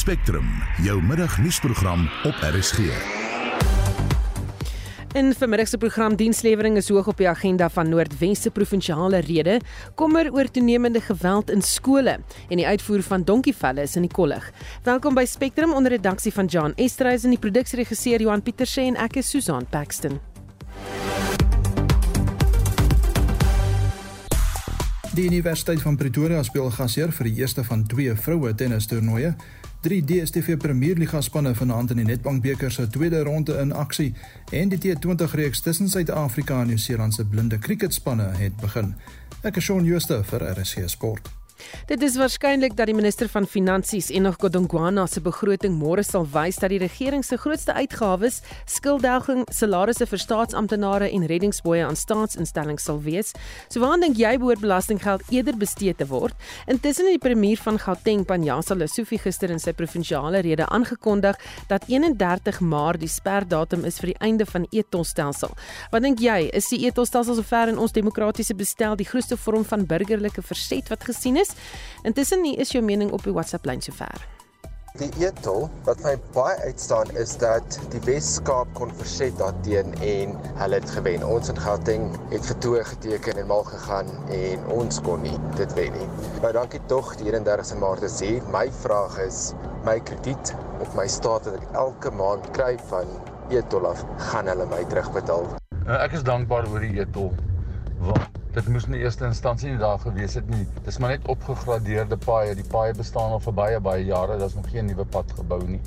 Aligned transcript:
Spectrum, 0.00 0.46
jou 0.80 1.02
middagnuusprogram 1.02 2.06
op 2.24 2.34
RSG. 2.40 2.78
In 5.12 5.34
vermiddag 5.34 5.68
se 5.68 5.78
program 5.78 6.16
dienslewering 6.16 6.78
is 6.80 6.88
hoog 6.88 7.10
op 7.12 7.18
die 7.20 7.28
agenda 7.28 7.68
van 7.68 7.88
Noordwesse 7.92 8.50
provinsiale 8.50 9.20
rede, 9.26 9.58
kommer 9.94 10.32
oor 10.32 10.48
toenemende 10.50 11.00
geweld 11.04 11.50
in 11.50 11.60
skole 11.62 12.16
en 12.48 12.56
die 12.56 12.66
uitvoer 12.66 13.02
van 13.02 13.28
donkievelle 13.28 13.84
is 13.84 13.98
in 14.00 14.08
die 14.08 14.12
kollig. 14.12 14.48
Welkom 14.88 15.14
by 15.14 15.26
Spectrum 15.28 15.76
onder 15.76 15.92
redaksie 15.92 16.32
van 16.32 16.48
John 16.48 16.72
Estreys 16.80 17.28
en 17.28 17.36
die 17.36 17.42
produksieregisseur 17.42 18.24
Johan 18.24 18.42
Pieterse 18.42 18.80
en 18.80 18.96
ek 18.96 19.20
is 19.20 19.28
Susan 19.28 19.68
Paxton. 19.68 20.16
Die 25.12 25.26
Universiteit 25.26 25.82
van 25.82 25.96
Pretoria 25.96 26.40
speel 26.46 26.70
gasheer 26.70 27.10
vir 27.12 27.26
die 27.26 27.40
eerste 27.42 27.64
van 27.66 27.82
twee 27.90 28.14
vroue 28.14 28.54
tennistoernooie. 28.54 29.34
Drie 29.80 30.04
DStv 30.04 30.56
Premierliga 30.56 31.20
spanne 31.20 31.54
vanaand 31.56 31.90
in 31.90 32.02
die 32.02 32.04
Nedbank 32.04 32.42
beker 32.44 32.70
se 32.70 32.84
tweede 32.92 33.22
ronde 33.24 33.56
in 33.62 33.72
aksie 33.72 34.12
en 34.52 34.68
die 34.68 34.78
T20 34.82 35.32
reeks 35.40 35.64
tussen 35.64 35.88
Suid-Afrika 35.88 36.60
en 36.60 36.66
Nieu-Seeland 36.66 37.16
se 37.16 37.24
blinde 37.24 37.58
kriketspanne 37.58 38.28
het 38.36 38.60
begin. 38.60 38.94
Ek 39.40 39.56
is 39.56 39.64
Shaun 39.64 39.88
Schuster 39.88 40.24
vir 40.24 40.50
RSC 40.52 40.84
Sport. 40.92 41.39
Dit 41.90 42.02
is 42.02 42.16
waarskynlik 42.20 42.76
dat 42.78 42.90
die 42.90 42.94
minister 42.94 43.28
van 43.28 43.46
Finansies 43.46 44.10
Enoch 44.10 44.38
Godongwana 44.40 45.06
se 45.06 45.20
begroting 45.20 45.74
môre 45.78 46.04
sal 46.06 46.26
wys 46.32 46.60
dat 46.62 46.70
die 46.72 46.80
regering 46.82 47.24
se 47.26 47.38
grootste 47.40 47.74
uitgawes 47.74 48.40
skulddelging, 48.70 49.44
salarisse 49.52 50.06
vir 50.06 50.22
staatsamptenare 50.22 51.10
en 51.10 51.26
reddingsboë 51.30 51.84
aan 51.86 51.98
staatsinstellings 51.98 52.86
sal 52.88 53.00
wees. 53.04 53.34
So 53.68 53.82
waar 53.82 53.98
dink 54.00 54.18
jy 54.20 54.36
behoort 54.40 54.62
belastinggeld 54.62 55.26
eerder 55.34 55.58
bestee 55.58 55.94
te 55.94 56.06
word? 56.10 56.34
Intussen 56.70 57.08
het 57.10 57.18
die 57.18 57.24
premier 57.28 57.60
van 57.60 57.78
Gauteng, 57.80 58.24
Panjasa 58.28 58.76
Lesufi 58.78 59.18
gister 59.20 59.50
in 59.50 59.60
sy 59.62 59.74
provinsiale 59.76 60.42
rede 60.46 60.66
aangekondig 60.68 61.38
dat 61.70 61.86
31 61.88 62.60
Maart 62.60 63.02
die 63.02 63.10
sperdatum 63.10 63.84
is 63.88 64.00
vir 64.00 64.12
die 64.12 64.18
einde 64.20 64.46
van 64.48 64.66
etolstelsel. 64.70 65.54
Wat 65.92 66.04
dink 66.04 66.22
jy, 66.22 66.48
is 66.56 66.70
die 66.72 66.82
etolstelsel 66.88 67.38
sover 67.40 67.72
in 67.72 67.80
ons 67.80 67.94
demokratiese 67.96 68.56
bestel 68.58 68.96
die 69.00 69.08
grootste 69.08 69.38
vorm 69.40 69.64
van 69.66 69.86
burgerlike 69.88 70.44
verset 70.46 70.90
wat 70.92 71.06
gesien 71.08 71.40
is? 71.40 71.49
Intussen 72.02 72.44
is 72.44 72.72
jou 72.72 72.84
mening 72.84 73.12
op 73.12 73.24
die 73.24 73.32
WhatsApp 73.32 73.66
lyn 73.68 73.82
sover. 73.84 74.26
Die 74.98 75.10
etol 75.22 75.68
wat 75.86 76.00
my 76.02 76.16
baie 76.34 76.56
uitstaan 76.66 77.12
is 77.16 77.36
dat 77.38 77.76
die 77.92 78.00
Wes-Kaap 78.08 78.72
kon 78.74 78.90
verset 78.98 79.36
daarteen 79.38 79.92
en 80.02 80.32
hulle 80.58 80.80
het 80.80 80.90
gewen. 80.90 81.22
Ons 81.22 81.52
in 81.52 81.60
Gauteng 81.62 82.08
het 82.32 82.48
vertoë 82.48 82.82
geteken 82.88 83.38
en 83.38 83.46
mal 83.52 83.62
gegaan 83.68 84.10
en 84.34 84.66
ons 84.74 84.98
kon 85.06 85.22
nie 85.22 85.36
dit 85.60 85.76
wen 85.78 85.94
nie. 85.94 86.08
Maar 86.42 86.58
dankie 86.58 86.82
tog 86.90 87.12
die 87.22 87.30
31ste 87.30 87.78
Maart 87.78 88.02
is 88.08 88.18
hier. 88.18 88.42
My 88.50 88.66
vraag 88.80 89.20
is 89.28 89.52
my 89.86 90.00
krediet 90.10 90.54
op 90.82 90.90
my 90.98 91.06
staat 91.06 91.46
wat 91.46 91.60
ek 91.60 91.78
elke 91.84 92.10
maand 92.10 92.50
kry 92.58 92.74
van 92.90 93.14
etol 93.54 93.86
af, 93.92 94.02
gaan 94.30 94.50
hulle 94.50 94.66
my 94.70 94.82
terugbetaal? 94.90 95.46
Uh, 95.86 96.00
ek 96.02 96.18
is 96.18 96.26
dankbaar 96.26 96.66
oor 96.70 96.82
die 96.82 96.98
etol. 97.02 97.30
Want 98.00 98.38
dit 98.54 98.68
moes 98.68 98.86
in 98.88 98.94
die 98.96 99.02
eerste 99.04 99.26
instansie 99.28 99.70
nie 99.70 99.78
daar 99.78 99.98
gewees 100.00 100.34
het 100.38 100.48
nie. 100.50 100.64
Dis 100.86 100.98
maar 100.98 101.12
net 101.12 101.26
opgegradeerde 101.28 102.16
paaie. 102.24 102.54
Die 102.56 102.66
paaie 102.72 102.94
bestaan 102.96 103.34
al 103.36 103.42
vir 103.44 103.54
baie 103.58 103.80
baie 103.80 104.04
jare. 104.08 104.38
Daar's 104.40 104.56
nog 104.56 104.70
geen 104.72 104.88
nuwe 104.88 105.04
pad 105.04 105.32
gebou 105.36 105.60
nie. 105.68 105.80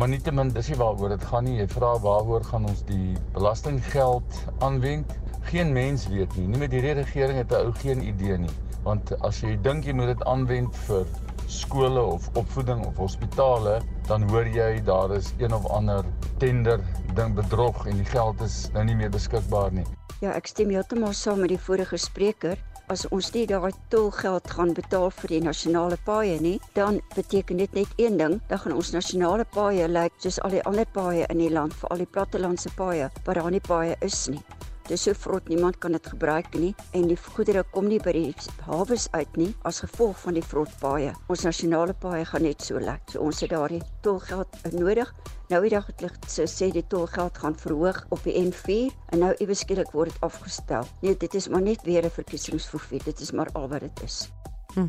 Maar 0.00 0.08
nietemin, 0.08 0.52
dis 0.54 0.70
nie 0.72 0.78
waaroor 0.80 1.12
dit 1.12 1.24
gaan 1.30 1.44
nie. 1.44 1.58
Jy 1.60 1.68
vra 1.74 1.92
waaroor 2.04 2.44
gaan 2.48 2.68
ons 2.70 2.84
die 2.88 3.16
belastinggeld 3.36 4.40
aanwend? 4.64 5.12
Geen 5.50 5.72
mens 5.72 6.08
weet 6.08 6.36
nie. 6.36 6.46
Nie 6.48 6.64
met 6.64 6.72
die 6.72 6.82
regering 6.96 7.38
het 7.42 7.52
'n 7.52 7.68
ou 7.68 7.72
geen 7.84 8.02
idee 8.02 8.38
nie. 8.38 8.54
Want 8.82 9.12
as 9.20 9.40
jy 9.40 9.58
dink 9.62 9.84
jy 9.84 9.92
moet 9.92 10.14
dit 10.14 10.24
aanwend 10.24 10.76
vir 10.88 11.06
skole 11.46 12.02
of 12.02 12.28
opvoeding 12.36 12.84
of 12.86 12.96
hospitale, 12.96 13.80
dan 14.06 14.28
hoor 14.30 14.46
jy 14.46 14.82
daar 14.84 15.10
is 15.16 15.32
een 15.38 15.54
of 15.54 15.66
ander 15.66 16.04
tender 16.38 16.80
ding 17.14 17.34
bedrog 17.34 17.86
en 17.86 17.96
die 17.96 18.04
geld 18.04 18.40
is 18.40 18.70
nou 18.72 18.84
nie 18.84 18.94
meer 18.94 19.10
beskikbaar 19.10 19.72
nie. 19.72 19.86
Ja, 20.18 20.32
ek 20.34 20.48
stem 20.50 20.72
heeltemal 20.74 21.12
saam 21.14 21.44
met 21.44 21.52
die 21.52 21.60
vorige 21.62 21.94
spreker. 22.02 22.58
As 22.90 23.04
ons 23.14 23.28
nie 23.36 23.44
daai 23.46 23.70
tolgeld 23.92 24.50
gaan 24.50 24.72
betaal 24.74 25.12
vir 25.14 25.34
die 25.36 25.40
nasionale 25.44 25.98
paaie 26.08 26.40
nie, 26.42 26.56
dan 26.74 26.98
beteken 27.14 27.62
dit 27.62 27.76
net 27.78 27.92
een 28.02 28.18
ding, 28.18 28.34
dan 28.50 28.62
gaan 28.64 28.74
ons 28.74 28.90
nasionale 28.96 29.46
paaie 29.54 29.86
lyk 29.86 30.16
soos 30.18 30.40
al 30.42 30.56
die 30.56 30.64
ander 30.66 30.90
paaie 30.96 31.28
in 31.30 31.44
die 31.44 31.52
land, 31.54 31.76
vir 31.78 31.94
al 31.94 32.02
die 32.02 32.10
plattelandse 32.16 32.74
paaie, 32.80 33.12
waar 33.28 33.38
daar 33.38 33.54
nie 33.54 33.62
paaie 33.68 33.94
is 34.02 34.24
nie. 34.32 34.42
Dis 34.88 35.02
so 35.04 35.12
vrot 35.12 35.50
niemand 35.52 35.76
kan 35.82 35.92
dit 35.92 36.06
gebruik 36.08 36.54
nie 36.56 36.70
en 36.96 37.10
die 37.10 37.16
goedere 37.20 37.60
kom 37.74 37.90
nie 37.90 37.98
by 38.00 38.14
die 38.16 38.30
hawes 38.64 39.04
uit 39.12 39.36
nie 39.36 39.50
as 39.68 39.82
gevolg 39.84 40.16
van 40.22 40.38
die 40.38 40.44
vrot 40.44 40.72
paaie. 40.80 41.10
Ons 41.28 41.44
nasionale 41.44 41.92
paaie 41.92 42.24
gaan 42.30 42.46
net 42.48 42.64
so 42.64 42.80
lek. 42.80 43.02
So 43.12 43.20
ons 43.20 43.42
het 43.44 43.52
daardie 43.52 43.82
tolgeld 44.06 44.56
nodig. 44.72 45.12
Nou 45.52 45.60
die 45.66 45.74
dag 45.74 45.90
het 45.92 46.00
lig 46.06 46.16
so 46.24 46.48
sê 46.48 46.70
die 46.72 46.86
tolgeld 46.88 47.36
gaan 47.36 47.58
verhoog 47.60 48.00
op 48.16 48.24
die 48.24 48.38
N4 48.40 48.96
en 49.12 49.26
nou 49.26 49.34
iewes 49.36 49.66
skielik 49.66 49.92
word 49.92 50.14
dit 50.14 50.24
afgestel. 50.24 50.88
Nee, 51.04 51.20
dit 51.20 51.36
is 51.36 51.52
maar 51.52 51.66
net 51.68 51.84
weer 51.84 52.04
'n 52.08 52.10
verkiesingsfoefie. 52.10 53.04
Dit 53.04 53.20
is 53.20 53.32
maar 53.32 53.52
al 53.52 53.68
wat 53.68 53.84
dit 53.84 54.02
is. 54.08 54.30
Hm. 54.74 54.88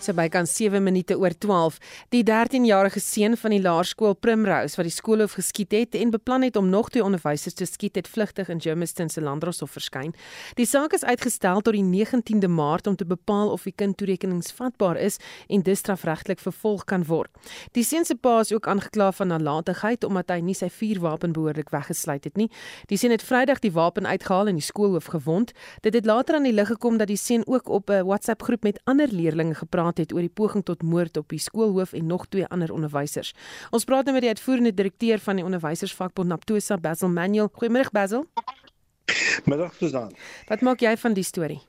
So 0.03 0.11
bykans 0.19 0.51
7 0.57 0.83
minute 0.83 1.15
oor 1.15 1.31
12. 1.31 1.77
Die 2.11 2.25
13-jarige 2.27 2.99
seun 2.99 3.37
van 3.39 3.53
die 3.55 3.61
laerskool 3.63 4.17
Primrose 4.19 4.75
wat 4.75 4.89
die 4.89 4.95
skoolhoof 4.95 5.37
geskiet 5.39 5.77
het 5.77 5.95
en 5.95 6.11
beplan 6.11 6.43
het 6.43 6.57
om 6.59 6.67
nog 6.73 6.89
twee 6.91 7.05
onderwysers 7.07 7.55
te 7.55 7.69
skiet, 7.71 7.95
het 7.95 8.09
vlugtig 8.11 8.49
in 8.51 8.59
Germiston 8.61 9.13
se 9.15 9.23
Landdroshof 9.23 9.71
verskyn. 9.71 10.11
Die 10.59 10.67
saak 10.67 10.97
is 10.99 11.05
uitgestel 11.07 11.63
tot 11.63 11.79
die 11.79 11.85
19de 11.87 12.51
Maart 12.51 12.89
om 12.91 12.97
te 12.99 13.07
bepaal 13.07 13.53
of 13.55 13.63
die 13.63 13.75
kind 13.79 13.95
toerekeningsvatbaar 14.01 14.99
is 14.99 15.21
en 15.47 15.63
dus 15.63 15.79
strafregtelik 15.85 16.43
vervolg 16.43 16.83
kan 16.91 17.07
word. 17.07 17.31
Die 17.79 17.87
seun 17.87 18.03
se 18.03 18.19
pa 18.19 18.41
is 18.43 18.51
ook 18.51 18.67
aangekla 18.67 19.13
van 19.21 19.31
nalatigheid 19.31 20.03
omdat 20.03 20.35
hy 20.35 20.41
nie 20.43 20.59
sy 20.59 20.67
vuurwapen 20.67 21.31
behoorlik 21.39 21.71
weggesluit 21.71 22.27
het 22.27 22.43
nie. 22.43 22.49
Die 22.91 22.99
seun 22.99 23.15
het 23.15 23.23
Vrydag 23.23 23.63
die 23.63 23.71
wapen 23.79 24.11
uitgehaal 24.11 24.51
en 24.51 24.59
die 24.59 24.67
skoolhoof 24.67 25.13
gewond. 25.15 25.55
Dit 25.87 25.95
het 25.95 26.11
later 26.11 26.41
aan 26.41 26.51
die 26.51 26.57
lig 26.59 26.75
gekom 26.75 26.99
dat 26.99 27.07
die 27.07 27.21
seun 27.21 27.47
ook 27.47 27.71
op 27.71 27.87
'n 27.91 28.03
WhatsApp 28.03 28.43
groep 28.43 28.67
met 28.67 28.83
ander 28.85 29.07
leerders 29.07 29.31
gepraat 29.63 29.92
gepraat 29.93 30.09
het 30.09 30.13
oor 30.13 30.25
die 30.25 30.33
poging 30.33 30.65
tot 30.65 30.83
moord 30.83 31.17
op 31.17 31.29
die 31.29 31.39
skoolhoof 31.39 31.93
en 31.93 32.07
nog 32.07 32.27
twee 32.29 32.47
ander 32.47 32.73
onderwysers. 32.73 33.35
Ons 33.71 33.85
praat 33.85 34.05
nou 34.05 34.15
met 34.15 34.23
die 34.23 34.33
uitvoerende 34.33 34.75
direkteur 34.75 35.19
van 35.19 35.37
die 35.37 35.45
onderwysersvakbond 35.45 36.29
Naptosa 36.29 36.79
Basil 36.79 37.09
Manuel. 37.09 37.51
Goeiemôre 37.51 37.93
Basil. 37.93 38.27
Middag 39.45 39.75
Susan. 39.75 40.13
Wat 40.49 40.61
maak 40.61 40.81
jy 40.81 40.97
van 40.97 41.15
die 41.15 41.25
storie? 41.25 41.61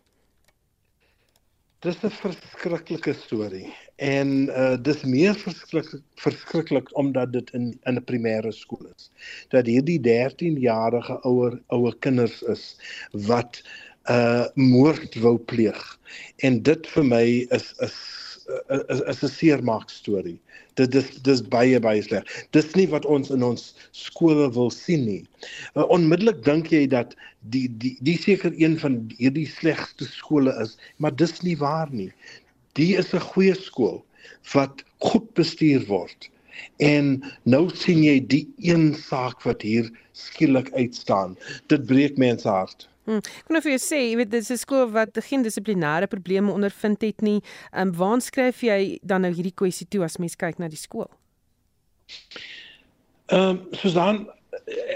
Dis 1.84 1.98
'n 2.00 2.10
verskriklike 2.10 3.14
storie 3.14 3.74
en 3.98 4.48
uh 4.48 4.78
dis 4.80 5.04
meer 5.04 5.36
verskriklik 5.36 6.04
verskriklik 6.16 6.88
omdat 6.96 7.34
dit 7.34 7.52
in 7.54 7.74
in 7.84 7.96
'n 8.00 8.04
primêre 8.04 8.52
skool 8.52 8.88
is. 8.96 9.12
Dat 9.50 9.68
hierdie 9.68 10.00
13-jarige 10.00 11.20
ouer 11.24 11.60
ouer 11.68 11.96
kinders 12.00 12.42
is 12.44 12.78
wat 13.12 13.62
uh 14.12 14.46
moord 14.54 15.16
wou 15.24 15.38
pleeg. 15.38 15.80
En 16.44 16.62
dit 16.64 16.88
vir 16.96 17.06
my 17.06 17.26
is 17.56 17.74
is 17.80 17.96
is 18.90 19.00
is 19.00 19.24
'n 19.24 19.32
seermaak 19.32 19.90
storie. 19.90 20.40
Dit 20.76 20.92
dis 20.92 21.10
dis 21.24 21.42
baie 21.42 21.80
baie 21.80 22.02
sleg. 22.02 22.24
Dis 22.52 22.74
nie 22.76 22.88
wat 22.88 23.06
ons 23.06 23.30
in 23.30 23.44
ons 23.44 23.74
skole 23.92 24.50
wil 24.52 24.72
sien 24.72 25.06
nie. 25.06 25.24
Uh, 25.76 25.86
onmiddellik 25.88 26.44
dink 26.44 26.72
jy 26.74 26.88
dat 26.88 27.16
die 27.56 27.68
die 27.78 27.98
die 28.02 28.18
seker 28.18 28.54
een 28.58 28.80
van 28.80 29.00
hierdie 29.18 29.48
slegste 29.48 30.06
skole 30.06 30.54
is, 30.62 30.78
maar 30.98 31.16
dis 31.16 31.42
nie 31.42 31.58
waar 31.58 31.90
nie. 31.92 32.12
Die 32.74 32.96
is 32.98 33.14
'n 33.14 33.24
goeie 33.34 33.56
skool 33.56 34.04
wat 34.54 34.84
goed 35.00 35.34
bestuur 35.34 35.86
word. 35.88 36.30
En 36.78 37.24
nou 37.44 37.70
sien 37.70 38.04
jy 38.04 38.20
die 38.28 38.48
een 38.58 38.94
saak 38.96 39.42
wat 39.42 39.62
hier 39.62 39.90
skielik 40.12 40.72
uitstaan. 40.74 41.38
Dit 41.68 41.86
breek 41.86 42.18
mense 42.18 42.50
hart. 42.50 42.90
Hmm. 43.06 43.20
Ek 43.20 43.48
kan 43.48 43.58
nou 43.58 43.62
vir 43.66 43.74
jou 43.76 43.82
sê, 43.84 44.00
jy 44.00 44.16
weet 44.16 44.32
dis 44.32 44.52
'n 44.52 44.58
skool 44.58 44.88
wat 44.92 45.18
geen 45.28 45.44
dissiplinêre 45.44 46.08
probleme 46.08 46.52
ondervind 46.52 47.02
het 47.02 47.22
nie. 47.22 47.42
Ehm 47.74 47.90
um, 47.90 47.98
waar 47.98 48.22
skryf 48.22 48.64
jy 48.64 49.00
dan 49.04 49.22
nou 49.22 49.34
hierdie 49.34 49.56
kwessie 49.56 49.88
toe 49.88 50.04
as 50.04 50.18
mens 50.18 50.36
kyk 50.36 50.60
na 50.60 50.68
die 50.68 50.80
skool? 50.80 51.10
Ehm 53.28 53.50
um, 53.50 53.68
Susan, 53.72 54.28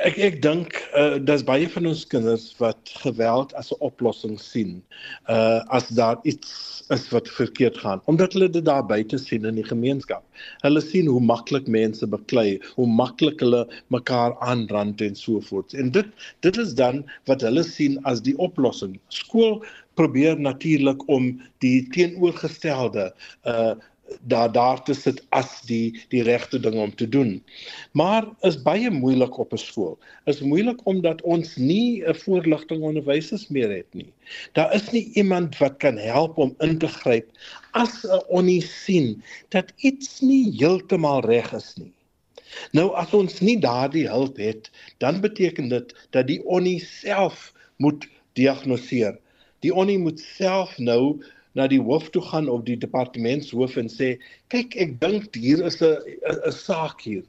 ek 0.06 0.18
ek 0.22 0.38
dink 0.44 0.78
uh, 0.96 1.18
daar's 1.24 1.44
baie 1.46 1.68
van 1.72 1.88
ons 1.90 2.04
kinders 2.10 2.50
wat 2.62 2.92
geweld 3.04 3.54
as 3.60 3.72
'n 3.74 3.82
oplossing 3.90 4.38
sien. 4.40 4.82
Uh 5.30 5.60
as 5.78 5.88
daar 6.00 6.20
iets 6.24 6.84
is 6.96 7.10
wat 7.12 7.28
verkeerd 7.28 7.78
gaan, 7.78 8.02
omdat 8.06 8.34
hulle 8.34 8.50
dit 8.50 8.66
daar 8.66 8.86
buite 8.86 9.18
sien 9.18 9.46
in 9.46 9.56
die 9.60 9.68
gemeenskap. 9.68 10.24
Hulle 10.64 10.82
sien 10.82 11.08
hoe 11.08 11.22
maklik 11.22 11.68
mense 11.68 12.08
beklei, 12.08 12.60
hoe 12.76 12.88
maklik 12.88 13.40
hulle 13.44 13.66
mekaar 13.88 14.38
aanrand 14.40 15.02
en 15.02 15.16
so 15.16 15.42
voort. 15.50 15.74
En 15.74 15.92
dit 15.92 16.08
dit 16.46 16.58
is 16.58 16.74
dan 16.74 17.04
wat 17.26 17.42
hulle 17.42 17.64
sien 17.64 18.00
as 18.04 18.22
die 18.22 18.38
oplossing. 18.38 19.00
Skool 19.10 19.64
probeer 19.98 20.40
natuurlik 20.40 21.02
om 21.10 21.34
die 21.66 21.88
teenoorgestelde 21.90 23.12
uh 23.46 23.76
daar 24.22 24.52
daar 24.52 24.84
te 24.84 24.94
sit 24.94 25.22
as 25.30 25.62
die 25.70 26.00
die 26.14 26.24
regte 26.24 26.60
ding 26.60 26.76
om 26.76 26.96
te 26.96 27.10
doen. 27.10 27.44
Maar 27.92 28.28
is 28.48 28.62
baie 28.62 28.90
moeilik 28.92 29.38
op 29.38 29.54
'n 29.54 29.58
skool. 29.58 29.98
Is 30.26 30.40
moeilik 30.40 30.86
omdat 30.86 31.22
ons 31.22 31.56
nie 31.56 32.04
'n 32.04 32.16
voorligting 32.16 32.82
onderwysers 32.82 33.48
meer 33.48 33.70
het 33.70 33.94
nie. 33.94 34.14
Daar 34.52 34.74
is 34.74 34.92
nie 34.92 35.12
iemand 35.14 35.58
wat 35.58 35.78
kan 35.78 35.98
help 35.98 36.38
om 36.38 36.56
in 36.60 36.78
te 36.78 36.88
gryp 36.88 37.30
as 37.72 38.04
'n 38.04 38.24
onnie 38.28 38.62
sien 38.62 39.24
dat 39.50 39.74
iets 39.78 40.20
nie 40.22 40.56
heeltemal 40.58 41.22
reg 41.22 41.54
is 41.54 41.74
nie. 41.76 41.94
Nou 42.72 42.94
as 42.96 43.14
ons 43.14 43.40
nie 43.40 43.60
daardie 43.60 44.08
hulp 44.08 44.38
het, 44.38 44.72
dan 44.98 45.22
beteken 45.22 45.70
dit 45.70 45.94
dat 46.10 46.28
die 46.28 46.46
onnie 46.46 46.80
self 46.80 47.54
moet 47.78 48.08
diagnoseer. 48.34 49.18
Die 49.60 49.74
onnie 49.74 49.98
moet 50.00 50.20
self 50.20 50.78
nou 50.78 51.18
na 51.58 51.66
die 51.72 51.82
hoof 51.82 52.12
toe 52.14 52.22
gaan 52.30 52.50
of 52.54 52.64
die 52.68 52.78
departementshoof 52.80 53.78
en 53.82 53.90
sê 53.92 54.14
kyk 54.54 54.78
ek 54.84 54.96
dink 55.02 55.36
hier 55.36 55.64
is 55.70 55.82
'n 55.82 55.98
'n 56.30 56.54
saak 56.54 57.02
hier. 57.02 57.26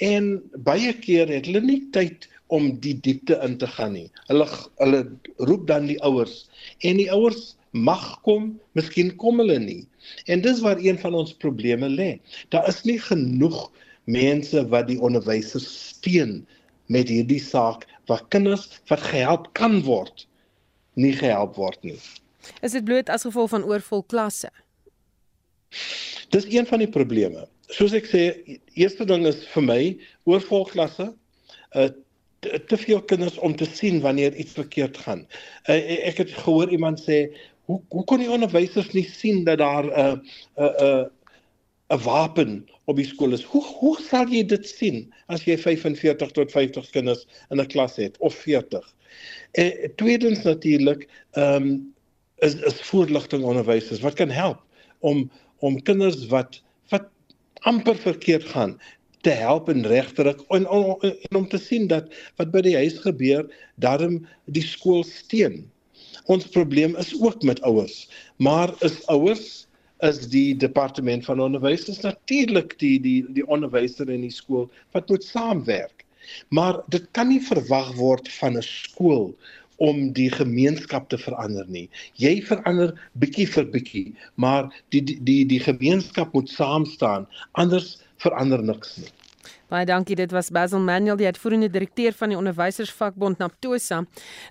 En 0.00 0.42
baie 0.68 0.92
keer 1.04 1.28
het 1.28 1.46
hulle 1.46 1.62
nie 1.64 1.80
tyd 1.96 2.28
om 2.48 2.68
die 2.84 2.94
diepte 3.06 3.38
in 3.46 3.56
te 3.58 3.66
gaan 3.66 3.94
nie. 3.96 4.08
Hulle 4.28 4.46
hulle 4.82 5.02
roep 5.48 5.66
dan 5.66 5.86
die 5.88 6.00
ouers 6.08 6.48
en 6.80 7.00
die 7.00 7.10
ouers 7.10 7.56
mag 7.72 8.20
kom, 8.26 8.50
miskien 8.76 9.14
kom 9.16 9.40
hulle 9.40 9.58
nie. 9.58 9.84
En 10.28 10.42
dis 10.44 10.60
waar 10.60 10.80
een 10.80 10.98
van 10.98 11.14
ons 11.14 11.32
probleme 11.44 11.88
lê. 11.88 12.10
Daar 12.52 12.68
is 12.68 12.82
nie 12.84 12.98
genoeg 13.00 13.70
mense 14.04 14.68
wat 14.68 14.88
die 14.90 15.00
onderwysers 15.00 15.68
steun 15.94 16.42
met 16.92 17.08
hierdie 17.08 17.40
saak 17.40 17.86
waar 18.10 18.24
kinders 18.28 18.68
wat 18.90 19.00
gehelp 19.00 19.48
kan 19.56 19.80
word 19.86 20.26
nie 21.00 21.14
gehelp 21.16 21.56
word 21.56 21.78
nie. 21.86 21.96
Is 22.60 22.76
dit 22.76 22.84
bloot 22.84 23.08
as 23.08 23.26
gevolg 23.26 23.50
van 23.50 23.64
oorvol 23.64 24.02
klasse? 24.02 24.50
Dis 26.34 26.46
een 26.48 26.66
van 26.66 26.78
die 26.78 26.90
probleme. 26.90 27.46
Soos 27.72 27.94
ek 27.96 28.08
sê, 28.10 28.22
eerste 28.74 29.06
ding 29.08 29.26
is 29.28 29.44
vir 29.54 29.66
my 29.68 29.82
oorvol 30.28 30.66
klasse. 30.70 31.12
Uh 31.72 31.90
te 32.42 32.74
veel 32.74 32.98
kinders 33.06 33.36
om 33.38 33.52
te 33.54 33.68
sien 33.70 34.00
wanneer 34.02 34.34
iets 34.34 34.56
verkeerd 34.58 34.96
gaan. 34.98 35.20
Uh, 35.70 35.76
ek 36.08 36.16
het 36.24 36.32
gehoor 36.42 36.72
iemand 36.74 36.98
sê, 36.98 37.28
hoe 37.70 37.78
hoe 37.94 38.02
kon 38.10 38.18
die 38.18 38.30
onderwysers 38.34 38.88
nie 38.96 39.04
sien 39.06 39.44
dat 39.46 39.60
daar 39.62 39.86
'n 39.86 40.18
'n 40.58 40.72
'n 40.82 41.06
'n 41.92 42.02
wapen 42.02 42.66
op 42.84 42.96
die 42.96 43.06
skool 43.06 43.32
is. 43.32 43.44
Hoe 43.44 43.62
hoe 43.62 43.96
sal 44.00 44.26
jy 44.26 44.42
dit 44.42 44.66
sien 44.66 45.12
as 45.26 45.44
jy 45.44 45.56
45 45.58 46.30
tot 46.34 46.50
50 46.50 46.90
kinders 46.90 47.26
in 47.50 47.60
'n 47.60 47.66
klas 47.66 47.96
het 47.96 48.18
of 48.18 48.34
40? 48.34 48.94
En 49.52 49.72
uh, 49.72 49.88
tweedens 49.96 50.42
natuurlik, 50.42 51.08
ehm 51.32 51.62
um, 51.62 51.91
is 52.42 52.58
is 52.68 52.80
voorligting 52.90 53.44
onderwysers 53.44 54.02
wat 54.02 54.18
kan 54.18 54.30
help 54.30 54.60
om 54.98 55.30
om 55.58 55.82
kinders 55.82 56.26
wat 56.26 56.60
wat 56.90 57.08
amper 57.70 57.96
verkeerd 57.96 58.44
gaan 58.54 58.76
te 59.22 59.30
help 59.30 59.68
en 59.70 59.86
regterik 59.86 60.40
en, 60.48 60.66
en, 60.66 60.96
en 61.02 61.36
om 61.38 61.48
te 61.48 61.58
sien 61.58 61.86
dat 61.90 62.10
wat 62.40 62.50
by 62.54 62.64
die 62.66 62.76
huis 62.76 62.98
gebeur 63.04 63.46
daarom 63.82 64.22
die 64.50 64.64
skool 64.66 65.04
steun. 65.06 65.62
Ons 66.30 66.48
probleem 66.54 66.96
is 66.98 67.12
ook 67.20 67.42
met 67.46 67.62
ouers, 67.66 68.08
maar 68.42 68.74
is 68.86 68.98
ouers 69.14 69.66
is 70.02 70.24
die 70.30 70.56
departement 70.58 71.24
van 71.24 71.40
onderwys 71.40 71.86
is 71.90 72.02
natuurlik 72.02 72.74
die 72.82 72.96
die 73.02 73.20
die 73.36 73.46
onderwyser 73.46 74.10
in 74.10 74.26
die 74.26 74.34
skool 74.34 74.66
wat 74.96 75.10
moet 75.10 75.24
saamwerk. 75.24 76.02
Maar 76.50 76.80
dit 76.90 77.06
kan 77.14 77.30
nie 77.30 77.42
verwag 77.42 77.94
word 77.98 78.30
van 78.40 78.58
'n 78.58 78.66
skool 78.66 79.30
om 79.76 80.12
die 80.12 80.28
gemeenskap 80.30 81.08
te 81.08 81.18
verander 81.18 81.66
nie. 81.68 81.88
Jy 82.20 82.40
verander 82.48 82.94
bietjie 83.22 83.46
vir 83.54 83.68
bietjie, 83.72 84.06
maar 84.34 84.70
die 84.94 85.02
die 85.02 85.18
die, 85.24 85.40
die 85.48 85.62
gemeenskap 85.62 86.34
moet 86.36 86.50
saam 86.50 86.86
staan, 86.86 87.26
anders 87.52 87.96
verander 88.22 88.62
niks 88.62 88.96
nie. 89.00 89.10
Baie 89.72 89.86
dankie. 89.88 90.12
Dit 90.12 90.34
was 90.36 90.50
Basil 90.52 90.82
Manuel, 90.84 91.16
die 91.16 91.24
uitvoerende 91.24 91.70
direkteur 91.72 92.12
van 92.12 92.28
die 92.28 92.36
onderwysersvakbond 92.36 93.38
Naptosa. 93.40 94.02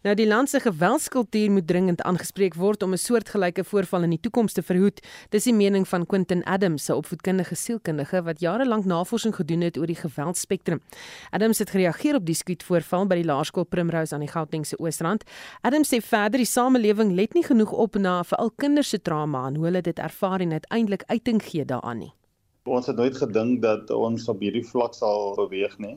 Nou 0.02 0.16
die 0.18 0.26
land 0.26 0.50
se 0.50 0.58
geweldskultuur 0.64 1.52
moet 1.54 1.68
dringend 1.70 2.02
aangespreek 2.02 2.56
word 2.58 2.82
om 2.82 2.94
'n 2.94 2.98
soortgelyke 2.98 3.64
voorval 3.64 4.04
in 4.04 4.10
die 4.10 4.20
toekoms 4.20 4.54
te 4.54 4.64
verhoed. 4.64 5.00
Dis 5.30 5.44
die 5.44 5.54
mening 5.54 5.88
van 5.88 6.06
Quentin 6.06 6.44
Adams, 6.44 6.90
'n 6.90 6.94
opvoedkundige 6.94 7.56
sielkundige 7.56 8.24
wat 8.24 8.40
jare 8.40 8.66
lank 8.66 8.86
navorsing 8.86 9.36
gedoen 9.36 9.62
het 9.62 9.78
oor 9.78 9.86
die 9.86 9.96
geweldspektrum. 9.96 10.82
Adams 11.30 11.60
het 11.60 11.70
gereageer 11.70 12.16
op 12.16 12.26
die 12.26 12.36
skietvoorval 12.36 13.08
by 13.08 13.16
die 13.16 13.26
laerskool 13.26 13.66
Primrose 13.66 14.14
aan 14.14 14.22
die 14.22 14.32
Gautengse 14.32 14.80
Oosrand. 14.80 15.24
Adams 15.62 15.94
sê 15.94 16.02
verder 16.02 16.38
die 16.38 16.46
samelewing 16.46 17.14
let 17.14 17.34
nie 17.34 17.44
genoeg 17.44 17.72
op 17.72 17.96
na 17.96 18.24
veral 18.24 18.52
kinders 18.56 18.90
se 18.90 19.02
trauma 19.02 19.48
en 19.48 19.56
hoe 19.56 19.66
hulle 19.66 19.82
dit 19.82 20.00
ervaar 20.00 20.40
en 20.40 20.52
uiteindelik 20.52 21.04
uiting 21.08 21.44
gee 21.44 21.66
daaraan 21.66 21.98
nie. 21.98 22.21
Ons 22.70 22.86
het 22.86 22.96
nooit 22.96 23.16
gedink 23.18 23.64
dat 23.64 23.90
ons 23.90 24.28
op 24.30 24.42
hierdie 24.46 24.62
vlak 24.62 24.94
sal 24.94 25.32
beweeg 25.34 25.80
nie. 25.82 25.96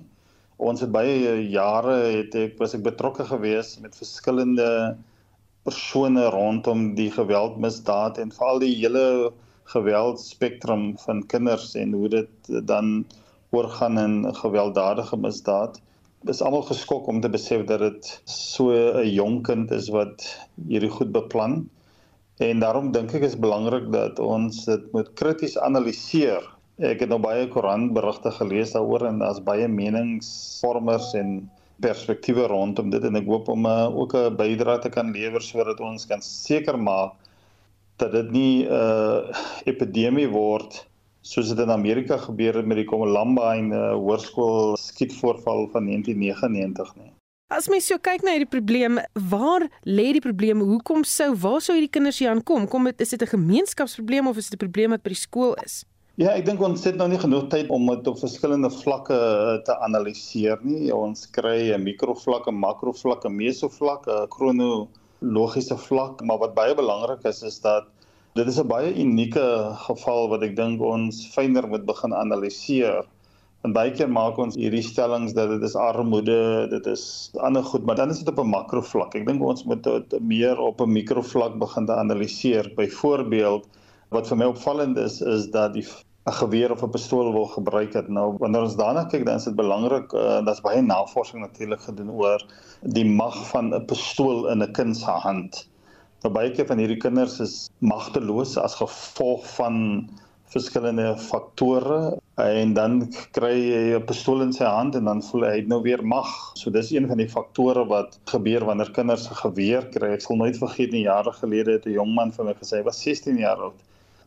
Ons 0.57 0.81
het 0.81 0.93
baie 0.95 1.35
jare 1.53 1.97
het 2.15 2.37
ek 2.41 2.55
was 2.57 2.73
ek 2.73 2.87
betrokke 2.87 3.27
gewees 3.29 3.75
met 3.83 3.99
verskillende 3.99 4.97
persone 5.69 6.25
rondom 6.33 6.95
die 6.97 7.11
geweldmisdaad 7.13 8.17
en 8.23 8.33
veral 8.33 8.63
die 8.65 8.73
hele 8.79 9.35
geweldspektrum 9.75 10.87
van 11.05 11.21
kinders 11.29 11.75
en 11.77 11.93
hoe 11.93 12.09
dit 12.17 12.51
dan 12.73 13.05
oorgaan 13.53 14.01
in 14.01 14.17
gewelddadige 14.41 15.21
misdaad. 15.21 15.77
Dis 16.25 16.41
almal 16.41 16.65
geskok 16.65 17.13
om 17.13 17.21
te 17.21 17.29
besef 17.29 17.69
dat 17.69 17.85
dit 17.85 18.13
so 18.25 18.73
'n 18.73 19.05
jong 19.13 19.43
kind 19.45 19.71
is 19.71 19.93
wat 19.93 20.25
hierdie 20.57 20.95
goed 20.97 21.13
beplan. 21.13 21.69
En 22.41 22.59
daarom 22.59 22.91
dink 22.93 23.13
ek 23.13 23.29
is 23.29 23.39
belangrik 23.39 23.93
dat 23.93 24.19
ons 24.19 24.65
dit 24.65 24.93
moet 24.93 25.13
krities 25.13 25.59
analiseer 25.59 26.54
Ek 26.83 27.05
het 27.05 27.09
nou 27.09 27.21
baie 27.23 27.47
koerantberigte 27.47 28.33
gelees 28.35 28.73
daaroor 28.75 29.07
en 29.07 29.21
daar's 29.23 29.39
baie 29.47 29.69
meningsvormers 29.71 31.13
en 31.15 31.37
perspektiewe 31.83 32.49
rondom 32.51 32.91
dit 32.91 33.05
en 33.05 33.19
ek 33.19 33.29
hoop 33.31 33.49
om 33.49 33.67
uh, 33.67 33.87
ook 33.95 34.15
'n 34.15 34.37
bydrae 34.37 34.81
te 34.83 34.91
kan 34.91 35.13
lewer 35.13 35.43
sodat 35.43 35.81
ons 35.81 36.07
kan 36.07 36.23
seker 36.23 36.79
maak 36.79 37.15
dat 37.99 38.13
dit 38.13 38.31
nie 38.31 38.67
'n 38.67 38.73
uh, 38.73 39.31
epidemie 39.65 40.29
word 40.29 40.87
soos 41.23 41.49
dit 41.49 41.59
in 41.59 41.71
Amerika 41.71 42.17
gebeur 42.17 42.55
het 42.55 42.67
met 42.67 42.77
die 42.77 42.89
en 42.91 43.73
uh, 43.73 43.95
hoërskool 43.95 44.77
skietvoorval 44.77 45.69
van 45.73 45.87
1999 45.87 46.97
nie. 46.97 47.13
As 47.49 47.69
mens 47.69 47.87
so 47.87 47.99
kyk 47.99 48.23
na 48.23 48.31
hierdie 48.31 48.51
probleem, 48.51 48.99
waar 49.15 49.69
lê 49.87 50.13
die 50.13 50.21
probleem? 50.21 50.61
Hoekom 50.61 51.05
sou 51.05 51.35
waar 51.37 51.61
sou 51.61 51.77
hierdie 51.77 51.91
kinders 51.91 52.19
hier 52.19 52.31
aankom? 52.31 52.69
Kom 52.69 52.85
dit 52.85 53.01
is 53.01 53.11
dit 53.11 53.23
'n 53.23 53.27
gemeenskapsprobleem 53.27 54.27
of 54.27 54.37
is 54.37 54.51
dit 54.51 54.59
'n 54.59 54.65
probleem 54.67 54.91
wat 54.91 55.03
by 55.03 55.09
die 55.09 55.25
skool 55.27 55.55
is? 55.65 55.85
Ja, 56.15 56.31
ek 56.31 56.45
dink 56.47 56.61
ons 56.63 56.85
het 56.87 56.95
nou 56.95 57.09
nie 57.11 57.19
genoeg 57.19 57.49
tyd 57.51 57.71
om 57.75 57.89
dit 57.91 58.07
op 58.07 58.21
verskillende 58.21 58.69
vlakke 58.71 59.17
eh, 59.19 59.57
te 59.67 59.75
analiseer 59.83 60.61
nie. 60.63 60.93
Ons 60.95 61.25
kry 61.35 61.73
'n 61.75 61.83
mikrovlak, 61.83 62.47
'n 62.47 62.55
makrovlak, 62.55 63.27
'n 63.27 63.35
mesovlak, 63.35 64.07
'n 64.07 64.29
kronologiese 64.37 65.75
vlak, 65.89 66.23
maar 66.23 66.39
wat 66.39 66.55
baie 66.55 66.79
belangrik 66.83 67.27
is 67.33 67.43
is 67.43 67.59
dat 67.67 67.91
dit 68.39 68.47
is 68.47 68.61
'n 68.63 68.69
baie 68.69 68.95
unieke 68.95 69.75
geval 69.89 70.31
wat 70.31 70.47
ek 70.47 70.55
dink 70.55 70.81
ons 70.81 71.27
fyner 71.35 71.67
moet 71.67 71.85
begin 71.85 72.15
analiseer. 72.15 73.03
En 73.65 73.73
baie 73.73 73.91
keer 73.91 74.09
maak 74.09 74.39
ons 74.39 74.55
hierdie 74.55 74.87
stellings 74.87 75.35
dat 75.35 75.49
dit 75.51 75.63
is 75.63 75.75
armoede, 75.75 76.69
dit 76.71 76.87
is 76.87 77.33
ander 77.41 77.65
goed, 77.65 77.85
maar 77.85 77.97
dan 77.97 78.11
is 78.11 78.23
dit 78.23 78.29
op 78.29 78.39
'n 78.39 78.55
makrovlak. 78.55 79.17
Ek 79.17 79.27
dink 79.27 79.43
ons 79.43 79.65
moet 79.65 79.83
dit 79.83 80.21
meer 80.21 80.59
op 80.61 80.81
'n 80.81 80.93
mikrovlak 80.93 81.59
begin 81.59 81.87
te 81.87 81.93
analiseer. 81.93 82.71
Byvoorbeeld 82.77 83.67
Wat 84.09 84.29
vir 84.29 84.37
my 84.37 84.45
opvallend 84.45 84.97
is 84.97 85.21
is 85.21 85.51
dat 85.51 85.73
die 85.75 85.87
'n 86.27 86.33
geweer 86.33 86.73
of 86.73 86.83
'n 86.83 86.91
pistool 86.91 87.33
wil 87.33 87.47
gebruik 87.47 87.93
het. 87.93 88.09
Nou 88.09 88.37
wanneer 88.39 88.63
ons 88.63 88.77
daarna 88.77 89.05
kyk, 89.05 89.25
dan 89.27 89.37
is 89.37 89.45
dit 89.45 89.55
belangrik 89.55 90.13
uh, 90.13 90.41
daar's 90.45 90.63
baie 90.65 90.83
navorsing 90.83 91.41
natuurlik 91.43 91.81
gedoen 91.81 92.11
oor 92.11 92.47
die 92.81 93.05
mag 93.05 93.37
van 93.49 93.75
'n 93.75 93.85
pistool 93.85 94.49
in 94.49 94.63
'n 94.63 94.73
kind 94.73 94.97
se 94.97 95.11
hand. 95.11 95.69
Nou 96.23 96.33
baie 96.35 96.51
keer 96.51 96.67
van 96.67 96.79
hierdie 96.79 96.97
kinders 96.97 97.41
is 97.41 97.71
magteloos 97.79 98.57
as 98.57 98.75
gevolg 98.81 99.45
van 99.57 100.09
verskillende 100.55 101.19
faktore 101.19 102.19
en 102.41 102.73
dan 102.75 103.13
kry 103.37 103.57
hy 103.77 103.87
'n 103.99 104.05
pistool 104.09 104.41
in 104.43 104.53
sy 104.53 104.65
hand 104.65 104.95
en 104.95 105.05
dan 105.05 105.23
voel 105.23 105.45
hy 105.45 105.65
nou 105.67 105.83
weer 105.83 106.07
mag. 106.07 106.53
So 106.55 106.71
dis 106.71 106.91
een 106.91 107.09
van 107.09 107.19
die 107.19 107.29
faktore 107.29 107.85
wat 107.87 108.19
gebeur 108.25 108.65
wanneer 108.65 108.91
kinders 108.91 109.29
'n 109.29 109.43
geweer 109.45 109.89
kry. 109.89 110.13
Ek 110.13 110.21
sal 110.21 110.37
nooit 110.37 110.57
vergeet 110.57 110.93
nie 110.93 111.05
jare 111.05 111.33
gelede 111.33 111.73
het 111.73 111.87
'n 111.87 111.99
jong 112.01 112.15
man 112.15 112.33
vir 112.33 112.45
my 112.45 112.55
gesê 112.55 112.77
hy 112.79 112.83
was 112.83 113.03
16 113.03 113.37
jaar 113.37 113.61
oud 113.61 113.81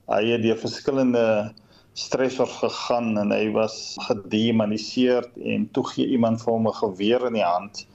hy 0.07 0.23
het 0.31 0.43
deur 0.43 0.59
verskillende 0.59 1.53
stressor 1.97 2.47
gegaan 2.47 3.17
en 3.17 3.31
hy 3.33 3.49
was 3.55 3.95
gedemoniseer 4.07 5.25
en 5.53 5.65
toe 5.73 5.83
gee 5.91 6.07
iemand 6.15 6.43
vir 6.43 6.53
hom 6.53 6.67
'n 6.69 6.79
geweer 6.81 7.25
in 7.27 7.39
die 7.39 7.47
hand 7.47 7.87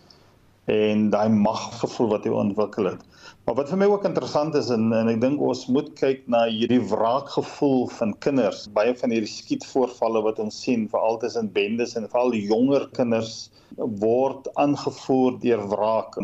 en 0.67 1.11
daai 1.11 1.29
maggevoel 1.29 2.09
wat 2.15 2.25
hy 2.25 2.33
ontwikkel 2.45 2.91
het. 2.93 3.03
Maar 3.43 3.57
wat 3.59 3.73
vir 3.73 3.79
my 3.81 3.87
ook 3.91 4.05
interessant 4.07 4.55
is 4.55 4.69
en 4.71 4.93
en 4.95 5.09
ek 5.11 5.17
dink 5.23 5.41
ons 5.43 5.65
moet 5.75 5.89
kyk 5.99 6.21
na 6.31 6.45
hierdie 6.47 6.79
wraakgevoel 6.93 7.89
van 7.91 8.13
kinders. 8.23 8.69
Baie 8.77 8.93
van 9.01 9.11
hierdie 9.11 9.31
skietvoorvalle 9.31 10.21
wat 10.23 10.39
ons 10.45 10.61
sien, 10.63 10.85
veral 10.93 11.17
tussen 11.19 11.49
bendes 11.57 11.97
en 11.99 12.05
veral 12.13 12.37
jonger 12.39 12.85
kinders 12.95 13.33
word 14.05 14.47
aangevoer 14.63 15.41
deur 15.43 15.65
wraak. 15.73 16.15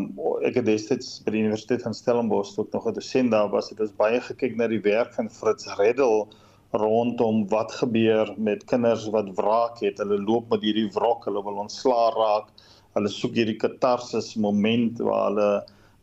Ek 0.47 0.61
het 0.61 0.69
destyds 0.69 1.09
by 1.25 1.35
die 1.35 1.43
Universiteit 1.43 1.83
van 1.83 1.97
Stellenbosch 1.99 2.53
ook 2.55 2.71
nog 2.77 2.87
'n 2.87 2.95
dosent 3.01 3.35
daar 3.35 3.51
was. 3.51 3.71
Dit 3.75 3.81
is 3.81 3.97
baie 3.99 4.21
gekyk 4.21 4.55
na 4.57 4.69
die 4.71 4.85
werk 4.87 5.11
van 5.15 5.29
Fritz 5.29 5.67
Reddel 5.79 6.29
rondom 6.71 7.49
wat 7.49 7.73
gebeur 7.73 8.31
met 8.37 8.63
kinders 8.65 9.09
wat 9.11 9.35
wraak 9.35 9.81
het. 9.81 9.99
Hulle 9.99 10.21
loop 10.23 10.51
met 10.51 10.63
hierdie 10.63 10.91
wrok, 10.95 11.25
hulle 11.25 11.43
wil 11.43 11.59
ontslaa 11.67 12.15
raak. 12.15 12.55
Hulle 12.95 13.09
soek 13.09 13.35
hierdie 13.35 13.59
katarsis 13.59 14.37
moment 14.37 14.99
waar 14.99 15.27
hulle 15.33 15.51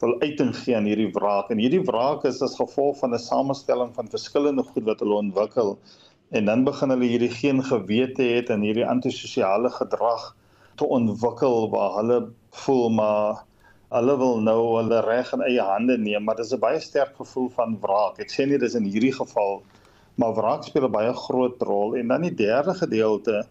wil 0.03 0.15
uiting 0.21 0.51
gee 0.55 0.75
aan 0.75 0.87
hierdie 0.89 1.11
wraak. 1.15 1.51
En 1.53 1.61
hierdie 1.61 1.83
wraak 1.87 2.25
is 2.27 2.41
as 2.45 2.57
gevolg 2.59 2.97
van 2.99 3.13
'n 3.13 3.19
samestelling 3.19 3.93
van 3.95 4.09
verskillende 4.09 4.63
goed 4.63 4.83
wat 4.83 4.99
hulle 4.99 5.15
ontwikkel. 5.15 5.77
En 6.31 6.45
dan 6.45 6.63
begin 6.63 6.89
hulle 6.89 7.05
hierdie 7.05 7.31
geen 7.31 7.63
gewete 7.63 8.23
het 8.23 8.49
en 8.49 8.61
hierdie 8.61 8.85
antisosiale 8.85 9.69
gedrag 9.69 10.35
te 10.75 10.85
ontwikkel 10.85 11.69
waar 11.69 11.95
hulle 11.99 12.19
voel 12.51 12.89
maar 12.89 13.43
hulle 13.89 14.17
wil 14.17 14.41
nou 14.41 14.61
hulle 14.77 14.99
reg 15.05 15.31
in 15.33 15.41
eie 15.41 15.61
hande 15.61 15.97
neem 15.97 16.23
maar 16.23 16.35
dis 16.35 16.51
'n 16.53 16.59
baie 16.59 16.79
sterk 16.79 17.15
gevoel 17.15 17.49
van 17.49 17.77
wraak. 17.81 18.19
Ek 18.19 18.31
sê 18.31 18.47
nie 18.47 18.57
dis 18.57 18.75
in 18.75 18.83
hierdie 18.83 19.13
geval 19.13 19.63
maar 20.15 20.33
wraak 20.33 20.63
speel 20.63 20.87
'n 20.87 20.91
baie 20.91 21.13
groot 21.13 21.61
rol. 21.61 21.95
En 21.95 22.07
dan 22.07 22.21
die 22.21 22.35
derde 22.35 22.73
gedeelte 22.73 23.45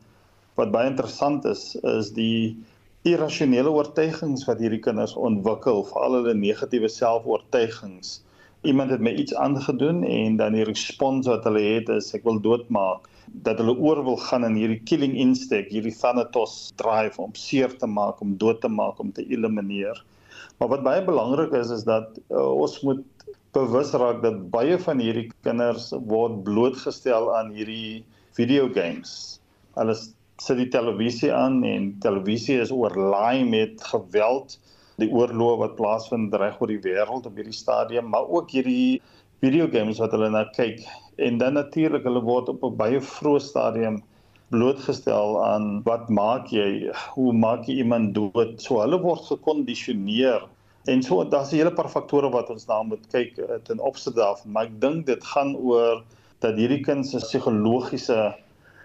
wat 0.54 0.70
baie 0.70 0.90
interessant 0.90 1.44
is 1.44 1.76
is 1.76 2.12
die 2.12 2.56
irrasionele 3.04 3.68
oortuigings 3.68 4.46
wat 4.48 4.60
hierdie 4.64 4.80
kinders 4.84 5.12
ontwikkel, 5.20 5.82
veral 5.90 6.18
hulle 6.18 6.32
negatiewe 6.38 6.88
selfoortuigings. 6.88 8.22
Iemand 8.64 8.94
het 8.94 9.02
my 9.04 9.12
iets 9.20 9.34
aangedoen 9.36 10.00
en 10.08 10.38
dan 10.40 10.56
die 10.56 10.64
respons 10.64 11.28
wat 11.28 11.44
hulle 11.44 11.60
het 11.66 11.90
is 11.92 12.14
ek 12.16 12.24
wil 12.24 12.40
doodmaak 12.40 13.10
dat 13.44 13.60
hulle 13.60 13.74
oor 13.76 14.00
wil 14.06 14.16
gaan 14.24 14.46
in 14.48 14.56
hierdie 14.56 14.80
killing 14.88 15.18
instinct, 15.20 15.72
hierdie 15.72 15.92
thanatos 15.92 16.72
drive 16.80 17.20
om 17.20 17.34
seer 17.36 17.76
te 17.76 17.88
maak, 17.88 18.22
om 18.24 18.38
dood 18.40 18.62
te 18.64 18.72
maak, 18.72 19.00
om 19.00 19.12
te 19.12 19.24
elimineer. 19.28 20.00
Maar 20.58 20.72
wat 20.72 20.84
baie 20.86 21.04
belangrik 21.04 21.52
is 21.60 21.72
is 21.76 21.84
dat 21.84 22.16
uh, 22.30 22.40
ons 22.40 22.80
moet 22.86 23.04
bewus 23.54 23.92
raak 24.00 24.22
dat 24.24 24.40
baie 24.54 24.78
van 24.80 25.00
hierdie 25.02 25.28
kinders 25.44 25.90
word 26.08 26.40
blootgestel 26.46 27.28
aan 27.36 27.52
hierdie 27.52 28.04
video 28.38 28.70
games. 28.72 29.42
Hulle 29.76 29.96
sit 30.42 30.56
die 30.56 30.68
televisie 30.68 31.32
aan 31.32 31.62
en 31.64 31.92
televisie 32.00 32.58
is 32.60 32.72
oorlaai 32.74 33.44
met 33.44 33.82
geweld 33.92 34.58
die 34.96 35.10
oorlog 35.10 35.58
wat 35.58 35.76
plaasvind 35.76 36.34
reg 36.34 36.60
oor 36.60 36.70
die 36.70 36.82
wêreld 36.82 37.26
op 37.26 37.36
hierdie 37.36 37.54
stadium 37.54 38.10
maar 38.10 38.26
ook 38.28 38.50
hierdie 38.50 39.00
videogames 39.44 40.00
wat 40.02 40.14
hulle 40.14 40.30
na 40.32 40.44
kyk. 40.56 40.82
En 41.22 41.38
dan 41.38 41.58
natuurlik 41.58 42.04
hulle 42.08 42.22
word 42.24 42.48
op 42.52 42.64
'n 42.64 42.76
baie 42.76 43.00
vroeë 43.00 43.42
stadium 43.42 44.02
blootgestel 44.54 45.38
aan 45.44 45.82
wat 45.88 46.08
maak 46.08 46.50
jy 46.52 46.90
hoe 47.16 47.32
maak 47.32 47.66
jy 47.68 47.80
iemand 47.82 48.14
dood? 48.14 48.60
So 48.62 48.80
hulle 48.80 49.00
word 49.00 49.24
gekondisioneer. 49.30 50.46
En 50.86 51.02
so 51.02 51.24
daar's 51.24 51.52
'n 51.52 51.56
hele 51.56 51.72
paar 51.72 51.88
faktore 51.88 52.30
wat 52.30 52.50
ons 52.50 52.66
na 52.66 52.82
moet 52.82 53.06
kyk 53.12 53.38
eh, 53.38 53.58
ten 53.64 53.80
opsigte 53.80 54.20
daarvan. 54.20 54.52
Maar 54.52 54.64
ek 54.64 54.80
dink 54.80 55.06
dit 55.06 55.24
gaan 55.24 55.56
oor 55.56 56.04
dat 56.40 56.56
hierdie 56.56 56.84
kind 56.84 57.06
se 57.06 57.18
psigologiese 57.18 58.34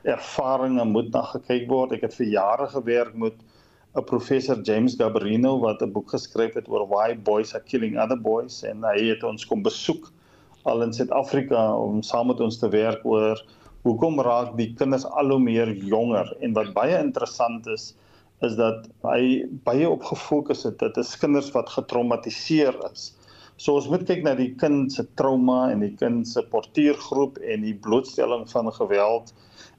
ervarings 0.04 0.84
moet 0.86 1.12
na 1.14 1.22
gekyk 1.34 1.68
word. 1.70 1.96
Ek 1.98 2.06
het 2.08 2.16
vir 2.16 2.32
jare 2.34 2.68
gewerk 2.72 3.16
met 3.16 3.36
'n 3.98 4.04
professor 4.06 4.62
James 4.62 4.96
Gabrino 4.96 5.60
wat 5.60 5.82
'n 5.82 5.92
boek 5.92 6.12
geskryf 6.12 6.54
het 6.54 6.70
oor 6.70 6.88
why 6.88 7.16
boys 7.16 7.54
are 7.56 7.64
killing 7.64 7.98
other 8.00 8.18
boys 8.18 8.64
en 8.64 8.84
hy 8.84 9.10
het 9.10 9.24
ons 9.24 9.46
kom 9.46 9.64
besoek 9.64 10.12
al 10.64 10.84
in 10.84 10.94
Suid-Afrika 10.94 11.76
om 11.76 12.04
saam 12.04 12.28
met 12.28 12.40
ons 12.40 12.60
te 12.60 12.70
werk 12.70 13.06
oor 13.06 13.42
hoekom 13.84 14.20
raak 14.22 14.58
die 14.58 14.74
kinders 14.74 15.06
al 15.06 15.32
hoe 15.34 15.40
meer 15.40 15.72
jonger 15.74 16.30
en 16.42 16.54
wat 16.54 16.74
baie 16.74 17.00
interessant 17.00 17.68
is 17.68 17.96
is 18.42 18.56
dat 18.56 18.88
hy 19.04 19.44
baie 19.68 19.90
op 19.90 20.04
gefokus 20.04 20.64
het 20.64 20.78
dat 20.80 20.96
dit 20.96 21.18
kinders 21.20 21.52
wat 21.52 21.70
getraumatiseer 21.70 22.78
is. 22.92 23.10
So 23.60 23.76
ons 23.76 23.90
moet 23.92 24.06
kyk 24.08 24.24
na 24.24 24.36
die 24.40 24.54
kind 24.56 24.94
se 24.94 25.04
trauma 25.20 25.72
en 25.74 25.82
die 25.84 25.96
kind 26.00 26.28
se 26.28 26.46
portuïergroep 26.54 27.42
en 27.44 27.66
die 27.68 27.76
blootstelling 27.76 28.46
van 28.54 28.72
geweld 28.78 29.34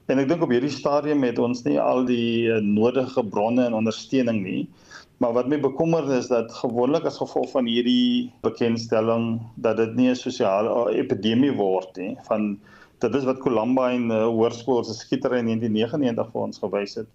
En 0.09 0.19
ek 0.19 0.27
dink 0.31 0.41
op 0.43 0.51
hierdie 0.51 0.73
stadium 0.73 1.23
het 1.23 1.39
ons 1.39 1.61
nie 1.67 1.77
al 1.79 2.05
die 2.07 2.49
uh, 2.49 2.57
nodige 2.63 3.23
bronne 3.23 3.65
en 3.65 3.77
ondersteuning 3.77 4.41
nie. 4.43 4.63
Maar 5.21 5.35
wat 5.37 5.47
my 5.47 5.59
bekommer 5.61 6.07
is 6.15 6.31
dat 6.31 6.49
gewoonlik 6.63 7.05
as 7.05 7.19
gevolg 7.21 7.51
van 7.53 7.67
hierdie 7.69 8.31
bekendstelling 8.41 9.37
dat 9.55 9.77
dit 9.77 9.95
nie 9.95 10.09
'n 10.09 10.17
sosiale 10.17 10.69
uh, 10.69 10.97
epidemie 10.97 11.53
word 11.53 11.97
nie 11.97 12.15
van 12.27 12.57
dit 12.99 13.15
is 13.15 13.23
wat 13.29 13.41
Columbine 13.41 14.13
uh, 14.13 14.25
Hoërskool 14.25 14.83
se 14.83 14.93
skietery 14.93 15.37
in 15.41 15.49
1999 15.53 16.31
vir 16.33 16.41
ons 16.41 16.57
gewys 16.57 16.95
het. 16.95 17.09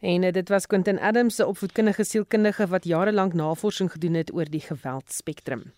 En 0.00 0.22
uh, 0.22 0.32
dit 0.32 0.48
was 0.48 0.66
Quentin 0.66 0.98
Adams 0.98 1.34
se 1.34 1.46
opvoedkundige 1.46 2.04
sielkundige 2.04 2.66
wat 2.66 2.84
jare 2.84 3.12
lank 3.12 3.34
navorsing 3.34 3.92
gedoen 3.92 4.14
het 4.14 4.34
oor 4.34 4.50
die 4.50 4.62
geweldspektrum. 4.62 5.72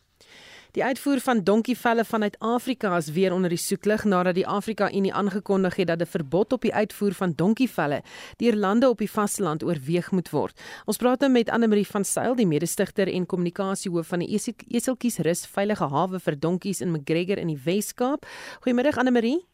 Die 0.70 0.84
uitvoer 0.84 1.18
van 1.18 1.40
donkievelle 1.42 2.04
vanuit 2.04 2.36
Afrika 2.38 2.96
is 2.96 3.10
weer 3.10 3.32
onder 3.32 3.50
die 3.50 3.58
soeklig 3.58 4.04
nadat 4.04 4.34
die 4.34 4.46
Afrika 4.46 4.92
Unie 4.92 5.14
aangekondig 5.14 5.76
het 5.76 5.86
dat 5.86 6.00
'n 6.00 6.06
verbod 6.06 6.52
op 6.52 6.60
die 6.60 6.74
uitvoer 6.74 7.12
van 7.12 7.32
donkievelle 7.36 8.02
deur 8.36 8.54
lande 8.56 8.88
op 8.88 8.98
die 8.98 9.10
vasteland 9.10 9.64
oorweeg 9.64 10.10
moet 10.10 10.30
word. 10.30 10.60
Ons 10.84 10.96
praat 10.96 11.20
nou 11.20 11.32
met 11.32 11.50
Anne 11.50 11.68
Marie 11.68 11.86
van 11.86 12.04
Sail, 12.04 12.34
die 12.34 12.46
mede-stigter 12.46 13.12
en 13.12 13.26
kommunikasiehoof 13.26 14.06
van 14.06 14.18
die 14.18 14.40
Eseltjies 14.68 15.18
Rus 15.18 15.46
Veilige 15.46 15.88
Hawe 15.88 16.20
vir 16.20 16.38
Donkies 16.38 16.80
in 16.80 16.90
McGregor 16.90 17.38
in 17.38 17.46
die 17.46 17.60
Wes-Kaap. 17.64 18.26
Goeiemiddag 18.60 18.96
Anne 18.96 19.10
Marie. 19.10 19.46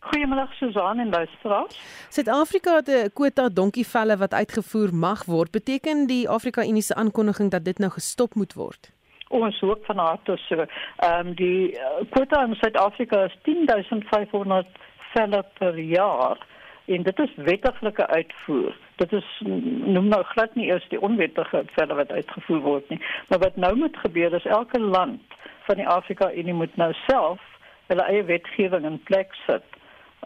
Goeiemiddag 0.00 0.52
Susan 0.52 0.98
en 0.98 1.08
luisteraars. 1.08 1.80
Suid-Afrika 2.08 2.76
het 2.76 2.88
'n 2.88 3.10
kwota 3.12 3.48
donkievelle 3.48 4.16
wat 4.16 4.32
uitgevoer 4.32 4.94
mag 4.94 5.24
word. 5.24 5.50
Beteken 5.50 6.06
die 6.06 6.28
Afrika 6.28 6.66
Unie 6.66 6.82
se 6.82 6.94
aankondiging 6.94 7.50
dat 7.50 7.64
dit 7.64 7.78
nou 7.78 7.90
gestop 7.90 8.34
moet 8.34 8.54
word? 8.54 8.92
Ons 9.32 9.62
ook 9.62 9.84
van 9.88 9.98
harte 9.98 10.36
so. 10.46 10.64
Ehm 10.64 11.26
um, 11.26 11.34
die 11.34 11.78
quota 12.10 12.44
in 12.44 12.54
Suid-Afrika 12.54 13.24
is 13.24 13.36
10500 13.42 14.66
velle 15.12 15.44
per 15.58 15.78
jaar 15.78 16.38
en 16.84 17.02
dit 17.02 17.18
is 17.18 17.34
wettiglike 17.36 18.06
uitvoer. 18.06 18.76
Dit 18.96 19.12
is 19.12 19.28
noem 19.44 20.08
nou 20.08 20.22
glad 20.34 20.54
nie 20.54 20.66
eers 20.66 20.88
die 20.88 21.00
onwettige 21.00 21.62
velle 21.76 21.94
wat 21.94 22.12
uitgevoer 22.12 22.60
word 22.60 22.88
nie. 22.88 23.00
Maar 23.28 23.38
wat 23.38 23.56
nou 23.56 23.76
moet 23.76 23.96
gebeur 23.96 24.34
is 24.34 24.44
elke 24.44 24.80
land 24.80 25.38
van 25.68 25.76
die 25.76 25.88
Afrika 25.88 26.32
Unie 26.32 26.54
moet 26.54 26.76
nou 26.76 26.92
self 27.06 27.40
hulle 27.86 28.08
eie 28.08 28.24
wetgewing 28.24 28.86
in 28.88 29.00
plek 29.08 29.34
sit 29.46 29.64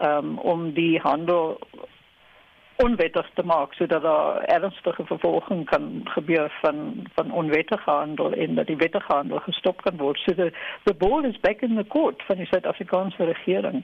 um, 0.03 0.37
om 0.37 0.71
die 0.73 0.99
handel 1.03 1.57
onwettig 2.77 3.29
te 3.33 3.43
maak 3.43 3.73
sodat 3.73 4.01
daar 4.01 4.43
ernstige 4.43 5.05
vervolging 5.05 5.65
kan 5.69 6.01
gebeur 6.03 6.57
van 6.61 7.07
van 7.13 7.31
onwettige 7.31 7.89
handel 7.89 8.31
en 8.31 8.55
dat 8.55 8.67
die 8.67 8.75
wettige 8.75 9.13
handel 9.13 9.39
gestop 9.39 9.81
kan 9.81 9.97
word. 9.97 10.17
So 10.17 10.33
the, 10.33 10.51
the 10.83 10.93
ball 10.93 11.25
is 11.25 11.39
back 11.39 11.61
in 11.61 11.75
the 11.75 11.87
court 11.87 12.23
van 12.25 12.35
die 12.35 12.45
Suid-Afrikaanse 12.45 13.23
regering. 13.23 13.83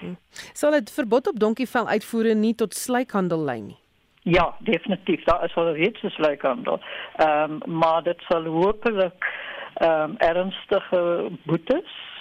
Hmm. 0.00 0.16
Sal 0.52 0.70
dit 0.70 0.92
verbod 0.92 1.28
op 1.28 1.38
donkievel 1.38 1.88
uitvoere 1.88 2.34
nie 2.34 2.54
tot 2.54 2.74
slykhandel 2.74 3.44
lei 3.44 3.60
nie? 3.60 3.78
Ja, 4.22 4.54
definitief. 4.58 5.24
Daar 5.24 5.44
is 5.44 5.54
al 5.54 5.72
reeds 5.72 6.02
'n 6.02 6.08
slykhandel. 6.08 6.80
Ehm 7.16 7.60
um, 7.66 7.78
maar 7.78 8.02
dit 8.02 8.20
sal 8.28 8.44
hopelik 8.44 9.26
ehm 9.74 10.10
um, 10.10 10.16
ernstige 10.16 11.30
boetes 11.42 12.11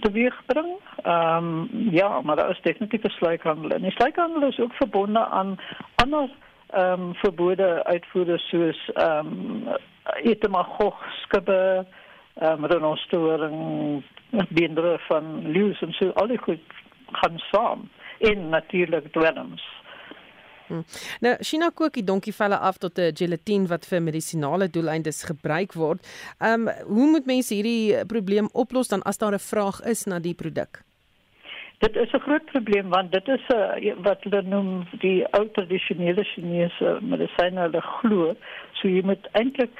teweegbring. 0.00 0.78
Ehm 1.02 1.46
um, 1.46 1.68
ja, 1.90 2.20
maar 2.20 2.36
daar 2.36 2.50
is 2.50 2.60
definitief 2.62 3.02
'n 3.02 3.08
sluikhandel. 3.08 3.70
En 3.70 3.82
die 3.82 3.90
sluikhandel 3.90 4.48
is 4.48 4.58
ook 4.58 4.72
verbonde 4.72 5.26
aan 5.26 5.56
ander 5.94 6.30
ehm 6.66 7.00
um, 7.00 7.14
verbode 7.14 7.84
uitvoerders 7.84 8.48
soos 8.48 8.90
ehm 8.94 9.26
um, 9.26 9.76
etemagog 10.22 10.96
skibbe, 11.22 11.86
ehm 12.34 12.64
um, 12.64 12.64
renostoring, 12.64 14.02
bindere 14.48 14.98
van 14.98 15.50
leeu's 15.50 15.80
en 15.80 15.92
so 15.92 16.10
al 16.10 16.26
die 16.26 16.38
goed 16.38 16.60
gaan 17.12 17.38
saam 17.38 17.88
in 18.18 18.48
natuurlik 18.48 19.12
dwelms. 19.12 19.62
Hmm. 20.68 20.84
Nou, 21.20 21.36
China 21.40 21.70
kook 21.74 21.94
die 21.94 22.04
donkievelle 22.04 22.58
af 22.58 22.78
tot 22.78 22.98
'n 22.98 23.14
gelatine 23.14 23.66
wat 23.66 23.86
vir 23.86 24.02
medisinale 24.02 24.68
doeleindes 24.68 25.22
gebruik 25.24 25.72
word. 25.72 26.06
Ehm 26.38 26.68
um, 26.68 26.74
hoe 26.86 27.10
moet 27.10 27.26
mense 27.26 27.54
hierdie 27.54 28.06
probleem 28.06 28.48
oplos 28.52 28.88
dan 28.88 29.02
as 29.02 29.18
daar 29.18 29.34
'n 29.34 29.38
vraag 29.38 29.80
is 29.80 30.04
na 30.04 30.18
die 30.18 30.34
produk? 30.34 30.82
Dit 31.78 31.96
is 31.96 32.12
'n 32.12 32.20
groot 32.20 32.44
probleem 32.44 32.88
want 32.88 33.12
dit 33.12 33.28
is 33.28 33.44
'n 33.48 33.86
uh, 33.86 33.94
wat 34.02 34.22
hulle 34.22 34.42
noem 34.42 34.86
die 35.00 35.26
ou 35.30 35.48
tradisionele 35.52 36.24
Chinese 36.24 36.98
medisyne 37.02 37.60
hulle 37.60 37.80
glo. 37.80 38.34
So 38.72 38.88
jy 38.88 39.02
moet 39.02 39.28
eintlik 39.32 39.70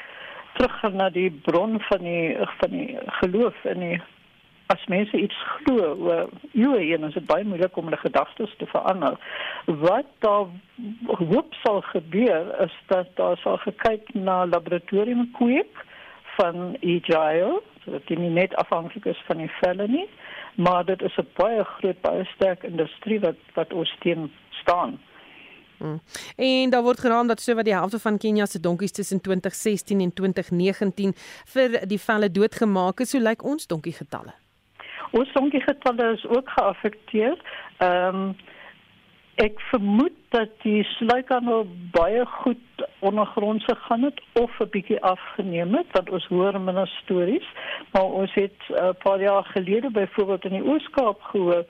teruggaan 0.55 0.97
na 0.97 1.11
die 1.11 1.31
bron 1.31 1.81
van 1.81 1.99
die 1.99 2.37
van 2.61 2.71
die 2.71 2.99
geloof 3.07 3.65
in 3.65 3.81
die 3.81 4.01
as 4.69 4.85
mense 4.93 5.17
iets 5.17 5.37
glo 5.65 5.95
oor 5.97 6.29
eeue 6.53 6.95
en 6.95 7.09
is 7.09 7.17
dit 7.17 7.27
baie 7.27 7.45
moeilik 7.45 7.77
om 7.77 7.89
hulle 7.89 8.01
gedagtes 8.03 8.55
te 8.61 8.67
verander. 8.69 9.17
Wat 9.85 10.09
daar 10.25 10.47
hoop 11.31 11.55
sal 11.63 11.81
gebeur 11.93 12.51
is 12.65 12.75
dat 12.93 13.09
daar 13.21 13.37
sal 13.45 13.57
gekyk 13.65 14.13
na 14.15 14.45
laboratorium 14.47 15.31
kweek 15.39 15.85
van 16.37 16.77
agile, 16.83 17.61
sodat 17.85 18.07
dit 18.07 18.19
nie 18.19 18.31
net 18.31 18.55
afhanklik 18.61 19.09
is 19.11 19.23
van 19.27 19.41
die 19.43 19.51
velle 19.61 19.89
nie, 19.89 20.09
maar 20.55 20.85
dit 20.85 21.03
is 21.03 21.17
'n 21.17 21.29
baie 21.41 21.65
groot 21.65 22.01
baie 22.01 22.25
sterk 22.35 22.63
industrie 22.63 23.21
wat 23.21 23.41
wat 23.55 23.73
ons 23.73 23.97
teen 24.01 24.31
staan. 24.51 24.99
Hmm. 25.79 26.01
En 26.37 26.71
daar 26.71 26.83
word 26.83 27.01
geraam 27.01 27.27
dat 27.27 27.41
sowat 27.41 27.65
die 27.65 27.75
helfte 27.75 27.99
van 27.99 28.19
Kenia 28.19 28.47
se 28.47 28.61
donkies 28.61 28.93
tussen 28.93 29.21
2016 29.21 30.01
en 30.01 30.13
2019 30.13 31.13
vir 31.47 31.87
die 31.87 32.01
velle 32.01 32.31
doodgemaak 32.31 33.01
is. 33.01 33.13
Hoe 33.13 33.23
lyk 33.23 33.45
ons 33.45 33.67
donkie 33.67 33.93
getalle? 33.93 34.35
Ons 35.11 35.33
donkie 35.33 35.61
getalle 35.61 36.13
is 36.13 36.27
ook 36.27 36.51
geaffekteer. 36.51 37.37
Ehm 37.79 38.15
um, 38.15 38.37
ek 39.39 39.61
vermoed 39.71 40.15
dat 40.35 40.51
die 40.65 40.81
sluikhandel 40.83 41.61
baie 41.95 42.25
goed 42.27 42.83
ondergrondse 43.07 43.75
gaan 43.87 44.03
het 44.03 44.19
of 44.33 44.51
'n 44.61 44.71
bietjie 44.71 44.99
afgeneem 45.03 45.75
het 45.75 45.87
want 45.93 46.11
ons 46.11 46.27
hoor 46.27 46.61
minder 46.61 46.89
stories. 47.03 47.47
Maar 47.93 48.05
ons 48.05 48.35
het 48.35 48.59
'n 48.69 48.97
paar 49.03 49.21
jaar 49.21 49.45
gelede 49.45 49.91
byvoorbeeld 49.91 50.45
in 50.45 50.57
die 50.59 50.65
Oos-Kaap 50.73 51.23
gehoor 51.23 51.65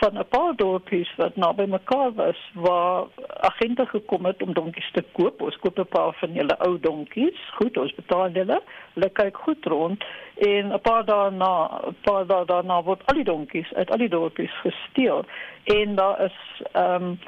van 0.00 0.18
'n 0.18 0.28
paar 0.28 0.54
dorpies 0.56 1.14
wat 1.16 1.36
naby 1.36 1.64
mekaar 1.64 2.12
was 2.14 2.50
waar 2.54 3.04
agente 3.40 3.86
gekom 3.86 4.24
het 4.24 4.42
om 4.42 4.52
donkies 4.52 4.90
te 4.92 5.04
koop. 5.12 5.42
Ons 5.42 5.56
koop 5.56 5.78
'n 5.78 5.86
paar 5.86 6.12
van 6.12 6.30
hulle 6.30 6.58
ou 6.58 6.80
donkies. 6.80 7.38
Goed, 7.54 7.76
ons 7.76 7.94
betaal 7.94 8.30
hulle. 8.32 8.62
Hulle 8.94 9.10
kyk 9.10 9.36
goed 9.36 9.64
rond 9.64 10.04
en 10.34 10.72
'n 10.72 10.80
paar 10.80 11.04
daarna, 11.04 11.80
'n 11.86 11.96
paar 12.02 12.26
dae 12.26 12.44
daarna 12.44 12.82
word 12.82 13.02
al 13.04 13.14
die 13.14 13.24
donkies 13.24 13.74
uit 13.74 13.90
al 13.90 13.98
die 13.98 14.08
dorpies 14.08 14.54
gesteel 14.60 15.24
en 15.64 15.94
daar 15.94 16.20
is 16.20 16.62
ehm 16.72 17.02
um, 17.02 17.18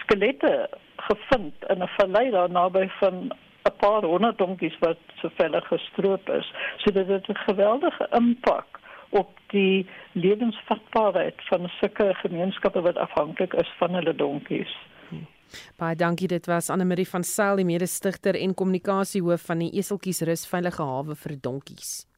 skelette 0.00 0.68
gevind 0.96 1.54
in 1.68 1.82
'n 1.82 1.88
vallei 1.98 2.30
daar 2.30 2.50
naby 2.50 2.88
van 2.88 3.14
'n 3.62 3.76
paar 3.76 4.04
honderd 4.04 4.38
donkies 4.38 4.78
wat 4.78 4.98
so 5.20 5.28
veilig 5.34 5.66
gestroop 5.66 6.28
is. 6.28 6.52
So 6.76 6.92
dit 6.92 7.06
het 7.06 7.28
'n 7.28 7.36
geweldige 7.36 8.08
impak 8.10 8.69
op 9.10 9.38
die 9.50 9.86
lewensvatbaarheid 10.12 11.34
van 11.48 11.68
sulke 11.80 12.14
gemeenskappe 12.22 12.80
wat 12.80 12.96
afhanklik 12.96 13.52
is 13.52 13.72
van 13.78 13.94
hulle 13.94 14.14
donkies. 14.14 14.76
Baie 15.76 15.96
dankie 15.98 16.28
dit 16.30 16.46
was 16.46 16.70
Anne 16.70 16.84
Marie 16.84 17.08
van 17.08 17.24
Sail 17.26 17.58
die 17.58 17.66
mede-stigter 17.66 18.38
en 18.38 18.54
kommunikasiehoof 18.54 19.48
van 19.50 19.64
die 19.64 19.72
Eseltjies 19.80 20.22
Rus 20.22 20.46
Veilige 20.46 20.86
Hawe 20.86 21.16
vir 21.18 21.36
Donkies. 21.42 22.09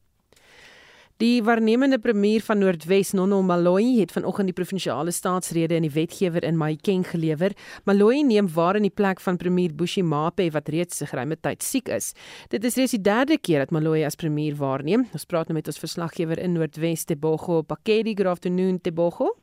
Die 1.21 1.43
waarnemende 1.45 1.99
premier 1.99 2.41
van 2.41 2.59
Noordwes, 2.59 3.13
Nono 3.13 3.43
Maloyi, 3.43 4.01
het 4.01 4.13
vanoggend 4.13 4.49
die 4.49 4.57
provinsiale 4.57 5.13
staatsrede 5.13 5.77
in 5.77 5.85
die 5.85 5.93
wetgewer 5.93 6.43
in 6.43 6.57
Mahikeng 6.57 7.05
gelewer. 7.07 7.53
Maloyi 7.85 8.25
neem 8.25 8.49
waar 8.55 8.77
in 8.77 8.87
die 8.89 8.95
plek 8.95 9.21
van 9.21 9.37
premier 9.37 9.75
Bushi 9.75 10.03
Mape 10.03 10.49
wat 10.51 10.69
reeds 10.73 10.97
se 10.97 11.07
geruime 11.07 11.37
tyd 11.37 11.63
siek 11.63 11.89
is. 11.93 12.13
Dit 12.49 12.65
is 12.65 12.77
reeds 12.81 12.97
die 12.97 13.03
derde 13.03 13.39
keer 13.39 13.63
dat 13.63 13.71
Maloyi 13.71 14.05
as 14.09 14.17
premier 14.17 14.57
waarneem. 14.59 15.07
Ons 15.13 15.29
praat 15.29 15.47
nou 15.47 15.59
met 15.59 15.69
ons 15.69 15.79
verslaggewer 15.79 16.41
in 16.43 16.57
Noordwes, 16.57 17.05
Tebogo 17.05 17.63
Pakedi. 17.63 18.17
Good 18.17 18.27
afternoon, 18.27 18.81
Tebogo. 18.81 19.37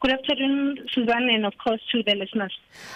Good 0.00 0.12
afternoon, 0.12 0.78
Suzanne, 0.90 1.28
and 1.34 1.44
of 1.46 1.54
course 1.58 1.82
to 1.92 2.02
the 2.02 2.14
listeners. 2.14 2.54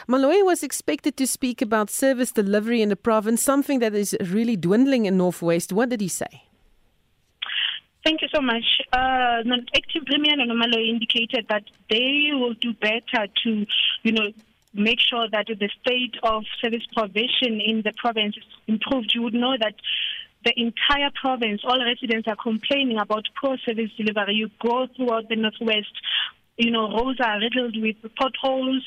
Maloy 0.08 0.42
was 0.42 0.62
expected 0.62 1.16
to 1.16 1.26
speak 1.26 1.62
about 1.62 1.90
service 1.90 2.32
delivery 2.32 2.80
in 2.80 2.88
the 2.88 2.96
province, 2.96 3.42
something 3.42 3.80
that 3.80 3.94
is 3.94 4.16
really 4.32 4.56
dwindling 4.56 5.06
in 5.06 5.16
Northwest. 5.16 5.72
What 5.72 5.90
did 5.90 6.00
he 6.00 6.08
say? 6.08 6.51
Thank 8.04 8.22
you 8.22 8.28
so 8.34 8.40
much. 8.40 8.64
Uh, 8.92 9.42
active 9.76 10.04
Premier 10.06 10.36
Nomalo 10.36 10.76
indicated 10.88 11.46
that 11.48 11.62
they 11.88 12.30
will 12.32 12.54
do 12.54 12.72
better 12.74 13.28
to, 13.44 13.66
you 14.02 14.12
know, 14.12 14.32
make 14.74 14.98
sure 14.98 15.28
that 15.30 15.46
the 15.46 15.70
state 15.80 16.16
of 16.22 16.44
service 16.60 16.84
provision 16.96 17.60
in 17.60 17.82
the 17.84 17.92
province 17.96 18.36
is 18.36 18.44
improved. 18.66 19.12
You 19.14 19.22
would 19.22 19.34
know 19.34 19.56
that 19.60 19.74
the 20.44 20.52
entire 20.58 21.10
province, 21.20 21.62
all 21.64 21.78
residents 21.78 22.26
are 22.26 22.36
complaining 22.36 22.98
about 22.98 23.24
poor 23.40 23.56
service 23.58 23.90
delivery. 23.96 24.34
You 24.34 24.50
go 24.60 24.88
throughout 24.96 25.28
the 25.28 25.36
northwest, 25.36 25.92
you 26.62 26.70
know, 26.70 26.88
roads 26.90 27.18
are 27.20 27.38
riddled 27.40 27.76
with 27.80 27.96
potholes, 28.16 28.84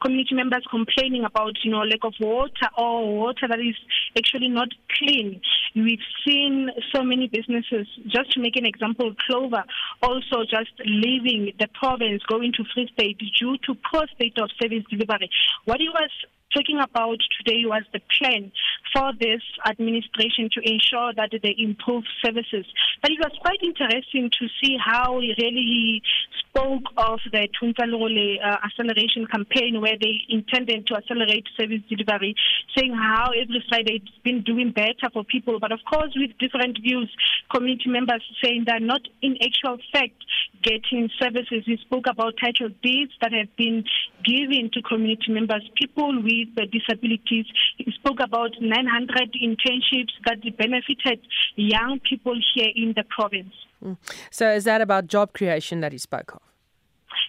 community 0.00 0.34
members 0.34 0.64
complaining 0.70 1.24
about, 1.24 1.52
you 1.62 1.70
know, 1.70 1.80
lack 1.80 2.02
of 2.02 2.14
water 2.20 2.68
or 2.76 3.16
water 3.18 3.46
that 3.48 3.60
is 3.60 3.76
actually 4.16 4.48
not 4.48 4.68
clean. 4.96 5.40
We've 5.74 5.98
seen 6.26 6.70
so 6.94 7.02
many 7.02 7.28
businesses, 7.28 7.86
just 8.06 8.32
to 8.32 8.40
make 8.40 8.56
an 8.56 8.64
example, 8.64 9.14
Clover, 9.26 9.64
also 10.02 10.44
just 10.48 10.72
leaving 10.84 11.52
the 11.58 11.68
province, 11.78 12.22
going 12.28 12.52
to 12.54 12.64
Free 12.72 12.88
State 12.94 13.20
due 13.38 13.58
to 13.66 13.76
poor 13.92 14.06
state 14.14 14.38
of 14.38 14.50
service 14.60 14.84
delivery. 14.90 15.28
What 15.66 15.80
was 15.80 16.10
talking 16.54 16.78
about 16.80 17.18
today 17.38 17.62
was 17.64 17.82
the 17.92 18.00
plan 18.18 18.50
for 18.92 19.12
this 19.20 19.42
administration 19.68 20.48
to 20.52 20.60
ensure 20.60 21.12
that 21.14 21.30
they 21.42 21.54
improve 21.58 22.04
services. 22.24 22.64
But 23.02 23.10
it 23.10 23.18
was 23.18 23.32
quite 23.40 23.60
interesting 23.62 24.30
to 24.38 24.48
see 24.62 24.76
how 24.78 25.20
he 25.20 25.34
really 25.38 26.02
spoke 26.48 26.84
of 26.96 27.20
the 27.30 27.48
Tuntalole 27.60 28.36
uh, 28.42 28.56
acceleration 28.64 29.26
campaign 29.26 29.80
where 29.80 29.96
they 30.00 30.20
intended 30.28 30.86
to 30.88 30.96
accelerate 30.96 31.46
service 31.58 31.82
delivery, 31.88 32.34
saying 32.76 32.94
how 32.94 33.30
every 33.30 33.62
Friday 33.68 34.02
it's 34.02 34.18
been 34.24 34.42
doing 34.42 34.72
better 34.72 35.10
for 35.12 35.24
people. 35.24 35.60
But 35.60 35.72
of 35.72 35.80
course, 35.88 36.12
with 36.16 36.36
different 36.38 36.78
views, 36.80 37.10
community 37.52 37.90
members 37.90 38.22
saying 38.42 38.64
that 38.66 38.82
not 38.82 39.02
in 39.22 39.36
actual 39.42 39.78
fact 39.92 40.14
getting 40.62 41.08
services. 41.18 41.62
He 41.66 41.76
spoke 41.78 42.06
about 42.08 42.34
title 42.40 42.70
deeds 42.82 43.12
that 43.20 43.32
have 43.32 43.54
been 43.56 43.84
given 44.24 44.70
to 44.72 44.82
community 44.82 45.30
members, 45.32 45.68
people 45.76 46.22
with 46.56 46.70
disabilities. 46.70 47.46
He 47.76 47.90
spoke 47.92 48.18
about 48.22 48.50
900 48.60 49.36
internships 49.42 50.12
that 50.26 50.40
benefited 50.56 51.20
young 51.56 52.00
people 52.08 52.34
here 52.54 52.68
in 52.74 52.94
the 52.96 53.04
province. 53.08 53.54
Hmm. 53.82 53.94
So, 54.30 54.50
is 54.50 54.64
that 54.64 54.80
about 54.80 55.06
job 55.06 55.32
creation 55.32 55.80
that 55.80 55.92
he 55.92 55.98
spoke 55.98 56.34
of? 56.34 56.40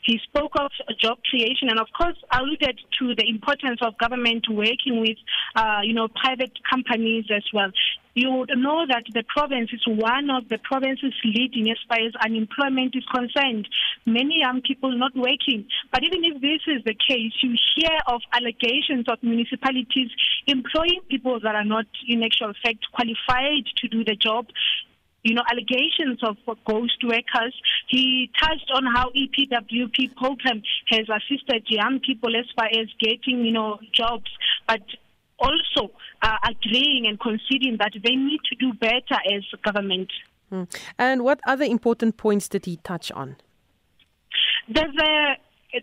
He 0.04 0.20
spoke 0.24 0.54
of 0.60 0.72
job 1.00 1.20
creation 1.30 1.70
and, 1.70 1.80
of 1.80 1.88
course, 1.98 2.18
alluded 2.32 2.80
to 3.00 3.16
the 3.16 3.28
importance 3.28 3.80
of 3.82 3.98
government 3.98 4.46
working 4.50 5.02
with, 5.02 5.18
uh, 5.56 5.82
you 5.84 5.94
know, 5.94 6.08
private 6.08 6.52
companies 6.70 7.26
as 7.34 7.44
well. 7.54 7.72
You 8.16 8.32
would 8.32 8.52
know 8.58 8.86
that 8.88 9.04
the 9.14 9.24
province 9.24 9.70
is 9.72 9.86
one 9.88 10.30
of 10.30 10.50
the 10.50 10.58
provinces 10.58 11.14
leading 11.24 11.70
as 11.72 11.78
far 11.88 12.00
as 12.00 12.14
unemployment 12.26 12.96
is 12.96 13.06
concerned. 13.06 13.68
Many 14.06 14.40
young 14.42 14.62
people 14.62 14.92
not 14.98 15.16
working. 15.16 15.68
But 15.92 16.04
even 16.04 16.26
if 16.26 16.42
this 16.42 16.62
is 16.68 16.84
the 16.84 16.96
case, 16.96 17.32
you 17.42 17.56
hear 17.76 17.98
of 18.08 18.22
allegations 18.34 19.06
of 19.08 19.22
municipalities 19.22 20.10
employing 20.48 21.02
people 21.08 21.40
that 21.40 21.56
are 21.56 21.64
not, 21.64 21.86
in 22.08 22.24
actual 22.24 22.54
fact, 22.64 22.86
qualified 22.92 23.66
to 23.78 23.88
do 23.88 24.04
the 24.04 24.16
job 24.16 24.48
you 25.24 25.34
know, 25.34 25.44
allegations 25.52 26.20
of 26.24 26.38
ghost 26.66 27.04
workers. 27.04 27.54
He 27.88 28.32
touched 28.40 28.72
on 28.74 28.86
how 28.86 29.12
EPWP 29.12 30.16
program 30.16 30.62
has 30.88 31.08
assisted 31.10 31.66
young 31.68 32.00
people 32.00 32.36
as 32.36 32.46
far 32.56 32.68
as 32.68 32.88
getting, 33.00 33.46
you 33.46 33.52
know, 33.52 33.80
jobs, 33.94 34.32
but 34.68 34.82
also 35.40 35.92
uh, 36.22 36.38
agreeing 36.48 37.08
and 37.08 37.20
conceding 37.20 37.78
that 37.80 37.94
they 38.04 38.16
need 38.16 38.40
to 38.50 38.56
do 38.56 38.74
better 38.74 39.20
as 39.34 39.44
government. 39.64 40.12
Hmm. 40.50 40.64
And 40.98 41.24
what 41.24 41.40
other 41.46 41.66
important 41.66 42.18
points 42.18 42.48
did 42.48 42.66
he 42.66 42.78
touch 42.78 43.12
on? 43.12 43.38
There's 44.68 44.96
a 44.96 45.36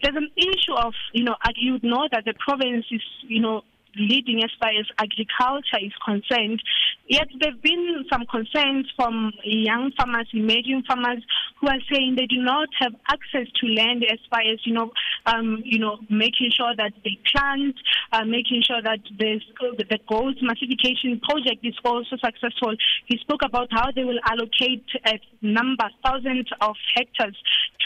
there's 0.02 0.16
an 0.16 0.30
issue 0.36 0.74
of 0.74 0.94
you 1.12 1.24
know 1.24 1.36
you'd 1.56 1.84
know 1.84 2.08
that 2.10 2.24
the 2.24 2.34
province 2.34 2.86
is 2.90 3.02
you 3.22 3.40
know 3.40 3.62
leading 3.98 4.42
as 4.42 4.50
far 4.60 4.70
as 4.70 4.86
agriculture 4.98 5.80
is 5.80 5.92
concerned. 6.04 6.62
Yet 7.08 7.28
there 7.40 7.52
have 7.52 7.62
been 7.62 8.04
some 8.10 8.24
concerns 8.26 8.90
from 8.96 9.32
young 9.44 9.92
farmers, 9.96 10.28
medium 10.32 10.82
farmers, 10.86 11.22
who 11.60 11.68
are 11.68 11.80
saying 11.90 12.16
they 12.16 12.26
do 12.26 12.42
not 12.42 12.68
have 12.80 12.92
access 13.08 13.46
to 13.60 13.66
land 13.68 14.04
as 14.04 14.18
far 14.30 14.40
as 14.40 14.58
you 14.64 14.74
know, 14.74 14.90
um, 15.26 15.62
you 15.64 15.78
know, 15.78 15.98
making 16.10 16.50
sure 16.56 16.74
that 16.76 16.92
they 17.04 17.18
plant, 17.32 17.76
uh, 18.12 18.24
making 18.24 18.62
sure 18.66 18.82
that 18.82 18.98
the 19.18 19.40
the 19.88 19.98
goals 20.08 20.36
massification 20.42 21.20
project 21.20 21.64
is 21.64 21.74
also 21.84 22.16
successful. 22.22 22.74
He 23.06 23.18
spoke 23.18 23.42
about 23.44 23.68
how 23.70 23.90
they 23.92 24.04
will 24.04 24.20
allocate 24.28 24.84
a 25.06 25.20
number, 25.40 25.88
thousands 26.04 26.48
of 26.60 26.74
hectares 26.94 27.36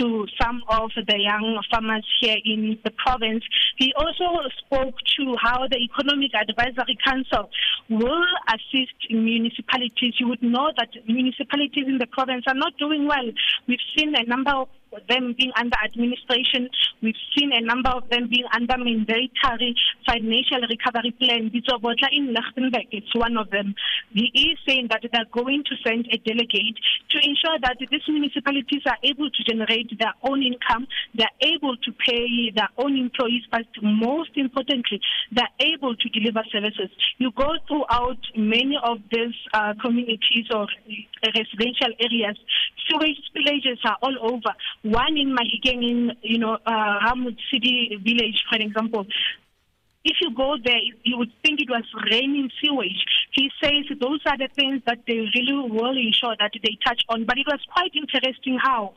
to 0.01 0.27
some 0.41 0.63
of 0.69 0.91
the 0.97 1.19
young 1.19 1.61
farmers 1.71 2.07
here 2.21 2.37
in 2.45 2.79
the 2.85 2.91
province. 2.93 3.45
He 3.77 3.93
also 3.97 4.49
spoke 4.65 4.95
to 5.19 5.37
how 5.43 5.67
the 5.69 5.77
Economic 6.01 6.31
Advisory 6.35 6.97
Council 7.05 7.51
will 7.91 8.25
assist 8.49 8.97
municipalities. 9.11 10.15
You 10.19 10.29
would 10.29 10.43
know 10.43 10.71
that 10.79 10.89
municipalities 11.07 11.85
in 11.87 11.99
the 11.99 12.07
province 12.07 12.45
are 12.47 12.55
not 12.55 12.73
doing 12.79 13.07
well. 13.07 13.31
We've 13.69 13.79
seen 13.97 14.15
a 14.17 14.25
number 14.25 14.53
of 14.53 14.69
them 15.09 15.35
being 15.39 15.53
under 15.57 15.77
administration. 15.85 16.69
We've 17.03 17.15
seen 17.37 17.53
a 17.53 17.61
number 17.61 17.91
of 17.91 18.09
them 18.11 18.29
being 18.29 18.47
under 18.53 18.77
mandatory 18.79 19.75
financial 20.07 20.61
recovery 20.69 21.15
plan. 21.19 21.51
Bitsobotla 21.51 22.09
in 22.13 22.35
Lichtenberg, 22.35 22.87
it's 22.91 23.15
one 23.15 23.37
of 23.37 23.51
them. 23.51 23.75
The 24.15 24.31
He 24.33 24.51
is 24.53 24.59
saying 24.67 24.89
that 24.91 25.03
they're 25.13 25.31
going 25.33 25.65
to 25.65 25.75
send 25.87 26.07
a 26.11 26.19
delegate 26.19 26.77
to 27.11 27.19
ensure 27.19 27.59
that 27.63 27.77
these 27.79 28.07
municipalities 28.09 28.83
are 28.87 28.99
able 29.03 29.31
to 29.31 29.41
generate 29.45 29.91
their 29.99 30.15
own 30.23 30.43
income, 30.43 30.87
they're 31.15 31.37
able 31.41 31.77
to 31.77 31.93
pay 32.07 32.51
their 32.55 32.69
own 32.79 32.97
employees, 32.97 33.43
but 33.51 33.67
most 33.83 34.31
importantly, 34.37 35.01
they're 35.33 35.57
able 35.61 35.95
to 35.97 36.09
deliver 36.09 36.43
services. 36.51 36.91
You 37.19 37.31
go 37.33 37.55
throughout 37.67 38.19
many 38.37 38.79
of 38.83 38.99
these 39.11 39.35
uh, 39.55 39.75
communities 39.81 40.47
or 40.55 40.67
residential 41.25 41.93
areas, 42.01 42.37
sewage 42.89 43.19
spillages 43.31 43.79
are 43.85 43.97
all 44.03 44.17
over. 44.21 44.55
One 44.83 45.17
in 45.17 45.37
Mahikeng, 45.37 45.83
in 45.89 46.13
you 46.23 46.39
know 46.39 46.59
uh, 46.65 46.99
Hamud 47.07 47.37
City 47.53 47.99
village, 48.03 48.45
for 48.51 48.59
example. 48.59 49.07
If 50.03 50.17
you 50.23 50.35
go 50.35 50.57
there, 50.65 50.81
you 51.03 51.19
would 51.19 51.31
think 51.43 51.61
it 51.61 51.69
was 51.69 51.85
raining 52.11 52.51
sewage. 52.63 53.05
He 53.33 53.51
says 53.63 53.85
those 54.01 54.21
are 54.25 54.39
the 54.39 54.49
things 54.57 54.81
that 54.87 55.01
they 55.07 55.19
really 55.35 55.69
will 55.69 55.97
ensure 55.97 56.35
that 56.39 56.53
they 56.55 56.79
touch 56.87 57.03
on. 57.11 57.27
But 57.27 57.37
it 57.37 57.47
was 57.47 57.61
quite 57.71 57.93
interesting 57.95 58.59
how 58.63 58.95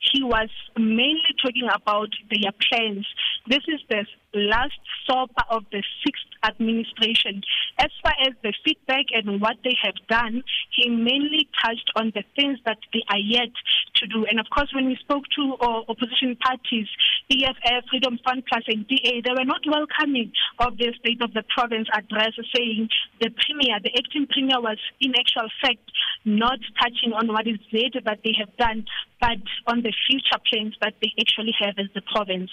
he 0.00 0.22
was 0.22 0.48
mainly 0.78 1.34
talking 1.44 1.68
about 1.72 2.08
their 2.30 2.52
plans. 2.68 3.06
This 3.48 3.64
is 3.68 3.80
the 3.88 4.04
last 4.34 4.78
SOPA 5.08 5.44
of 5.50 5.64
the 5.72 5.82
sixth 6.04 6.28
administration. 6.44 7.42
As 7.78 7.90
far 8.02 8.12
as 8.26 8.34
the 8.42 8.52
feedback 8.64 9.06
and 9.12 9.40
what 9.40 9.56
they 9.64 9.74
have 9.82 9.96
done, 10.08 10.42
he 10.76 10.88
mainly 10.90 11.48
touched 11.64 11.90
on 11.96 12.12
the 12.14 12.22
things 12.36 12.58
that 12.66 12.78
they 12.92 13.02
are 13.08 13.18
yet 13.18 13.50
to 13.96 14.06
do. 14.06 14.26
And 14.26 14.38
of 14.38 14.46
course, 14.50 14.70
when 14.74 14.86
we 14.86 14.96
spoke 14.96 15.24
to 15.36 15.56
uh, 15.60 15.82
opposition 15.88 16.36
parties, 16.36 16.86
EFF, 17.30 17.88
Freedom 17.90 18.18
Fund 18.24 18.44
Plus, 18.46 18.64
and 18.68 18.86
DA, 18.86 19.22
they 19.24 19.32
were 19.32 19.44
not 19.44 19.62
welcoming 19.66 20.32
of 20.58 20.76
the 20.76 20.92
State 21.00 21.22
of 21.22 21.32
the 21.32 21.42
Province 21.48 21.88
address, 21.94 22.32
saying 22.54 22.88
the 23.20 23.30
Premier, 23.30 23.80
the 23.82 23.90
acting 23.96 24.26
Premier, 24.26 24.60
was 24.60 24.78
in 25.00 25.12
actual 25.16 25.48
fact 25.62 25.80
not 26.24 26.58
touching 26.80 27.12
on 27.12 27.28
what 27.28 27.46
is 27.46 27.58
there 27.72 27.90
that 28.04 28.20
they 28.22 28.34
have 28.38 28.54
done, 28.58 28.84
but 29.20 29.40
on 29.66 29.82
the 29.82 29.92
future 30.06 30.40
plans 30.50 30.76
that 30.82 30.94
they 31.00 31.12
actually 31.18 31.54
have 31.58 31.74
as 31.78 31.86
the 31.94 32.02
province. 32.02 32.50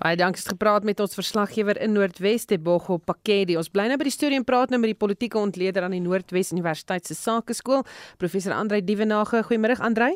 Baie 0.00 0.16
dankie 0.16 0.42
het 0.42 0.52
gepraat 0.54 0.84
met 0.84 1.00
ons 1.00 1.14
verslaggewer 1.14 1.80
in 1.80 1.92
Noordwes 1.92 2.44
te 2.44 2.58
Bogo 2.58 2.96
Pakedi. 2.98 3.56
Ons 3.60 3.70
bly 3.72 3.86
nou 3.90 3.98
by 4.00 4.08
die 4.08 4.14
storie 4.14 4.38
en 4.40 4.46
praat 4.48 4.72
nou 4.72 4.80
met 4.80 4.94
die 4.94 4.98
politieke 4.98 5.38
ontleder 5.38 5.86
aan 5.86 5.94
die 5.96 6.02
Noordwes 6.04 6.52
Universiteit 6.52 7.06
se 7.06 7.14
Sakeskool, 7.14 7.84
professor 8.18 8.56
Andrei 8.56 8.82
Dievenage. 8.84 9.44
Goeiemôre 9.48 9.78
Andrei. 9.80 10.14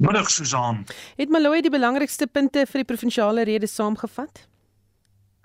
Middag 0.00 0.30
Susan. 0.30 0.86
Het 1.16 1.28
Maloyi 1.28 1.60
die 1.60 1.72
belangrikste 1.72 2.26
punte 2.26 2.64
vir 2.64 2.80
die 2.80 2.88
provinsiale 2.88 3.44
rede 3.44 3.68
saamgevat? 3.68 4.46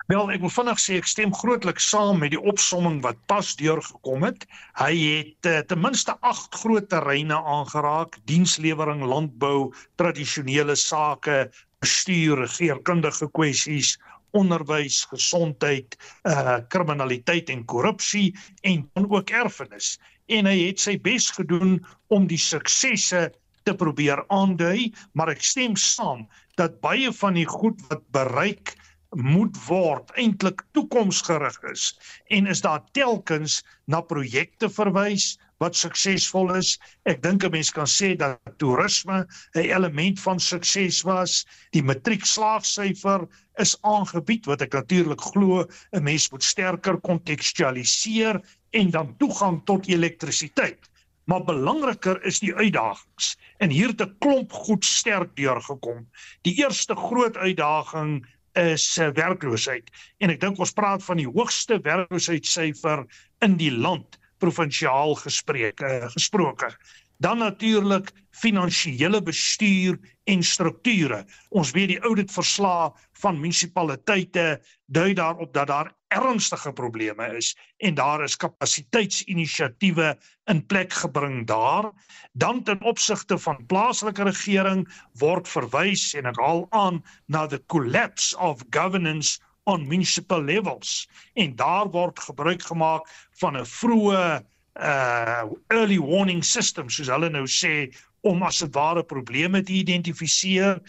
Wel, 0.06 0.28
ek 0.30 0.42
moet 0.44 0.52
vinnig 0.54 0.78
sê 0.78 0.96
ek 1.00 1.08
stem 1.10 1.32
grootliks 1.34 1.88
saam 1.90 2.20
met 2.22 2.30
die 2.30 2.42
opsomming 2.50 3.00
wat 3.02 3.18
pas 3.26 3.48
deurgekom 3.58 4.22
het. 4.28 4.44
Hy 4.78 4.92
het 4.94 5.48
uh, 5.50 5.62
ten 5.66 5.80
minste 5.82 6.14
8 6.30 6.54
groot 6.60 6.86
terreine 6.92 7.40
aangeraak: 7.54 8.14
dienslewering, 8.30 9.02
landbou, 9.02 9.72
tradisionele 9.98 10.76
sake, 10.78 11.48
bestuur, 11.82 12.44
regeringskundige 12.44 13.26
kwessies, 13.34 13.96
onderwys, 14.30 15.00
gesondheid, 15.10 15.98
uh 16.30 16.60
kriminaliteit 16.70 17.50
en 17.50 17.66
korrupsie 17.66 18.30
en 18.62 18.86
dan 18.94 19.10
ook 19.10 19.34
erfenis. 19.34 19.96
En 20.30 20.46
hy 20.46 20.56
het 20.68 20.86
sy 20.86 21.00
bes 21.02 21.32
gedoen 21.34 21.80
om 22.14 22.30
die 22.30 22.38
suksesse 22.38 23.26
te 23.66 23.74
probeer 23.74 24.22
aandui, 24.30 24.92
maar 25.18 25.34
ek 25.34 25.42
stem 25.42 25.74
saam 25.74 26.28
dat 26.54 26.78
baie 26.78 27.10
van 27.10 27.34
die 27.34 27.48
goed 27.58 27.82
wat 27.90 28.06
bereik 28.14 28.76
moet 29.14 29.56
word 29.66 30.10
eintlik 30.18 30.62
toekomsgerig 30.72 31.58
is 31.70 31.98
en 32.28 32.46
is 32.46 32.60
daar 32.60 32.82
telkens 32.92 33.62
na 33.86 34.00
projekte 34.00 34.68
verwys 34.68 35.36
wat 35.62 35.76
suksesvol 35.76 36.52
is. 36.56 36.76
Ek 37.08 37.22
dink 37.22 37.44
'n 37.44 37.50
mens 37.50 37.70
kan 37.70 37.86
sê 37.86 38.16
dat 38.16 38.40
toerisme 38.58 39.26
'n 39.54 39.70
element 39.76 40.20
van 40.20 40.40
sukses 40.40 41.02
was. 41.02 41.46
Die 41.72 41.82
matriekslaagsyfer 41.82 43.26
is 43.58 43.76
aangebied 43.82 44.46
wat 44.46 44.62
ek 44.62 44.72
natuurlik 44.72 45.20
glo 45.20 45.64
'n 45.92 46.02
mens 46.02 46.30
moet 46.30 46.42
sterker 46.42 47.00
kontekstualiseer 47.00 48.40
en 48.70 48.90
dan 48.90 49.16
toegang 49.16 49.64
tot 49.64 49.88
elektrisiteit. 49.88 50.90
Maar 51.24 51.44
belangriker 51.44 52.22
is 52.24 52.38
die 52.38 52.54
uitdagings. 52.54 53.36
En 53.58 53.70
hier 53.70 53.88
het 53.88 54.00
'n 54.00 54.16
klomp 54.18 54.52
goed 54.52 54.84
sterk 54.84 55.36
deurgekom. 55.36 56.06
Die 56.42 56.54
eerste 56.54 56.94
groot 56.94 57.36
uitdaging 57.36 58.26
is 58.56 58.84
uh, 58.98 59.10
werkloosheid 59.16 59.90
en 60.24 60.32
ek 60.34 60.40
dink 60.40 60.60
ons 60.62 60.74
praat 60.76 61.04
van 61.04 61.20
die 61.20 61.28
hoogste 61.28 61.78
werkloosheidssyfer 61.84 63.04
in 63.44 63.56
die 63.60 63.72
land 63.72 64.18
provinsiaal 64.42 65.16
gespreek 65.20 65.80
uh, 65.80 66.08
gesproke. 66.12 66.70
Dan 67.18 67.38
natuurlik 67.38 68.12
finansiële 68.30 69.22
bestuur 69.22 69.98
en 70.24 70.42
strukture. 70.42 71.24
Ons 71.48 71.70
weet 71.72 71.88
die 71.94 72.00
ouditverslae 72.04 72.90
van 73.22 73.40
munisipaliteite 73.40 74.60
dui 74.86 75.14
daarop 75.16 75.54
dat 75.54 75.70
daar 75.70 75.92
ernstige 76.08 76.72
probleme 76.72 77.26
is 77.36 77.54
en 77.76 77.94
daar 77.94 78.22
is 78.24 78.36
kapasiteitsinisiatiewe 78.36 80.12
in 80.52 80.66
plek 80.66 80.92
gebring 80.92 81.46
daar. 81.46 81.90
Dan 82.32 82.62
ten 82.62 82.82
opsigte 82.82 83.38
van 83.38 83.66
plaaslike 83.66 84.22
regering 84.22 84.86
word 85.18 85.48
verwys 85.48 86.12
en 86.14 86.28
ek 86.30 86.40
haal 86.40 86.66
aan 86.70 87.02
na 87.26 87.46
the 87.46 87.62
collapse 87.66 88.36
of 88.36 88.64
governance 88.70 89.40
on 89.66 89.86
municipal 89.88 90.42
levels 90.42 91.08
en 91.34 91.56
daar 91.56 91.90
word 91.90 92.20
gebruik 92.20 92.62
gemaak 92.62 93.08
van 93.40 93.56
'n 93.56 93.66
vroeë 93.66 94.44
uh 94.78 95.48
early 95.72 95.98
warning 95.98 96.42
system 96.44 96.90
soos 96.90 97.08
hulle 97.08 97.30
nou 97.32 97.46
sê 97.48 97.88
om 98.28 98.42
as 98.42 98.58
dit 98.60 98.74
ware 98.74 99.04
probleme 99.04 99.62
te 99.62 99.72
identifiseer 99.72 100.80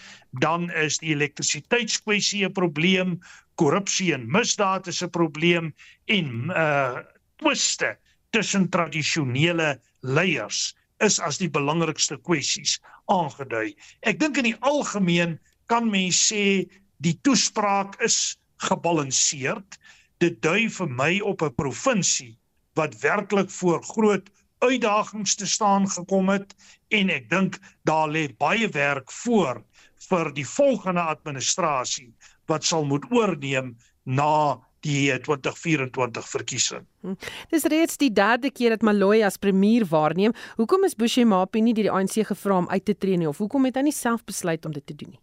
dan 0.43 0.67
is 0.71 0.97
die 1.04 1.13
elektrisiteitskwessie 1.15 2.45
'n 2.45 2.54
probleem 2.54 3.19
korrupsie 3.56 4.13
en 4.13 4.28
misdaad 4.32 4.88
is 4.88 5.04
'n 5.04 5.10
probleem 5.10 5.73
en 6.06 6.52
uh 6.52 7.00
twiste 7.38 7.95
tussen 8.32 8.69
tradisionele 8.69 9.80
leiers 10.02 10.76
is 11.00 11.19
as 11.19 11.38
die 11.38 11.50
belangrikste 11.50 12.17
kwessies 12.26 12.80
aangedui. 13.13 13.76
Ek 14.02 14.19
dink 14.19 14.38
in 14.38 14.52
die 14.52 14.60
algemeen 14.65 15.38
kan 15.71 15.89
mens 15.89 16.19
sê 16.32 16.65
die 17.06 17.15
toespraak 17.21 18.00
is 18.02 18.38
gebalanseerd. 18.65 19.78
Dit 20.19 20.41
dui 20.41 20.67
vir 20.69 20.89
my 20.89 21.19
op 21.21 21.41
'n 21.41 21.54
provinsie 21.56 22.38
wat 22.77 22.99
werklik 23.01 23.49
voor 23.59 23.83
groot 23.83 24.29
uitdagings 24.59 25.35
te 25.35 25.47
staan 25.47 25.89
gekom 25.89 26.29
het 26.29 26.55
en 26.93 27.11
ek 27.13 27.29
dink 27.29 27.59
daar 27.85 28.09
lê 28.09 28.27
baie 28.37 28.69
werk 28.73 29.11
voor 29.23 29.61
vir 30.09 30.31
die 30.33 30.47
volgende 30.47 31.03
administrasie 31.03 32.09
wat 32.49 32.65
sal 32.65 32.85
moet 32.85 33.05
oorneem 33.11 33.75
na 34.03 34.57
die 34.85 35.11
2024 35.19 36.27
verkiesing. 36.29 36.83
Hm. 37.01 37.15
Dis 37.51 37.65
reeds 37.67 37.97
die 37.97 38.11
derde 38.13 38.51
keer 38.53 38.75
dat 38.75 38.85
Maloyi 38.85 39.23
as 39.25 39.39
premier 39.41 39.85
waarneem. 39.89 40.35
Hoekom 40.55 40.85
is 40.87 40.95
Bushemapi 40.95 41.61
nie 41.61 41.73
deur 41.73 41.89
die 41.89 41.93
ANC 41.93 42.21
gevra 42.29 42.61
om 42.61 42.69
uit 42.69 42.85
te 42.85 42.95
tree 42.95 43.17
nie 43.17 43.27
of 43.27 43.41
hoekom 43.41 43.67
het 43.67 43.79
hy 43.79 43.87
nie 43.89 43.95
self 43.95 44.23
besluit 44.23 44.65
om 44.65 44.75
dit 44.75 44.85
te 44.85 44.95
doen 44.95 45.15
nie? 45.15 45.21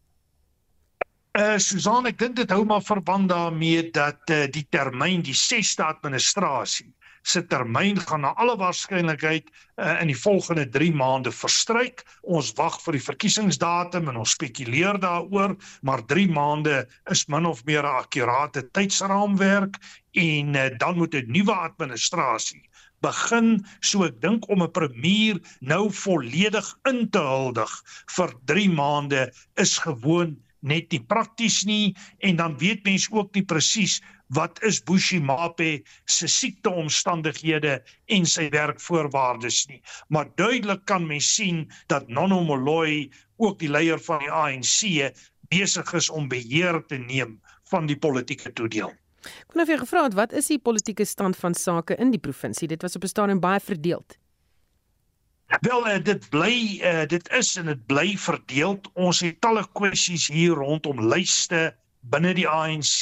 Uh 1.34 1.56
Susan, 1.58 2.06
ek 2.06 2.18
dink 2.18 2.36
dit 2.38 2.50
hou 2.54 2.62
maar 2.66 2.82
verband 2.84 3.30
daarmee 3.32 3.88
dat 3.94 4.30
uh, 4.30 4.44
die 4.54 4.66
termyn 4.70 5.24
die 5.26 5.34
6ste 5.34 5.82
administrasie 5.86 6.92
se 7.24 7.40
termyn 7.48 7.98
gaan 8.00 8.24
na 8.24 8.34
alle 8.40 8.56
waarskynlikheid 8.60 9.48
uh, 9.48 9.96
in 10.02 10.10
die 10.12 10.18
volgende 10.18 10.66
3 10.68 10.90
maande 10.92 11.32
verstryk. 11.32 12.04
Ons 12.22 12.52
wag 12.58 12.76
vir 12.84 12.98
die 12.98 13.04
verkiesingsdatum 13.06 14.10
en 14.12 14.20
ons 14.22 14.36
spekuleer 14.36 15.00
daaroor, 15.00 15.56
maar 15.82 16.04
3 16.12 16.28
maande 16.36 16.82
is 17.12 17.24
min 17.32 17.48
of 17.48 17.64
meer 17.64 17.82
'n 17.82 17.98
akkurate 18.04 18.68
tydsraamwerk 18.76 19.80
en 20.12 20.54
uh, 20.54 20.68
dan 20.78 21.00
moet 21.00 21.14
'n 21.14 21.32
nuwe 21.32 21.54
administrasie 21.54 22.62
begin 23.04 23.64
so 23.80 24.04
ek 24.06 24.20
dink 24.22 24.48
om 24.48 24.62
'n 24.62 24.72
premier 24.72 25.40
nou 25.60 25.90
volledig 25.90 26.66
in 26.88 27.08
te 27.10 27.20
huldig 27.20 27.72
vir 28.16 28.30
3 28.52 28.68
maande 28.70 29.32
is 29.64 29.78
gewoon 29.78 30.36
net 30.64 30.92
nie 30.92 31.02
prakties 31.12 31.64
nie 31.68 31.94
en 32.24 32.36
dan 32.40 32.56
weet 32.58 32.84
mense 32.88 33.12
ook 33.12 33.34
nie 33.36 33.44
presies 33.44 34.00
wat 34.28 34.62
is 34.62 34.80
Bushimape 34.82 35.82
se 36.04 36.28
siekteomstandighede 36.28 37.82
en 38.06 38.26
sy 38.26 38.48
werkvoorwaardes 38.48 39.66
nie. 39.68 39.82
Maar 40.08 40.30
duidelik 40.34 40.84
kan 40.84 41.06
mens 41.06 41.34
sien 41.34 41.70
dat 41.86 42.08
Nono 42.08 42.42
Moloi, 42.44 43.10
ook 43.36 43.58
die 43.58 43.68
leier 43.68 44.00
van 44.00 44.18
die 44.18 44.30
ANC, 44.30 45.12
besig 45.52 45.92
is 45.92 46.10
om 46.10 46.28
beheer 46.28 46.80
te 46.86 46.96
neem 46.96 47.40
van 47.70 47.86
die 47.86 47.98
politieke 47.98 48.52
toedeel. 48.52 48.92
Ek 49.24 49.54
wil 49.54 49.62
nou 49.62 49.68
vir 49.68 49.80
gevra 49.80 50.04
het 50.08 50.16
wat 50.18 50.34
is 50.36 50.50
die 50.52 50.60
politieke 50.60 51.04
stand 51.08 51.36
van 51.36 51.54
sake 51.56 51.96
in 51.96 52.12
die 52.12 52.20
provinsie? 52.20 52.68
Dit 52.68 52.82
was 52.82 52.96
op 52.96 53.04
'n 53.04 53.08
stadium 53.08 53.40
baie 53.40 53.60
verdeeld. 53.60 54.18
Wel 55.60 55.86
uh, 55.86 56.02
dit 56.02 56.28
bly 56.30 56.80
uh, 56.82 57.06
dit 57.06 57.28
is 57.28 57.56
en 57.56 57.66
dit 57.66 57.86
bly 57.86 58.16
verdeel. 58.16 58.80
Ons 58.94 59.20
het 59.20 59.40
talle 59.40 59.64
kwessies 59.72 60.28
hier 60.28 60.56
rondom 60.56 61.00
lyste 61.08 61.74
binne 62.12 62.34
die 62.36 62.48
ANC 62.48 62.98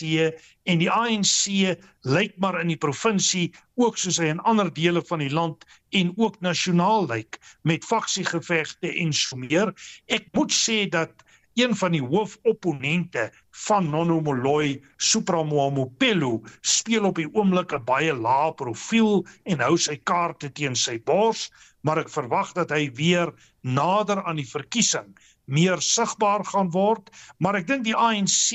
en 0.71 0.79
die 0.83 0.91
ANC 0.91 1.79
lyk 2.07 2.37
maar 2.43 2.61
in 2.61 2.71
die 2.73 2.81
provinsie 2.81 3.51
ook 3.81 3.99
soos 3.99 4.21
hy 4.23 4.31
in 4.33 4.43
ander 4.49 4.71
dele 4.75 5.03
van 5.09 5.23
die 5.25 5.33
land 5.33 5.67
en 5.99 6.13
ook 6.17 6.39
nasionaal 6.45 7.09
lyk 7.11 7.39
met 7.69 7.87
faksiegevegte 7.87 8.93
en 9.03 9.13
so 9.17 9.39
meer. 9.41 9.75
Ek 10.07 10.31
moet 10.37 10.55
sê 10.55 10.85
dat 10.91 11.25
een 11.55 11.75
van 11.77 11.93
die 11.93 12.03
hoofopponente 12.03 13.27
van 13.67 13.91
Nono 13.91 14.21
Moloi, 14.25 14.81
Supramamopelo, 14.97 16.41
speel 16.61 17.05
op 17.11 17.19
die 17.21 17.29
oomblik 17.35 17.75
'n 17.77 17.85
baie 17.85 18.15
lae 18.15 18.55
profiel 18.55 19.27
en 19.45 19.61
hou 19.61 19.77
sy 19.77 19.97
kaarte 19.97 20.53
teen 20.53 20.75
sy 20.77 20.99
bors, 20.99 21.51
maar 21.83 21.99
ek 21.99 22.09
verwag 22.09 22.53
dat 22.53 22.71
hy 22.71 22.91
weer 22.95 23.35
nader 23.61 24.25
aan 24.25 24.37
die 24.37 24.49
verkiesing 24.49 25.13
meer 25.45 25.81
sigbaar 25.81 26.45
gaan 26.45 26.71
word, 26.71 27.11
maar 27.39 27.57
ek 27.59 27.67
dink 27.67 27.85
die 27.85 27.97
ANC 27.97 28.53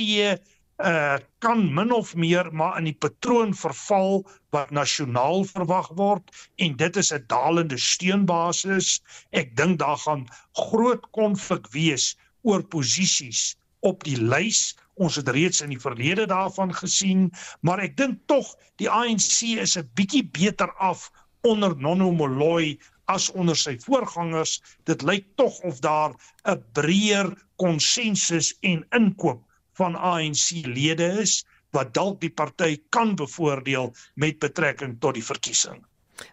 uh 0.77 1.17
kan 1.41 1.73
min 1.73 1.91
of 1.91 2.13
meer 2.15 2.51
maar 2.53 2.77
in 2.77 2.85
die 2.85 2.97
patroon 3.05 3.53
verval 3.57 4.21
wat 4.53 4.69
nasionaal 4.69 5.41
verwag 5.49 5.87
word 5.97 6.29
en 6.61 6.75
dit 6.77 6.99
is 7.01 7.09
'n 7.13 7.23
dalende 7.27 7.77
steunbasis. 7.77 9.01
Ek 9.31 9.55
dink 9.57 9.79
daar 9.79 9.97
gaan 9.97 10.27
groot 10.53 11.01
konflik 11.11 11.67
wees 11.73 12.15
oor 12.41 12.61
posisies 12.63 13.55
op 13.79 14.03
die 14.03 14.21
lys. 14.21 14.77
Ons 14.93 15.15
het 15.15 15.29
reeds 15.29 15.61
in 15.61 15.69
die 15.69 15.81
verlede 15.81 16.25
daarvan 16.25 16.73
gesien, 16.73 17.31
maar 17.61 17.79
ek 17.79 17.97
dink 17.97 18.21
tog 18.25 18.55
die 18.77 18.89
ANC 18.89 19.57
is 19.57 19.77
'n 19.77 19.89
bietjie 19.93 20.25
beter 20.29 20.73
af 20.77 21.09
onder 21.41 21.77
Nono 21.77 22.11
Moloi 22.11 22.77
as 23.07 23.29
onder 23.31 23.57
sy 23.57 23.77
voorgangers. 23.83 24.59
Dit 24.83 25.01
lyk 25.01 25.25
tog 25.35 25.59
of 25.67 25.79
daar 25.79 26.15
'n 26.45 26.63
breër 26.73 27.33
konsensus 27.55 28.55
en 28.61 28.85
inkoop 28.89 29.43
van 29.73 29.95
ANC 29.95 30.65
lede 30.65 31.21
is 31.21 31.45
wat 31.71 31.93
dalk 31.93 32.21
die 32.21 32.31
party 32.33 32.77
kan 32.89 33.15
bevoordeel 33.15 33.93
met 34.15 34.39
betrekking 34.39 34.99
tot 34.99 35.13
die 35.13 35.25
verkiesing. 35.25 35.85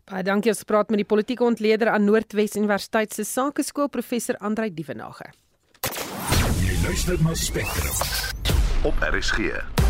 Baie 0.08 0.24
dankie 0.24 0.52
ons 0.52 0.64
praat 0.64 0.88
met 0.92 1.02
die 1.02 1.08
politieke 1.08 1.44
ontleder 1.44 1.92
aan 1.92 2.04
Noordwes 2.08 2.56
Universiteit 2.56 3.12
se 3.12 3.24
Sakeskool 3.24 3.88
professor 3.88 4.36
Andrei 4.40 4.70
Dievenage. 4.74 5.32
Jy 6.64 6.76
luister 6.86 7.20
na 7.22 7.34
Spectrum 7.34 7.96
op 8.88 8.94
RSG. 9.12 9.83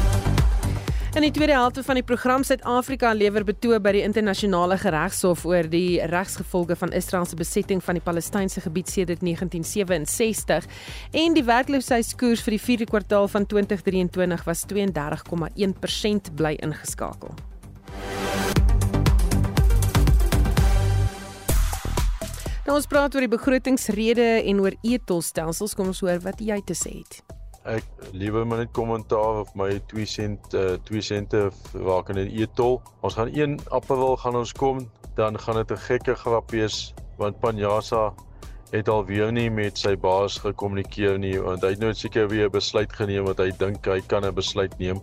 In 1.15 1.23
die 1.23 1.31
tweede 1.31 1.53
helfte 1.53 1.83
van 1.87 1.95
die 1.95 2.03
program 2.03 2.43
Suid-Afrika 2.43 3.13
lewer 3.15 3.45
betoog 3.47 3.79
by 3.85 3.93
die 3.95 4.01
internasionale 4.03 4.75
geregshof 4.83 5.45
oor 5.47 5.69
die 5.71 6.01
regsgevolge 6.11 6.75
van 6.75 6.91
Israel 6.91 7.29
se 7.31 7.37
besetting 7.39 7.79
van 7.87 7.95
die 7.95 8.03
Palestynse 8.03 8.59
gebied 8.65 8.91
sedert 8.91 9.23
1967 9.23 10.67
en 11.15 11.37
die 11.37 11.45
werkloosheidskoers 11.47 12.43
vir 12.43 12.57
die 12.57 12.63
4de 12.65 12.89
kwartaal 12.91 13.31
van 13.31 13.47
2023 13.47 14.43
was 14.49 14.65
32,1% 14.73 16.35
bly 16.35 16.57
ingeskakel. 16.67 17.31
Nou 22.67 22.75
ons 22.75 22.91
praat 22.91 23.15
oor 23.15 23.29
die 23.29 23.31
begrotingsrede 23.37 24.43
en 24.43 24.67
oor 24.67 24.75
etolstelsels. 24.83 25.79
Kom 25.79 25.95
ons 25.95 26.03
hoor 26.03 26.19
wat 26.27 26.43
jy 26.43 26.59
te 26.67 26.75
sê 26.75 26.99
het 27.05 27.23
ek 27.65 27.85
liewe 28.13 28.45
maar 28.45 28.59
net 28.59 28.73
kommentaar 28.77 29.41
of 29.41 29.55
my 29.55 29.81
2 29.93 30.05
sent 30.07 30.55
uh, 30.55 30.77
2 30.85 31.01
sente 31.01 31.51
raak 31.73 32.11
in 32.13 32.19
'n 32.19 32.31
etol. 32.43 32.83
Ons 33.01 33.15
gaan 33.15 33.31
een 33.33 33.59
appelwil 33.71 34.17
gaan 34.17 34.37
ons 34.37 34.53
kom, 34.53 34.91
dan 35.17 35.39
gaan 35.39 35.57
dit 35.57 35.73
'n 35.73 35.87
gekke 35.89 36.15
grap 36.15 36.51
wees 36.51 36.95
want 37.17 37.41
Panjasa 37.41 38.13
het 38.71 38.89
alweer 38.89 39.33
nie 39.33 39.51
met 39.51 39.79
sy 39.79 39.97
baas 39.97 40.39
gekommunikeer 40.39 41.19
nie 41.19 41.39
want 41.41 41.63
hy 41.63 41.71
het 41.71 41.79
nou 41.79 41.95
seker 41.95 42.29
weer 42.29 42.47
'n 42.47 42.53
besluit 42.53 42.93
geneem 42.93 43.25
wat 43.25 43.39
hy 43.39 43.51
dink 43.51 43.87
hy 43.87 44.01
kan 44.01 44.25
'n 44.25 44.35
besluit 44.35 44.79
neem 44.79 45.01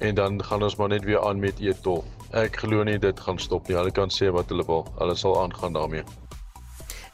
en 0.00 0.14
dan 0.14 0.44
gaan 0.44 0.62
ons 0.62 0.76
maar 0.76 0.88
net 0.88 1.04
weer 1.04 1.20
aan 1.20 1.40
met 1.40 1.60
etol. 1.60 2.04
Ek 2.30 2.56
glo 2.56 2.84
nie 2.84 2.98
dit 2.98 3.20
gaan 3.20 3.38
stop 3.38 3.68
nie. 3.68 3.76
Hulle 3.76 3.90
kan 3.90 4.10
sê 4.10 4.30
wat 4.30 4.48
hulle 4.48 4.64
wil. 4.66 4.86
Hulle 4.98 5.16
sal 5.16 5.42
aangaan 5.42 5.72
daarmee. 5.72 6.27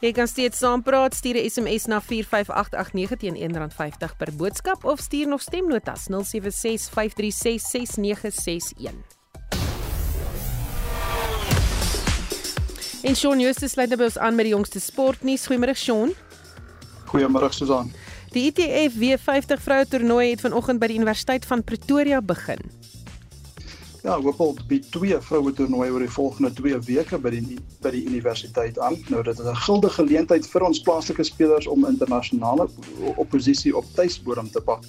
Jy 0.05 0.11
kan 0.13 0.27
steeds 0.29 0.59
saampraat, 0.61 1.15
stuur 1.17 1.33
'n 1.33 1.49
SMS 1.49 1.85
na 1.89 1.97
45889 2.01 3.17
teen 3.17 3.35
R1.50 3.35 4.15
per 4.17 4.35
boodskap 4.35 4.83
of 4.85 4.99
stuur 4.99 5.27
nog 5.27 5.41
stemnotas 5.41 6.07
0765366961. 6.09 6.13
En 13.01 13.15
Shaun 13.15 13.39
Justus 13.39 13.71
sluit 13.71 13.89
nou 13.89 13.97
by 13.97 14.03
ons 14.03 14.17
aan 14.17 14.35
met 14.35 14.45
die 14.45 14.53
jongste 14.53 14.79
sportnuus. 14.79 15.47
Goeiemôre 15.47 15.73
Shaun. 15.73 16.13
Goeiemôre 17.05 17.49
Susan. 17.49 17.91
Die 18.29 18.45
ITF 18.51 18.93
W50 18.93 19.61
vroue 19.61 19.87
toernooi 19.87 20.29
het 20.29 20.41
vanoggend 20.41 20.79
by 20.79 20.87
die 20.87 20.95
Universiteit 20.95 21.45
van 21.45 21.63
Pretoria 21.63 22.21
begin. 22.21 22.59
Ja, 24.05 24.19
Wipple 24.21 24.53
bied 24.69 24.83
twee 24.93 25.15
vroue 25.17 25.49
toernooie 25.57 25.89
oor 25.89 26.03
die 26.03 26.11
volgende 26.13 26.51
2 26.53 26.77
weke 26.85 27.17
by 27.17 27.31
die 27.33 27.55
by 27.81 27.89
die 27.95 28.03
universiteit 28.05 28.77
aan. 28.77 28.99
Nou 29.09 29.23
dit 29.25 29.39
is 29.41 29.47
'n 29.49 29.63
guldige 29.65 29.95
geleentheid 29.95 30.45
vir 30.51 30.65
ons 30.67 30.81
plaaslike 30.85 31.23
spelers 31.25 31.65
om 31.67 31.87
internasionale 31.89 32.67
oppositie 33.15 33.73
op 33.75 33.85
tuisbodem 33.95 34.51
te 34.51 34.61
pak. 34.61 34.85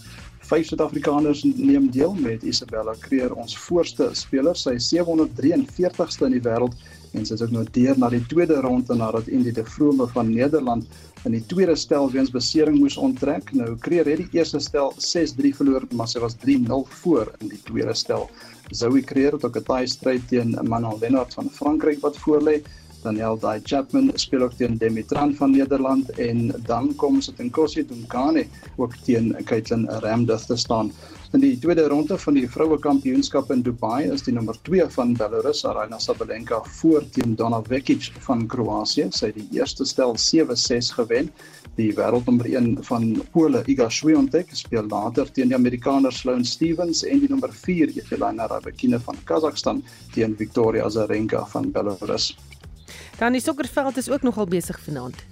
Vyf 0.50 0.66
Suid-Afrikaners 0.66 1.42
neem 1.44 1.88
deel 1.90 2.12
met 2.14 2.42
Isabella 2.42 2.92
Creer, 3.00 3.32
ons 3.34 3.56
voorste 3.58 4.10
speler. 4.12 4.54
Sy 4.54 4.76
is 4.76 4.92
743ste 4.92 6.28
in 6.28 6.36
die 6.36 6.44
wêreld 6.44 6.76
en 7.12 7.24
sy 7.24 7.34
is 7.34 7.42
ook 7.42 7.72
deur 7.72 7.98
na 7.98 8.08
die 8.12 8.26
tweede 8.26 8.60
ronde 8.60 8.94
nadat 8.94 9.28
Indie 9.28 9.52
de 9.52 9.64
Vrome 9.64 10.06
van 10.06 10.28
Nederland 10.34 10.84
in 11.26 11.34
die 11.34 11.46
tweede 11.50 11.74
stel 11.74 12.06
weens 12.12 12.30
besering 12.30 12.78
moes 12.78 12.96
onttrek. 12.96 13.50
Nou 13.58 13.74
Creer 13.82 14.06
het 14.06 14.22
die 14.22 14.38
eerste 14.38 14.60
stel 14.62 14.92
6-3 15.02 15.50
verloor, 15.58 15.86
maar 15.98 16.08
sy 16.10 16.22
was 16.22 16.38
3-0 16.44 16.82
voor 17.02 17.32
in 17.40 17.50
die 17.50 17.62
tweede 17.66 17.94
stel. 17.98 18.28
Zoe 18.70 19.02
Creer 19.02 19.34
het 19.34 19.44
ook 19.44 19.58
'n 19.58 19.66
taai 19.66 19.86
stryd 19.86 20.28
teen 20.28 20.54
Manuel 20.62 20.98
Lennard 21.00 21.34
van 21.34 21.50
Frankryk 21.50 22.00
wat 22.00 22.18
voorlê. 22.18 22.62
Daniel 23.02 23.38
Dai 23.38 23.60
Chapman 23.64 24.10
speel 24.14 24.42
ook 24.42 24.56
teen 24.58 24.78
Demitran 24.78 25.34
van 25.34 25.50
Nederland 25.50 26.10
en 26.10 26.54
dan 26.66 26.94
kom 26.96 27.20
sit 27.20 27.40
in 27.40 27.50
Kossie 27.50 27.84
Dunkane 27.86 28.46
ook 28.76 28.96
teen 29.04 29.36
Caitlin 29.44 29.88
Ramduff 29.88 30.46
te 30.46 30.56
staan. 30.56 30.92
In 31.32 31.42
die 31.42 31.58
tweede 31.58 31.88
ronde 31.90 32.18
van 32.18 32.36
die 32.38 32.46
vroue 32.48 32.78
kampioenskap 32.78 33.50
in 33.50 33.62
Dubai 33.66 34.06
is 34.14 34.22
die 34.24 34.32
nommer 34.32 34.56
2 34.68 34.86
van 34.94 35.12
Belarus 35.18 35.64
Aryna 35.66 35.98
Sabalenka 35.98 36.62
voor 36.78 37.04
teen 37.12 37.34
Donna 37.36 37.58
Vekic 37.66 38.10
van 38.28 38.46
Kroasie. 38.46 39.08
Sy 39.10 39.32
het 39.32 39.40
die 39.40 39.58
eerste 39.58 39.84
stel 39.84 40.14
7-6 40.16 40.92
gewen 40.96 41.32
die 41.76 41.90
wêreldnommer 41.98 42.48
1 42.48 42.70
van 42.88 43.08
Pole 43.34 43.60
Iga 43.68 43.90
Swiatek 43.92 44.54
speel 44.56 44.86
later 44.88 45.28
teen 45.28 45.52
die 45.52 45.58
Amerikaner 45.58 46.14
Sloane 46.14 46.46
Stevens 46.46 47.04
en 47.04 47.20
die 47.20 47.28
nommer 47.32 47.52
4 47.52 47.92
Jelena 47.98 48.46
Rybakina 48.48 49.02
van 49.04 49.18
Kazakhstan 49.28 49.82
teen 50.14 50.38
Victoria 50.38 50.86
Azarenka 50.86 51.44
van 51.52 51.72
Belarus. 51.74 52.32
Dan 53.18 53.32
die 53.32 53.40
sokkerveld 53.40 53.96
is 53.96 54.10
ook 54.10 54.22
nogal 54.22 54.46
besig 54.46 54.80
vanaand. 54.80 55.24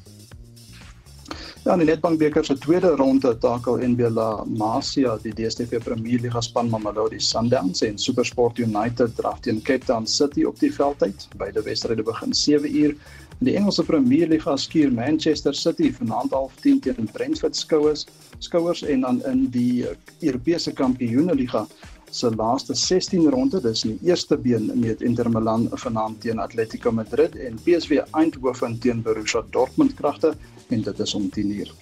Ja, 1.65 1.77
die 1.81 1.87
Nedbank 1.89 2.19
beker 2.21 2.45
se 2.45 2.59
tweede 2.61 2.91
ronde 2.97 3.31
takel 3.41 3.79
NB 3.81 4.09
La 4.13 4.45
Masia 4.45 5.15
die 5.23 5.33
DStv 5.33 5.79
Premier 5.85 6.21
Liga 6.21 6.43
span 6.45 6.69
Mamelodi 6.69 7.21
Sundowns 7.21 7.81
en 7.87 7.97
SuperSport 7.99 8.59
United 8.61 9.17
draf 9.17 9.41
teen 9.41 9.63
Cape 9.63 9.87
Town 9.89 10.07
City 10.07 10.45
op 10.45 10.61
die 10.61 10.73
veldtyd. 10.73 11.25
Beide 11.41 11.63
wedstryde 11.65 12.05
begin 12.05 12.35
7 12.35 12.69
uur. 12.69 12.93
In 13.41 13.49
die 13.49 13.57
Engelse 13.57 13.85
Premier 13.85 14.29
Liga 14.29 14.57
skuur 14.57 14.93
Manchester 14.93 15.55
City 15.55 15.89
vanaand 15.93 16.37
half 16.37 16.53
10 16.61 16.81
teen 16.81 17.09
Brentford 17.13 17.57
skouers 17.57 18.07
skouers 18.39 18.83
en 18.83 19.01
dan 19.01 19.25
in 19.25 19.49
die 19.51 19.87
Europese 20.21 20.73
Kampioenligga 20.73 21.67
se 22.15 22.31
laaste 22.31 22.75
16 22.75 23.31
ronde 23.31 23.59
dis 23.61 23.83
in 23.85 23.97
die 23.97 24.11
eerste 24.11 24.37
been 24.39 24.69
met 24.79 25.01
Inter 25.03 25.27
Milan 25.31 25.67
vanaand 25.83 26.21
teen 26.23 26.39
Atletico 26.39 26.93
Madrid 26.93 27.35
en 27.35 27.59
PSV 27.65 28.05
Eindhoven 28.15 28.79
teen 28.79 29.03
Borussia 29.03 29.43
Dortmund 29.51 29.97
kragte 29.99 30.35
en 30.69 30.83
dit 30.83 31.01
is 31.01 31.15
om 31.15 31.27
10:00. 31.35 31.73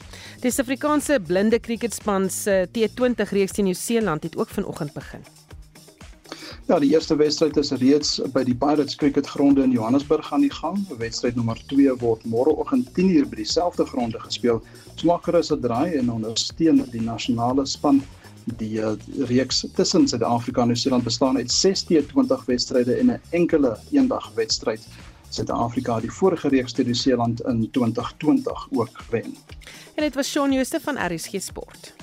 Die 0.40 0.51
Suid-Afrikaanse 0.51 1.21
blinde 1.27 1.59
kriketspan 1.59 2.31
se 2.31 2.66
T20 2.73 3.29
reeks 3.31 3.53
teen 3.53 3.64
Nieu-Seeland 3.64 4.23
het 4.23 4.37
ook 4.37 4.49
vanoggend 4.49 4.92
begin. 4.92 5.21
Ja, 6.66 6.79
die 6.79 6.90
eerste 6.90 7.16
wedstryd 7.16 7.57
is 7.57 7.71
reeds 7.71 8.21
by 8.33 8.45
die 8.45 8.55
Pirates 8.55 8.97
Cricketgronde 8.97 9.62
in 9.62 9.71
Johannesburg 9.71 10.33
aan 10.33 10.40
die 10.40 10.53
gang. 10.53 10.81
Wedstryd 10.99 11.37
nommer 11.37 11.61
2 11.66 11.99
word 12.01 12.25
môreoggend 12.25 12.88
10:00 12.97 13.29
by 13.29 13.37
dieselfde 13.37 13.85
gronde 13.85 14.21
gespeel. 14.21 14.62
Smaker 14.95 15.35
is 15.35 15.53
'n 15.53 15.61
draai 15.61 15.92
en 15.99 16.11
ondersteun 16.11 16.85
die 16.90 17.03
nasionale 17.03 17.66
span. 17.66 18.03
Die 18.44 18.78
uh, 18.78 18.92
reeks 19.18 19.66
tussen 19.74 20.09
Suid-Afrika 20.09 20.61
en 20.61 20.66
Nieu-Seeland 20.66 21.05
bestaan 21.05 21.37
uit 21.37 21.52
6 21.52 21.85
T20 21.85 22.44
wedstryde 22.46 22.94
en 22.94 23.07
'n 23.07 23.20
enkele 23.31 23.78
eendag 23.90 24.33
wedstryd. 24.35 24.87
Suid-Afrika 25.28 25.92
het 25.92 26.02
die 26.02 26.12
vorige 26.12 26.48
reeks 26.48 26.72
teen 26.72 26.85
Nieu-Seeland 26.85 27.40
in 27.40 27.70
2020 27.70 28.68
ook 28.70 28.88
gewen. 28.92 29.37
En 29.94 30.02
dit 30.02 30.14
was 30.14 30.31
Shaun 30.31 30.52
Jooste 30.52 30.81
van 30.81 31.14
RSG 31.14 31.40
Sport. 31.40 31.94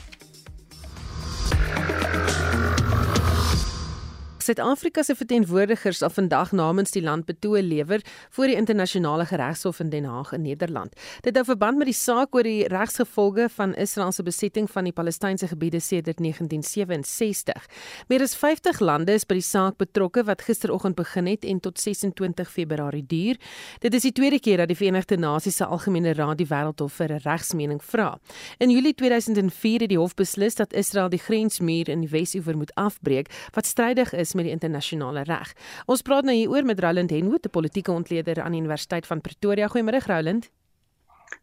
Suid-Afrika 4.50 5.04
se 5.06 5.14
verteenwoordigers 5.14 6.00
sal 6.02 6.10
vandag 6.10 6.56
namens 6.58 6.90
die 6.96 7.04
land 7.06 7.28
betoë 7.28 7.60
lewer 7.62 8.02
voor 8.34 8.50
die 8.50 8.56
internasionale 8.58 9.28
geregshof 9.30 9.78
in 9.84 9.92
Den 9.94 10.08
Haag 10.10 10.32
in 10.34 10.42
Nederland. 10.42 10.96
Dit 11.22 11.36
hou 11.38 11.44
verband 11.46 11.78
met 11.78 11.86
die 11.92 11.94
saak 11.94 12.34
oor 12.34 12.48
die 12.48 12.64
regsgevolge 12.72 13.46
van 13.54 13.76
Israel 13.78 14.10
se 14.16 14.26
besetting 14.26 14.66
van 14.72 14.90
die 14.90 14.94
Palestynse 14.96 15.52
gebiede 15.52 15.78
sedert 15.78 16.18
1967. 16.18 17.68
Meer 18.10 18.26
as 18.26 18.34
50 18.40 18.80
lande 18.82 19.14
is 19.20 19.28
by 19.30 19.38
die 19.38 19.46
saak 19.46 19.78
betrokke 19.78 20.24
wat 20.26 20.42
gisteroggend 20.48 20.98
begin 20.98 21.30
het 21.30 21.46
en 21.46 21.62
tot 21.62 21.78
26 21.78 22.50
Februarie 22.50 23.06
duur. 23.06 23.38
Dit 23.86 23.94
is 23.94 24.10
die 24.10 24.14
tweede 24.18 24.42
keer 24.42 24.64
dat 24.64 24.74
die 24.74 24.80
Verenigde 24.82 25.20
Nasies 25.22 25.62
se 25.62 25.70
Algemene 25.70 26.16
Raad 26.18 26.42
die 26.42 26.50
Wêreldhof 26.50 26.98
vir 26.98 27.14
'n 27.20 27.22
regsmening 27.22 27.84
vra. 27.84 28.18
In 28.58 28.72
Julie 28.72 28.96
2004 28.96 29.82
het 29.82 29.90
die 29.90 30.02
hof 30.02 30.16
beslis 30.16 30.56
dat 30.56 30.74
Israel 30.74 31.10
die 31.10 31.22
grensmuur 31.22 31.90
in 31.90 32.02
die 32.02 32.10
Wes-oewer 32.10 32.58
moet 32.58 32.74
afbreek 32.74 33.30
wat 33.54 33.66
strydig 33.66 34.14
is 34.14 34.38
met 34.40 34.48
die 34.48 34.56
internasionale 34.56 35.26
reg. 35.28 35.52
Ons 35.92 36.06
praat 36.08 36.28
nou 36.28 36.36
hieroor 36.36 36.64
met 36.66 36.80
Roland 36.80 37.12
Henwood, 37.12 37.46
'n 37.46 37.56
politieke 37.58 37.92
ontleder 37.92 38.42
aan 38.42 38.56
die 38.56 38.64
Universiteit 38.64 39.06
van 39.06 39.22
Pretoria. 39.22 39.68
Goeiemôre 39.68 40.06
Roland. 40.06 40.50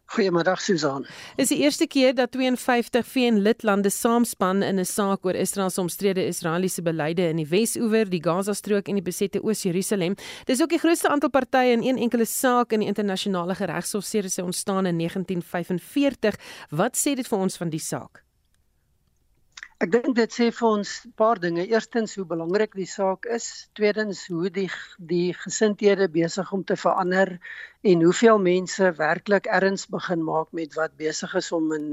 Goeiemiddag 0.07 0.61
Susan. 0.63 1.07
Is 1.37 1.51
die 1.51 1.59
eerste 1.59 1.87
keer 1.91 2.15
dat 2.15 2.31
52 2.31 3.07
VN-lidlande 3.07 3.91
saamspan 3.91 4.63
in 4.63 4.79
'n 4.79 4.85
saak 4.85 5.27
oor 5.27 5.35
Israel 5.35 5.71
se 5.71 5.81
omstrede 5.81 6.27
Israeliese 6.27 6.83
beleide 6.83 7.29
in 7.29 7.37
die 7.37 7.49
Wes-oewer, 7.49 8.11
die 8.11 8.23
Gaza-strook 8.23 8.89
en 8.89 8.95
die 8.95 9.03
besette 9.03 9.43
Oos-Jerusalem. 9.43 10.15
Dis 10.45 10.63
ook 10.63 10.69
die 10.69 10.79
grootste 10.79 11.09
aantal 11.09 11.31
partye 11.31 11.73
in 11.73 11.83
een 11.83 11.99
enkele 11.99 12.25
saak 12.25 12.73
in 12.73 12.81
die 12.81 12.89
internasionale 12.89 13.53
regshof 13.53 14.05
sedert 14.05 14.33
sy 14.33 14.43
ontstaan 14.43 14.87
in 14.87 14.97
1945. 14.97 16.37
Wat 16.71 16.97
sê 16.97 17.15
dit 17.15 17.29
vir 17.29 17.39
ons 17.39 17.57
van 17.57 17.69
die 17.69 17.81
saak? 17.81 18.26
Ek 19.85 19.91
dink 19.93 20.15
dit 20.17 20.33
sê 20.33 20.47
vir 20.57 20.67
ons 20.67 20.91
'n 21.07 21.11
paar 21.21 21.39
dinge. 21.41 21.65
Eerstens 21.69 22.15
hoe 22.17 22.25
belangrik 22.29 22.77
die 22.79 22.87
saak 22.89 23.27
is, 23.35 23.69
tweedens 23.77 24.23
hoe 24.33 24.49
die 24.59 24.71
die 25.11 25.35
gesindhede 25.41 26.07
besig 26.15 26.53
om 26.57 26.63
te 26.71 26.77
verander 26.85 27.33
en 27.91 28.07
hoeveel 28.07 28.41
mense 28.47 28.89
werklik 29.01 29.51
erns 29.59 29.85
begin 29.97 30.25
maak 30.31 30.49
met 30.61 30.79
wat 30.81 30.97
besig 31.05 31.37
is 31.43 31.53
om 31.59 31.69
in 31.79 31.87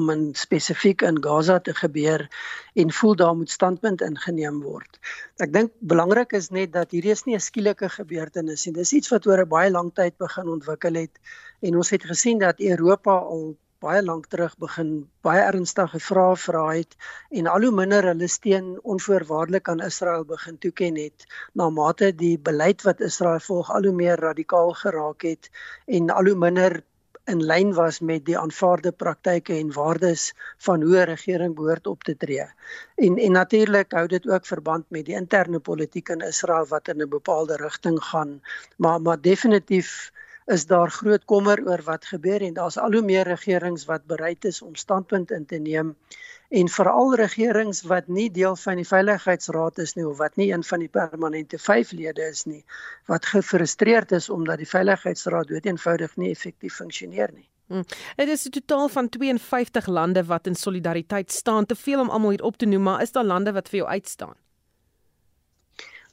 om 0.00 0.10
in 0.16 0.26
spesifiek 0.42 1.06
in 1.12 1.22
Gaza 1.28 1.60
te 1.60 1.76
gebeur 1.84 2.26
en 2.74 2.92
voel 2.98 3.16
daar 3.22 3.36
moet 3.36 3.56
standpunt 3.58 4.02
ingeneem 4.10 4.60
word. 4.66 4.98
Ek 5.38 5.54
dink 5.54 5.70
belangrik 5.78 6.34
is 6.42 6.50
net 6.50 6.74
dat 6.80 6.90
hierdie 6.90 7.14
is 7.14 7.26
nie 7.30 7.38
'n 7.38 7.46
skielike 7.48 7.94
gebeurtenis 8.00 8.66
nie. 8.66 8.74
Dis 8.82 8.96
iets 8.98 9.14
wat 9.14 9.30
oor 9.30 9.46
'n 9.46 9.54
baie 9.56 9.70
lang 9.70 9.94
tyd 9.94 10.18
begin 10.18 10.54
ontwikkel 10.58 11.02
het 11.04 11.14
en 11.62 11.76
ons 11.76 11.90
het 11.90 12.10
gesien 12.14 12.38
dat 12.42 12.58
Europa 12.58 13.22
al 13.22 13.54
baie 13.80 14.02
lank 14.04 14.26
terug 14.32 14.56
begin 14.62 14.90
baie 15.26 15.40
ernstige 15.42 16.00
vrae 16.06 16.36
vra 16.42 16.64
het 16.68 16.96
en 17.40 17.46
al 17.52 17.64
hoe 17.66 17.76
minder 17.78 18.08
hulle 18.10 18.28
steun 18.34 18.66
onvoorwaardelik 18.94 19.70
aan 19.72 19.80
Israel 19.86 20.26
begin 20.34 20.58
toeken 20.64 21.00
het 21.00 21.24
na 21.60 21.70
mate 21.78 22.12
die 22.24 22.36
beleid 22.50 22.84
wat 22.88 23.00
Israel 23.08 23.40
volg 23.46 23.72
al 23.76 23.88
hoe 23.88 23.96
meer 24.02 24.20
radikaal 24.28 24.76
geraak 24.82 25.28
het 25.30 25.50
en 25.98 26.12
al 26.18 26.32
hoe 26.32 26.40
minder 26.44 26.82
in 27.30 27.42
lyn 27.46 27.72
was 27.76 28.00
met 28.00 28.24
die 28.26 28.36
aanvaarde 28.38 28.92
praktyke 28.92 29.54
en 29.56 29.72
waardes 29.72 30.32
van 30.66 30.82
hoe 30.82 30.96
'n 31.00 31.10
regering 31.10 31.54
behoort 31.54 31.86
op 31.86 32.02
te 32.04 32.16
tree. 32.16 32.46
En 32.94 33.18
en 33.26 33.32
natuurlik 33.32 33.92
hou 33.92 34.06
dit 34.06 34.28
ook 34.28 34.46
verband 34.46 34.84
met 34.90 35.04
die 35.04 35.14
interne 35.14 35.60
politiek 35.60 36.08
in 36.08 36.26
Israel 36.32 36.66
wat 36.66 36.88
in 36.88 37.02
'n 37.02 37.08
bepaalde 37.08 37.56
rigting 37.56 38.02
gaan, 38.04 38.42
maar 38.76 39.00
maar 39.00 39.20
definitief 39.20 40.12
is 40.46 40.66
daar 40.66 40.90
groot 40.90 41.24
kommer 41.24 41.62
oor 41.68 41.82
wat 41.84 42.04
gebeur 42.04 42.42
en 42.42 42.54
daar's 42.54 42.78
al 42.78 42.92
hoe 42.92 43.02
meer 43.02 43.28
regerings 43.28 43.84
wat 43.84 44.06
bereid 44.06 44.44
is 44.44 44.62
om 44.62 44.74
standpunt 44.74 45.30
in 45.30 45.46
te 45.46 45.58
neem 45.58 45.96
en 46.50 46.68
veral 46.68 47.14
regerings 47.14 47.82
wat 47.82 48.08
nie 48.08 48.30
deel 48.30 48.56
van 48.56 48.80
die 48.80 48.86
veiligheidsraad 48.88 49.78
is 49.78 49.94
nie 49.94 50.06
of 50.06 50.18
wat 50.18 50.36
nie 50.36 50.50
een 50.52 50.64
van 50.66 50.82
die 50.82 50.88
permanente 50.88 51.58
5 51.58 51.92
lede 51.92 52.26
is 52.26 52.44
nie 52.44 52.64
wat 53.06 53.26
gefrustreerd 53.26 54.12
is 54.12 54.28
omdat 54.30 54.58
die 54.58 54.68
veiligheidsraad 54.68 55.48
doeteenvoudig 55.48 56.16
nie 56.16 56.30
effektief 56.30 56.74
funksioneer 56.82 57.30
nie. 57.34 57.46
Hmm. 57.70 57.84
Dit 58.16 58.28
is 58.28 58.46
'n 58.46 58.50
totaal 58.50 58.88
van 58.88 59.08
52 59.08 59.86
lande 59.86 60.24
wat 60.24 60.46
in 60.46 60.54
solidariteit 60.54 61.32
staan. 61.32 61.66
Te 61.66 61.76
veel 61.76 62.00
om 62.00 62.10
almal 62.10 62.30
hier 62.30 62.42
op 62.42 62.56
te 62.56 62.66
noem, 62.66 62.82
maar 62.82 63.02
is 63.02 63.12
daar 63.12 63.24
lande 63.24 63.52
wat 63.52 63.68
vir 63.68 63.78
jou 63.78 63.88
uitstaan? 63.88 64.34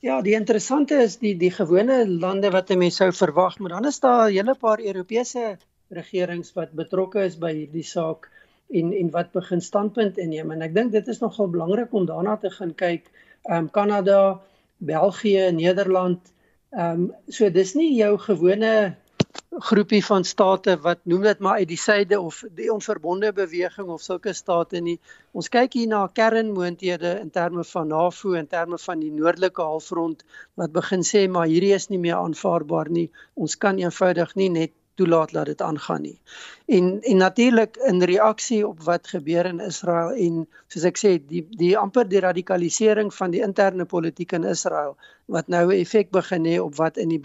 Ja, 0.06 0.20
die 0.22 0.36
interessante 0.38 1.00
is 1.02 1.16
die 1.18 1.32
die 1.42 1.50
gewone 1.50 2.04
lande 2.08 2.52
wat 2.54 2.70
'n 2.70 2.78
mens 2.78 3.00
sou 3.02 3.08
verwag, 3.12 3.58
maar 3.60 3.70
dan 3.70 3.86
is 3.90 4.00
daar 4.00 4.30
'n 4.30 4.34
hele 4.34 4.54
paar 4.56 4.80
Europese 4.80 5.58
regerings 5.90 6.54
wat 6.54 6.72
betrokke 6.72 7.24
is 7.26 7.38
by 7.38 7.52
hierdie 7.54 7.84
saak 7.84 8.30
en 8.70 8.94
en 8.94 9.10
wat 9.10 9.32
begin 9.32 9.62
standpunt 9.62 10.18
inneem 10.18 10.52
en 10.52 10.62
ek 10.62 10.76
dink 10.76 10.92
dit 10.92 11.08
is 11.08 11.20
nogal 11.20 11.50
belangrik 11.50 11.94
om 11.94 12.06
daarna 12.06 12.38
te 12.38 12.50
gaan 12.50 12.76
kyk. 12.76 13.10
Ehm 13.50 13.58
um, 13.58 13.70
Kanada, 13.70 14.42
België, 14.78 15.52
Nederland. 15.52 16.34
Ehm 16.72 17.02
um, 17.02 17.14
so 17.28 17.50
dis 17.50 17.74
nie 17.74 17.96
jou 17.96 18.18
gewone 18.18 18.96
groepie 19.70 20.06
van 20.06 20.24
state 20.24 20.78
wat 20.82 21.00
noem 21.04 21.22
dit 21.22 21.40
maar 21.40 21.62
uit 21.62 21.68
die 21.68 21.80
suide 21.82 22.20
of 22.20 22.44
die 22.56 22.70
onverbonde 22.74 23.34
beweging 23.34 23.90
of 23.90 24.02
sulke 24.02 24.34
state 24.34 24.82
nie. 24.82 24.98
Ons 25.32 25.50
kyk 25.50 25.74
hier 25.74 25.88
na 25.88 26.08
kernmoonthede 26.08 27.14
in 27.22 27.30
terme 27.34 27.64
van 27.64 27.88
NAVO 27.88 28.34
en 28.34 28.46
in 28.46 28.48
terme 28.48 28.78
van 28.78 29.00
die 29.00 29.12
noordelike 29.12 29.62
halfrond 29.62 30.26
wat 30.56 30.74
begin 30.76 31.06
sê 31.12 31.28
maar 31.30 31.48
hierdie 31.48 31.74
is 31.74 31.90
nie 31.90 32.02
meer 32.02 32.20
aanvaarbaar 32.20 32.92
nie. 33.00 33.10
Ons 33.34 33.58
kan 33.58 33.80
eenvoudig 33.82 34.36
nie 34.36 34.50
net 34.50 34.76
toelaat 34.98 35.32
dat 35.32 35.46
dit 35.46 35.62
aangaan 35.62 36.02
nie. 36.02 36.20
En 36.66 37.02
en 37.02 37.18
natuurlik 37.18 37.78
in 37.78 38.02
reaksie 38.02 38.62
op 38.68 38.84
wat 38.84 39.08
gebeur 39.08 39.46
in 39.46 39.60
Israel 39.60 40.14
en 40.28 40.44
soos 40.68 40.88
ek 40.90 41.02
sê 41.02 41.12
die 41.34 41.44
die 41.62 41.74
amper 41.78 42.10
die 42.10 42.24
radikalisering 42.26 43.14
van 43.14 43.34
die 43.36 43.44
interne 43.46 43.86
politiek 43.86 44.34
in 44.38 44.50
Israel 44.54 44.98
wat 45.26 45.48
nou 45.48 45.66
'n 45.68 45.80
effek 45.82 46.12
begin 46.12 46.46
hê 46.46 46.60
op 46.60 46.76
wat 46.76 46.98
in 46.98 47.10
die 47.10 47.24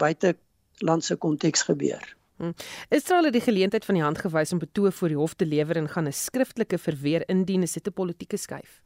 buitelandse 0.73 1.15
konteks 1.15 1.61
gebeur. 1.61 2.15
Hmm. 2.37 2.53
Israel 2.89 3.23
het 3.23 3.33
die 3.33 3.41
geleentheid 3.41 3.85
van 3.85 3.95
die 3.95 4.03
hand 4.03 4.17
gewys 4.17 4.51
om 4.51 4.59
betoë 4.59 4.91
voor 4.91 5.07
die 5.07 5.17
hof 5.17 5.33
te 5.33 5.45
lewer 5.45 5.77
en 5.77 5.89
gaan 5.89 6.07
'n 6.07 6.13
skriftelike 6.13 6.77
verweer 6.77 7.23
indien 7.29 7.61
is 7.61 7.73
dit 7.73 7.87
'n 7.87 7.93
politieke 7.93 8.37
skuif. 8.37 8.81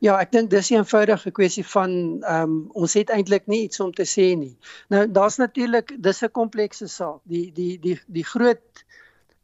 Ja, 0.00 0.18
ek 0.20 0.32
dink 0.32 0.50
dis 0.50 0.70
'n 0.70 0.74
eenvoudige 0.74 1.30
kwessie 1.30 1.66
van 1.66 2.22
ehm 2.22 2.42
um, 2.42 2.70
ons 2.72 2.94
het 2.94 3.10
eintlik 3.10 3.46
nie 3.46 3.62
iets 3.62 3.80
om 3.80 3.92
te 3.92 4.04
sê 4.04 4.36
nie. 4.36 4.56
Nou 4.88 5.10
daar's 5.10 5.36
natuurlik 5.36 6.02
dis 6.02 6.22
'n 6.22 6.30
komplekse 6.30 6.88
saak. 6.88 7.20
Die 7.24 7.52
die 7.52 7.78
die 7.78 8.00
die 8.06 8.24
groot 8.24 8.84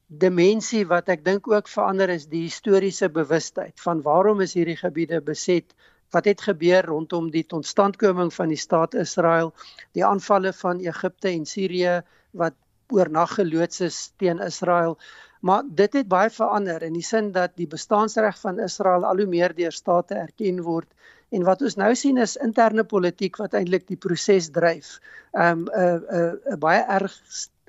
dimensie 0.06 0.86
wat 0.86 1.08
ek 1.08 1.24
dink 1.24 1.48
ook 1.48 1.68
verander 1.68 2.08
is 2.08 2.26
die 2.26 2.42
historiese 2.42 3.08
bewustheid 3.08 3.80
van 3.80 4.02
waarom 4.02 4.40
is 4.40 4.54
hierdie 4.54 4.76
gebiede 4.76 5.20
beset? 5.20 5.74
Wat 6.14 6.28
het 6.30 6.44
gebeur 6.46 6.86
rondom 6.86 7.30
die 7.34 7.46
totstandkoming 7.50 8.30
van 8.34 8.52
die 8.52 8.60
staat 8.60 8.94
Israel, 8.94 9.52
die 9.92 10.04
aanvalle 10.06 10.52
van 10.52 10.82
Egipte 10.84 11.32
en 11.34 11.46
Sirië 11.46 12.02
wat 12.30 12.54
oornag 12.94 13.34
geloods 13.34 13.80
is 13.80 14.12
teen 14.20 14.40
Israel. 14.44 14.98
Maar 15.44 15.62
dit 15.68 15.92
het 15.92 16.08
baie 16.08 16.30
verander 16.30 16.82
in 16.82 16.94
die 16.96 17.04
sin 17.04 17.32
dat 17.32 17.56
die 17.56 17.68
bestaansreg 17.68 18.38
van 18.40 18.60
Israel 18.64 19.04
al 19.04 19.24
hoe 19.24 19.28
meer 19.28 19.54
deur 19.56 19.72
state 19.72 20.14
erken 20.14 20.62
word 20.64 20.88
en 21.34 21.44
wat 21.44 21.62
ons 21.66 21.76
nou 21.80 21.90
sien 21.98 22.20
is 22.22 22.36
interne 22.40 22.84
politiek 22.88 23.36
wat 23.42 23.56
eintlik 23.58 23.88
die 23.90 23.98
proses 24.00 24.50
dryf. 24.54 24.98
Um 25.32 25.66
'n 25.66 26.00
'n 26.20 26.54
'n 26.54 26.58
baie 26.62 26.84
erg 26.98 27.18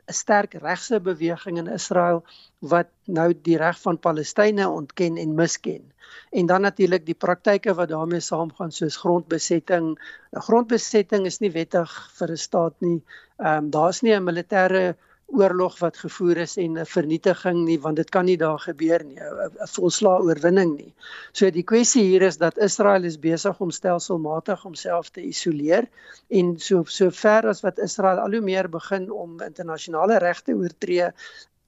'n 0.07 0.13
sterk 0.13 0.53
regse 0.61 0.99
beweging 0.99 1.57
in 1.57 1.67
Israel 1.67 2.23
wat 2.59 2.89
nou 3.05 3.27
die 3.47 3.57
reg 3.57 3.79
van 3.81 3.99
Palestynë 3.99 4.67
ontken 4.69 5.17
en 5.17 5.35
misken. 5.35 5.91
En 6.29 6.45
dan 6.45 6.61
natuurlik 6.61 7.05
die 7.05 7.17
praktyke 7.25 7.73
wat 7.73 7.89
daarmee 7.89 8.19
saamgaan 8.19 8.71
soos 8.71 8.97
grondbesetting. 9.03 9.87
'n 10.35 10.45
Grondbesetting 10.47 11.25
is 11.25 11.39
nie 11.39 11.51
wettig 11.51 11.91
vir 12.17 12.31
'n 12.31 12.43
staat 12.47 12.75
nie. 12.79 13.01
Ehm 13.37 13.63
um, 13.63 13.69
daar's 13.77 14.01
nie 14.01 14.13
'n 14.15 14.27
militêre 14.29 14.95
oorlog 15.25 15.79
wat 15.79 15.97
gevoer 15.97 16.38
is 16.43 16.57
en 16.57 16.77
'n 16.77 16.85
vernietiging 16.85 17.65
nie 17.65 17.79
want 17.79 17.95
dit 17.95 18.09
kan 18.09 18.25
nie 18.25 18.38
daar 18.38 18.59
gebeur 18.59 19.03
nie 19.03 19.19
'n 19.19 19.67
volslaa 19.75 20.19
oorwinning 20.19 20.75
nie. 20.77 20.93
So 21.31 21.49
die 21.49 21.63
kwessie 21.63 22.03
hier 22.03 22.21
is 22.21 22.38
dat 22.38 22.57
Israel 22.57 23.03
is 23.03 23.19
besig 23.19 23.59
om 23.59 23.71
stelselmatig 23.71 24.61
homself 24.61 25.09
te 25.09 25.21
isoleer 25.21 25.88
en 26.29 26.57
so 26.59 26.83
so 26.83 27.09
ver 27.09 27.47
as 27.47 27.61
wat 27.61 27.79
Israel 27.79 28.19
al 28.19 28.31
hoe 28.31 28.41
meer 28.41 28.69
begin 28.69 29.11
om 29.11 29.41
internasionale 29.41 30.17
regte 30.17 30.53
oortree 30.53 31.11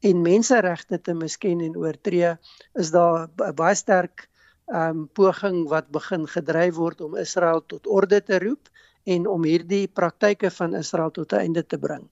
en 0.01 0.21
menseregte 0.21 1.01
te 1.01 1.13
misken 1.13 1.61
en 1.61 1.77
oortree 1.77 2.37
is 2.73 2.91
daar 2.91 3.27
'n 3.27 3.55
baie 3.55 3.75
sterk 3.75 4.29
um 4.67 5.07
poging 5.13 5.67
wat 5.69 5.91
begin 5.91 6.27
gedryf 6.27 6.75
word 6.75 7.01
om 7.01 7.15
Israel 7.15 7.63
tot 7.65 7.87
orde 7.87 8.23
te 8.23 8.39
roep 8.39 8.69
en 9.03 9.27
om 9.27 9.43
hierdie 9.43 9.87
praktyke 9.87 10.51
van 10.51 10.75
Israel 10.75 11.11
tot 11.11 11.33
'n 11.33 11.39
einde 11.39 11.65
te 11.65 11.77
bring. 11.77 12.09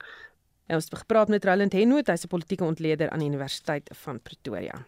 Ons 0.67 0.89
het 0.89 0.97
gepraat 0.97 1.30
met 1.30 1.45
Roland 1.45 1.73
Henwood, 1.73 2.08
hy's 2.08 2.25
'n 2.25 2.28
politieke 2.28 2.63
ontleder 2.63 3.10
aan 3.10 3.19
die 3.19 3.28
Universiteit 3.28 3.89
van 3.93 4.21
Pretoria. 4.21 4.86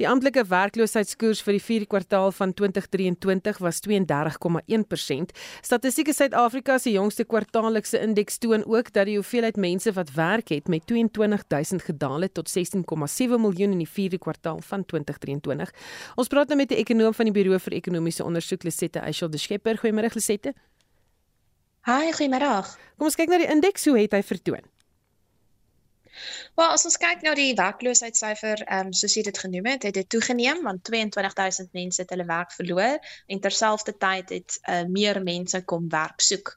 Die 0.00 0.06
amptelike 0.08 0.42
werkloosheidskoers 0.50 1.42
vir 1.46 1.56
die 1.58 1.62
4de 1.62 1.86
kwartaal 1.86 2.32
van 2.32 2.52
2023 2.56 3.60
was 3.62 3.80
32,1%. 3.86 5.34
Statistiek 5.62 6.10
Suid-Afrika 6.12 6.78
se 6.78 6.90
jongste 6.90 7.24
kwartaallikse 7.24 8.00
indeks 8.00 8.38
toon 8.38 8.64
ook 8.66 8.92
dat 8.92 9.06
die 9.06 9.16
hoeveelheid 9.16 9.56
mense 9.56 9.92
wat 9.92 10.12
werk 10.16 10.48
het 10.48 10.68
met 10.68 10.86
22000 10.86 11.82
gedaal 11.82 12.26
het 12.26 12.34
tot 12.34 12.50
16,7 12.50 13.40
miljoen 13.40 13.72
in 13.72 13.84
die 13.84 13.90
4de 13.90 14.18
kwartaal 14.18 14.60
van 14.60 14.84
2023. 14.84 15.70
Ons 16.16 16.28
praat 16.28 16.48
nou 16.48 16.58
met 16.58 16.70
'n 16.70 16.74
ekonoom 16.74 17.14
van 17.14 17.24
die 17.24 17.34
Buro 17.34 17.58
vir 17.58 17.72
Ekonomiese 17.72 18.24
Ondersoek, 18.24 18.62
Lisette 18.62 18.98
Eichel 18.98 19.30
de 19.30 19.38
Schepper. 19.38 19.78
Goeiemôre 19.78 20.14
Lisette. 20.14 20.54
Hi, 21.84 22.12
goeiemôre. 22.12 22.76
Kom 22.96 23.06
ons 23.06 23.14
kyk 23.14 23.28
na 23.28 23.38
die 23.38 23.50
indeks, 23.50 23.84
hoe 23.84 23.98
het 23.98 24.12
hy 24.12 24.22
vertoon? 24.22 24.73
Wel, 26.54 26.70
as 26.70 26.84
ons 26.88 26.96
kyk 27.02 27.24
na 27.26 27.34
die 27.38 27.54
werkloosheidssyfer, 27.58 28.62
ehm 28.66 28.90
um, 28.90 28.92
soos 28.92 29.16
jy 29.18 29.24
dit 29.26 29.38
genoem 29.38 29.66
het, 29.72 29.86
het 29.88 29.98
dit 29.98 30.08
toegeneem 30.08 30.62
want 30.66 30.84
22000 30.86 31.72
mense 31.72 32.02
het 32.02 32.14
hulle 32.14 32.26
werk 32.28 32.54
verloor 32.54 33.12
en 33.26 33.40
terselfdertyd 33.40 34.32
het 34.36 34.58
uh, 34.62 34.82
meer 34.88 35.22
mense 35.22 35.62
kom 35.64 35.88
werk 35.90 36.22
soek. 36.22 36.54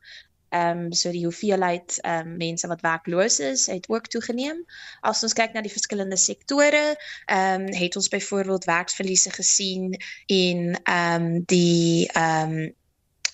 Ehm 0.49 0.85
um, 0.85 0.93
so 0.93 1.11
die 1.11 1.25
hoeveelheid 1.25 1.99
ehm 2.01 2.27
um, 2.27 2.37
mense 2.39 2.67
wat 2.67 2.81
werkloos 2.81 3.39
is, 3.39 3.65
het 3.67 3.89
ook 3.89 4.07
toegeneem. 4.07 4.63
As 5.01 5.23
ons 5.23 5.35
kyk 5.35 5.53
na 5.53 5.61
die 5.65 5.73
verskillende 5.73 6.17
sektore, 6.17 6.95
ehm 7.25 7.67
um, 7.67 7.73
het 7.73 7.95
ons 7.99 8.07
byvoorbeeld 8.13 8.69
werksverliese 8.69 9.31
gesien 9.35 9.97
in 10.25 10.79
ehm 10.83 11.25
um, 11.25 11.43
die 11.45 12.07
ehm 12.13 12.59
um, 12.59 12.75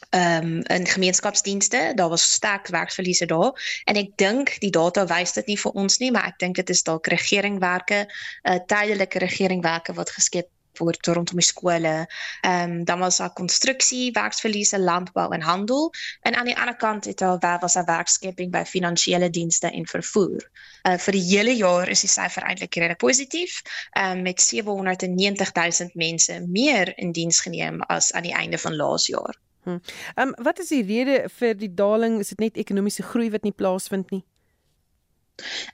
um, 0.09 0.61
in 0.61 0.87
gemeenskapsdienste, 0.87 1.91
daar 1.95 2.09
was 2.09 2.33
sterk 2.33 2.67
werksverliese 2.67 3.25
daar 3.25 3.81
en 3.85 3.95
ek 3.95 4.15
dink 4.17 4.55
die 4.59 4.71
data 4.71 5.05
wys 5.07 5.33
dit 5.33 5.53
nie 5.53 5.59
vir 5.59 5.71
ons 5.71 5.99
nie, 5.99 6.11
maar 6.11 6.31
ek 6.31 6.39
dink 6.39 6.55
dit 6.55 6.69
is 6.69 6.83
dalk 6.83 7.07
regeringwerke, 7.07 8.05
uh, 8.43 8.59
tydelike 8.67 9.19
regeringwerke 9.23 9.93
wat 9.93 10.09
geskep 10.09 10.49
word 10.81 11.07
rondom 11.07 11.37
die 11.37 11.45
skole. 11.45 11.93
Ehm 12.41 12.71
um, 12.71 12.85
dan 12.85 12.99
was 12.99 13.17
daar 13.17 13.33
konstruksie, 13.33 14.11
werksverliese, 14.11 14.79
landbou 14.79 15.33
en 15.33 15.41
handel 15.41 15.91
en 16.21 16.35
aan 16.35 16.45
die 16.45 16.57
ander 16.57 16.75
kant 16.75 17.05
het 17.05 17.17
daar 17.17 17.59
was 17.59 17.73
daar 17.73 17.85
werkskepping 17.85 18.51
by 18.51 18.63
finansiële 18.65 19.29
dienste 19.29 19.69
en 19.69 19.87
vervoer. 19.87 20.49
Uh 20.83 20.97
vir 20.97 21.13
die 21.13 21.23
hele 21.29 21.55
jaar 21.55 21.89
is 21.89 22.01
die 22.01 22.09
syfer 22.09 22.43
eintlik 22.43 22.75
redelik 22.75 22.97
positief, 22.97 23.61
ehm 23.91 24.17
um, 24.17 24.21
met 24.21 24.41
790 24.41 25.53
000 25.53 25.89
mense 25.93 26.41
meer 26.47 26.97
in 26.97 27.11
diens 27.11 27.39
geneem 27.39 27.81
as 27.81 28.11
aan 28.11 28.23
die 28.23 28.35
einde 28.35 28.57
van 28.57 28.75
laas 28.75 29.07
jaar. 29.07 29.37
Hm. 29.63 29.79
Ehm 30.15 30.27
um, 30.27 30.35
wat 30.43 30.59
is 30.59 30.67
die 30.73 30.83
rede 30.83 31.29
vir 31.39 31.57
die 31.57 31.73
daling? 31.73 32.19
Is 32.19 32.33
dit 32.35 32.39
net 32.39 32.57
ekonomiese 32.57 33.03
groei 33.03 33.29
wat 33.31 33.43
nie 33.43 33.55
plaasvind 33.55 34.11
nie? 34.11 34.23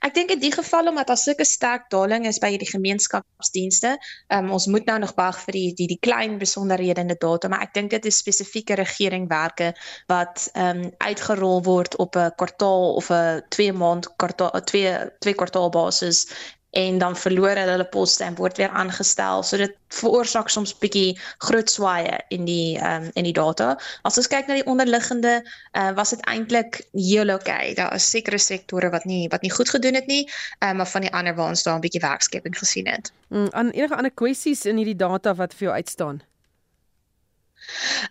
Ek 0.06 0.14
dink 0.16 0.30
in 0.32 0.40
die 0.40 0.52
geval 0.52 0.88
omdat 0.88 1.10
daar 1.10 1.18
sulke 1.20 1.44
sterk 1.44 1.90
daling 1.92 2.24
is 2.28 2.38
by 2.40 2.48
die 2.56 2.68
gemeenskapsdienste, 2.68 3.90
um, 4.32 4.48
ons 4.56 4.66
moet 4.72 4.86
nou 4.88 4.96
nog 5.02 5.12
wag 5.18 5.36
vir 5.42 5.58
die 5.58 5.74
die 5.80 5.88
die 5.90 5.98
klein 6.06 6.38
besonderhede 6.40 7.04
in 7.04 7.12
die 7.12 7.18
data, 7.20 7.50
maar 7.52 7.66
ek 7.66 7.74
dink 7.76 7.92
dit 7.92 8.08
is 8.08 8.22
spesifieke 8.22 8.78
regeringwerke 8.80 9.74
wat 10.12 10.46
ehm 10.54 10.86
um, 10.86 10.94
uitgerol 11.04 11.60
word 11.66 11.98
op 12.06 12.16
'n 12.16 12.32
kwartaal 12.40 12.94
of 13.02 13.10
'n 13.10 13.44
2 13.58 13.76
maand 13.82 14.08
kwartaal 14.16 14.64
2 14.72 14.96
2 15.28 15.38
kwartaal 15.42 15.70
basis 15.76 16.24
en 16.70 16.98
dan 16.98 17.16
verloor 17.16 17.58
hulle 17.58 17.74
hulle 17.74 17.88
poste 17.88 18.24
en 18.24 18.36
word 18.38 18.58
weer 18.60 18.70
aangestel. 18.70 19.42
So 19.42 19.58
dit 19.58 19.74
veroorsaak 19.90 20.48
soms 20.52 20.72
bietjie 20.78 21.18
groot 21.42 21.70
swaaye 21.70 22.20
in 22.30 22.46
die 22.46 22.78
ehm 22.78 23.08
um, 23.08 23.10
in 23.18 23.26
die 23.26 23.34
data. 23.34 23.72
As 24.06 24.18
ons 24.20 24.30
kyk 24.30 24.46
na 24.46 24.60
die 24.60 24.66
onderliggende, 24.70 25.40
uh, 25.74 25.90
was 25.98 26.14
dit 26.14 26.22
eintlik 26.30 26.82
heel 26.94 27.34
okay. 27.34 27.74
Daar 27.74 27.94
is 27.94 28.06
sekere 28.10 28.38
sektore 28.38 28.90
wat 28.94 29.04
nie 29.04 29.26
wat 29.34 29.42
nie 29.42 29.50
goed 29.50 29.70
gedoen 29.70 29.98
het 29.98 30.06
nie, 30.06 30.22
um, 30.60 30.76
maar 30.76 30.90
van 30.94 31.06
die 31.06 31.12
ander 31.12 31.34
waar 31.34 31.50
ons 31.50 31.62
daar 31.66 31.76
'n 31.76 31.86
bietjie 31.86 32.06
werkskepping 32.06 32.58
gesien 32.58 32.86
het. 32.86 33.12
Mm, 33.28 33.48
aan 33.50 33.70
enige 33.70 33.96
ander 33.96 34.14
kwessies 34.14 34.64
in 34.64 34.76
hierdie 34.76 34.96
data 34.96 35.34
wat 35.34 35.54
vir 35.54 35.68
jou 35.68 35.74
uitstaan? 35.74 36.22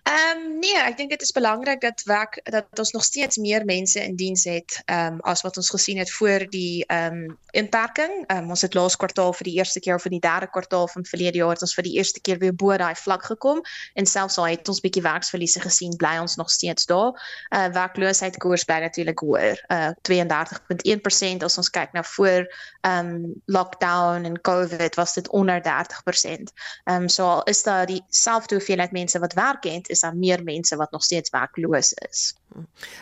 Ehm 0.04 0.38
um, 0.38 0.60
nee, 0.60 0.78
ek 0.78 0.98
dink 0.98 1.10
dit 1.10 1.22
is 1.22 1.32
belangrik 1.32 1.82
dat 1.82 2.02
werk 2.06 2.40
dat 2.44 2.80
ons 2.80 2.92
nog 2.92 3.04
steeds 3.04 3.38
meer 3.38 3.66
mense 3.66 4.04
in 4.04 4.16
diens 4.16 4.44
het 4.44 4.82
ehm 4.86 5.14
um, 5.14 5.20
as 5.20 5.42
wat 5.42 5.58
ons 5.58 5.70
gesien 5.70 5.98
het 5.98 6.12
voor 6.12 6.46
die 6.50 6.86
ehm 6.86 7.14
um, 7.14 7.38
inperking. 7.52 8.24
Ehm 8.28 8.44
um, 8.44 8.50
ons 8.50 8.62
het 8.62 8.74
laas 8.74 8.96
kwartaal 8.96 9.34
vir 9.34 9.50
die 9.50 9.56
eerste 9.58 9.80
keer 9.80 9.96
of 9.96 10.02
vir 10.02 10.16
die 10.18 10.24
derde 10.24 10.50
kwartaal 10.50 10.88
van 10.88 11.06
verlede 11.06 11.38
jaar 11.38 11.54
het 11.56 11.62
ons 11.62 11.74
vir 11.74 11.84
die 11.84 11.96
eerste 11.98 12.22
keer 12.22 12.38
weer 12.38 12.56
bo 12.56 12.78
daai 12.78 12.96
vlak 12.96 13.26
gekom 13.26 13.62
en 13.94 14.06
selfs 14.06 14.38
al 14.38 14.50
het 14.52 14.68
ons 14.70 14.82
bietjie 14.82 15.04
werksverliese 15.04 15.62
gesien, 15.62 15.96
bly 15.98 16.18
ons 16.22 16.36
nog 16.36 16.52
steeds 16.52 16.86
daar. 16.86 17.14
Uh 17.56 17.68
werkloosheid 17.74 18.38
koers 18.38 18.64
bly 18.64 18.80
natuurlik 18.86 19.20
hoër. 19.20 19.64
Uh 19.68 19.92
32.1% 20.10 21.44
as 21.44 21.58
ons 21.58 21.70
kyk 21.70 21.94
na 21.94 22.04
voor 22.04 22.46
ehm 22.82 23.14
um, 23.14 23.42
lockdown 23.46 24.26
en 24.26 24.42
COVID 24.42 24.96
was 24.96 25.14
dit 25.14 25.30
onder 25.30 25.62
30%. 25.62 26.54
Ehm 26.84 27.02
um, 27.02 27.08
so 27.08 27.26
al 27.26 27.44
is 27.44 27.64
daar 27.64 27.86
dieselfde 27.86 28.56
hoeveelheid 28.56 28.92
mense 28.92 29.20
wat 29.20 29.34
werk 29.34 29.49
het, 29.60 29.90
is 29.90 30.00
daar 30.00 30.16
meer 30.16 30.44
mense 30.44 30.76
wat 30.76 30.92
nog 30.92 31.04
steeds 31.04 31.30
werkloos 31.30 31.94
is. 31.94 32.34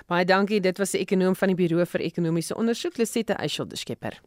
Baie 0.06 0.26
dankie. 0.26 0.60
Dit 0.62 0.78
was 0.78 0.94
'n 0.94 0.98
ekonom 0.98 1.36
van 1.36 1.48
die 1.48 1.56
Buro 1.56 1.86
vir 1.86 2.02
Ekonomiese 2.02 2.56
Ondersoek, 2.56 2.98
Lisette 2.98 3.34
Eichel 3.34 3.68
de 3.68 3.76
Skepper. 3.76 4.22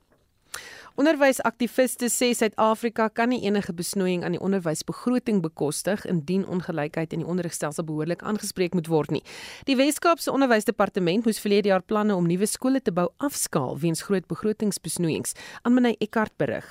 Onderwysaktiviste 0.94 2.10
sê 2.10 2.34
Suid-Afrika 2.34 3.06
kan 3.08 3.28
nie 3.28 3.40
enige 3.46 3.72
besnoeiing 3.72 4.24
aan 4.24 4.34
die 4.34 4.40
onderwysbegroting 4.40 5.38
bekostig 5.40 6.02
indien 6.04 6.42
ongelykheid 6.46 7.12
in 7.12 7.22
die 7.22 7.28
onderrigstelsel 7.30 7.86
behoorlik 7.88 8.22
aangespreek 8.22 8.74
moet 8.74 8.90
word 8.90 9.10
nie. 9.10 9.22
Die 9.64 9.78
Wes-Kaapse 9.78 10.32
Onderwysdepartement 10.32 11.24
moes 11.24 11.40
verlede 11.40 11.68
jaar 11.68 11.86
planne 11.86 12.14
om 12.14 12.26
nuwe 12.26 12.46
skole 12.46 12.82
te 12.82 12.92
bou 12.92 13.08
afskaal 13.16 13.78
weens 13.78 14.02
groot 14.02 14.26
begrotingsbesnoeiings. 14.26 15.32
Aanmenay 15.62 15.96
Eckart 16.00 16.36
berig. 16.36 16.68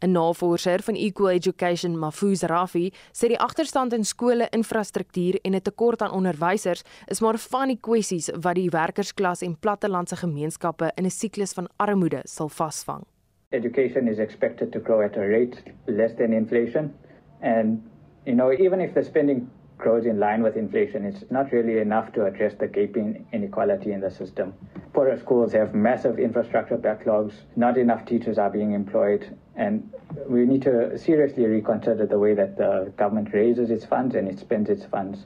'n 0.00 0.12
Navorser 0.12 0.82
van 0.82 0.94
Equal 0.94 1.30
Education, 1.30 1.98
Mafuz 1.98 2.42
Rafi, 2.42 2.92
sê 3.12 3.28
die 3.28 3.38
agterstand 3.38 3.92
in 3.92 4.04
skole 4.04 4.48
infrastruktuur 4.50 5.38
en 5.42 5.54
'n 5.54 5.60
tekort 5.60 6.02
aan 6.02 6.10
onderwysers 6.12 6.82
is 7.06 7.20
maar 7.20 7.38
van 7.38 7.68
die 7.68 7.78
kwessies 7.80 8.30
wat 8.40 8.54
die 8.54 8.70
werkersklas 8.70 9.42
en 9.42 9.58
plattelandse 9.58 10.16
gemeenskappe 10.16 10.92
in 10.96 11.04
'n 11.04 11.10
siklus 11.10 11.52
van 11.52 11.68
armoede 11.76 12.20
sal 12.24 12.48
vasvang. 12.48 13.04
Education 13.50 14.08
is 14.08 14.18
expected 14.18 14.72
to 14.72 14.80
grow 14.80 15.00
at 15.02 15.16
a 15.16 15.26
rate 15.26 15.56
less 15.86 16.14
than 16.16 16.32
inflation 16.32 16.94
and 17.40 17.80
you 18.24 18.34
know 18.34 18.50
even 18.50 18.80
if 18.80 18.92
the 18.92 19.02
spending 19.02 19.48
grows 19.86 20.04
in 20.04 20.18
line 20.18 20.42
with 20.42 20.56
inflation, 20.56 21.04
it's 21.04 21.24
not 21.30 21.52
really 21.52 21.78
enough 21.78 22.12
to 22.12 22.26
address 22.26 22.54
the 22.58 22.66
gaping 22.66 23.24
inequality 23.32 23.92
in 23.92 24.00
the 24.00 24.10
system. 24.10 24.52
Poorer 24.92 25.16
schools 25.16 25.52
have 25.52 25.74
massive 25.74 26.18
infrastructure 26.18 26.76
backlogs, 26.76 27.34
not 27.54 27.78
enough 27.78 28.04
teachers 28.04 28.36
are 28.36 28.50
being 28.50 28.72
employed, 28.72 29.22
and 29.54 29.88
we 30.28 30.44
need 30.44 30.62
to 30.62 30.98
seriously 30.98 31.46
reconsider 31.46 32.04
the 32.04 32.18
way 32.18 32.34
that 32.34 32.56
the 32.56 32.92
government 32.96 33.28
raises 33.32 33.70
its 33.70 33.84
funds 33.84 34.16
and 34.16 34.26
it 34.26 34.40
spends 34.40 34.68
its 34.68 34.84
funds. 34.84 35.18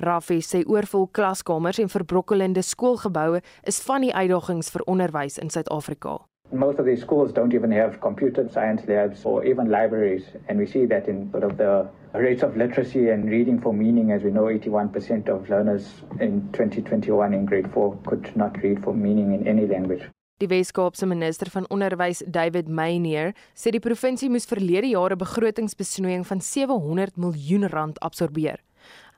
Rafi 0.00 0.40
sê 0.42 0.64
oorvol 0.66 1.08
klaskamers 1.12 1.78
en 1.78 1.90
verbrokkelende 1.94 2.62
skoolgeboue 2.62 3.40
is 3.70 3.78
van 3.86 4.02
die 4.06 4.14
uitdagings 4.14 4.74
vir 4.74 4.82
onderwys 4.94 5.38
in 5.38 5.50
Suid-Afrika. 5.50 6.18
Most 6.50 6.78
of 6.78 6.86
these 6.86 7.00
schools 7.02 7.30
don't 7.32 7.52
even 7.52 7.70
have 7.72 8.00
computer 8.00 8.48
science 8.48 8.82
labs 8.88 9.24
or 9.24 9.44
even 9.44 9.70
libraries. 9.70 10.24
And 10.48 10.58
we 10.58 10.66
see 10.66 10.86
that 10.86 11.06
in 11.06 11.30
sort 11.30 11.44
of 11.44 11.58
the 11.58 11.86
rates 12.14 12.42
of 12.42 12.56
literacy 12.56 13.10
and 13.10 13.28
reading 13.28 13.60
for 13.60 13.74
meaning. 13.74 14.12
As 14.12 14.22
we 14.22 14.30
know, 14.30 14.44
81% 14.44 15.28
of 15.28 15.50
learners 15.50 15.84
in 16.20 16.48
2021 16.52 17.34
in 17.34 17.44
grade 17.44 17.70
4 17.72 17.98
could 18.06 18.34
not 18.34 18.56
read 18.62 18.82
for 18.82 18.94
meaning 18.94 19.34
in 19.34 19.46
any 19.46 19.66
language. 19.66 20.08
Die 20.38 20.46
Wes-Kaapse 20.46 21.06
minister 21.06 21.50
van 21.50 21.66
Onderwys, 21.68 22.22
David 22.26 22.68
Meyer, 22.68 23.34
sê 23.58 23.72
die 23.74 23.82
provinsie 23.82 24.30
moes 24.30 24.46
verlede 24.46 24.86
jare 24.86 25.16
begrotingsbesnoeiing 25.18 26.24
van 26.26 26.40
700 26.40 27.18
miljoen 27.18 27.66
rand 27.68 27.98
absorbeer. 28.00 28.62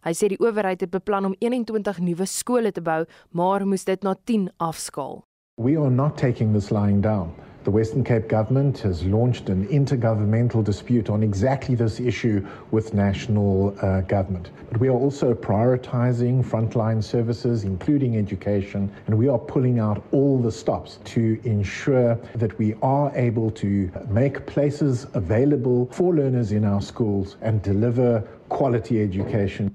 Hy 0.00 0.16
sê 0.16 0.32
die 0.32 0.40
owerheid 0.40 0.80
het 0.80 0.90
beplan 0.90 1.28
om 1.28 1.36
21 1.38 2.00
nuwe 2.00 2.26
skole 2.26 2.72
te 2.72 2.80
bou, 2.80 3.04
maar 3.30 3.66
moes 3.68 3.84
dit 3.84 4.02
na 4.02 4.16
10 4.24 4.48
afskaal. 4.56 5.20
We 5.60 5.76
are 5.76 5.90
not 5.90 6.16
taking 6.16 6.54
this 6.54 6.70
lying 6.70 7.02
down. 7.02 7.34
The 7.64 7.70
Western 7.70 8.02
Cape 8.02 8.28
government 8.28 8.78
has 8.78 9.04
launched 9.04 9.50
an 9.50 9.68
intergovernmental 9.68 10.64
dispute 10.64 11.10
on 11.10 11.22
exactly 11.22 11.74
this 11.74 12.00
issue 12.00 12.48
with 12.70 12.94
national 12.94 13.76
uh, 13.82 14.00
government. 14.00 14.52
But 14.70 14.80
we 14.80 14.88
are 14.88 14.96
also 14.96 15.34
prioritizing 15.34 16.42
frontline 16.42 17.04
services, 17.04 17.64
including 17.64 18.16
education, 18.16 18.90
and 19.06 19.18
we 19.18 19.28
are 19.28 19.38
pulling 19.38 19.78
out 19.78 20.02
all 20.12 20.38
the 20.38 20.50
stops 20.50 20.98
to 21.12 21.38
ensure 21.44 22.14
that 22.36 22.56
we 22.56 22.74
are 22.80 23.12
able 23.14 23.50
to 23.50 23.92
make 24.08 24.46
places 24.46 25.08
available 25.12 25.90
for 25.92 26.14
learners 26.14 26.52
in 26.52 26.64
our 26.64 26.80
schools 26.80 27.36
and 27.42 27.60
deliver 27.60 28.20
quality 28.48 29.02
education. 29.02 29.74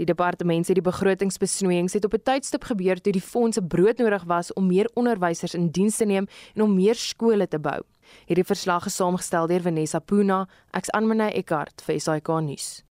Die 0.00 0.08
departement 0.08 0.64
sê 0.64 0.72
die 0.72 0.84
begrotingsbesnoeiings 0.84 1.92
het 1.92 2.06
op 2.08 2.14
'n 2.16 2.24
tydstip 2.24 2.64
gebeur 2.64 3.00
toe 3.00 3.12
die 3.12 3.20
fondse 3.20 3.62
broodnodig 3.62 4.24
was 4.24 4.52
om 4.52 4.66
meer 4.66 4.88
onderwysers 4.94 5.54
in 5.54 5.68
diens 5.68 5.96
te 5.96 6.04
neem 6.04 6.26
en 6.54 6.62
om 6.62 6.74
meer 6.74 6.94
skole 6.94 7.48
te 7.48 7.58
bou. 7.58 7.80
Hierdie 8.26 8.44
verslag 8.44 8.86
is 8.86 8.96
saamgestel 8.96 9.46
deur 9.46 9.60
Vanessa 9.60 9.98
Puna, 9.98 10.48
ek's 10.72 10.90
Anmane 10.90 11.32
Eckart 11.32 11.82
vir 11.82 12.00
SAK 12.00 12.28
nuus. 12.40 12.89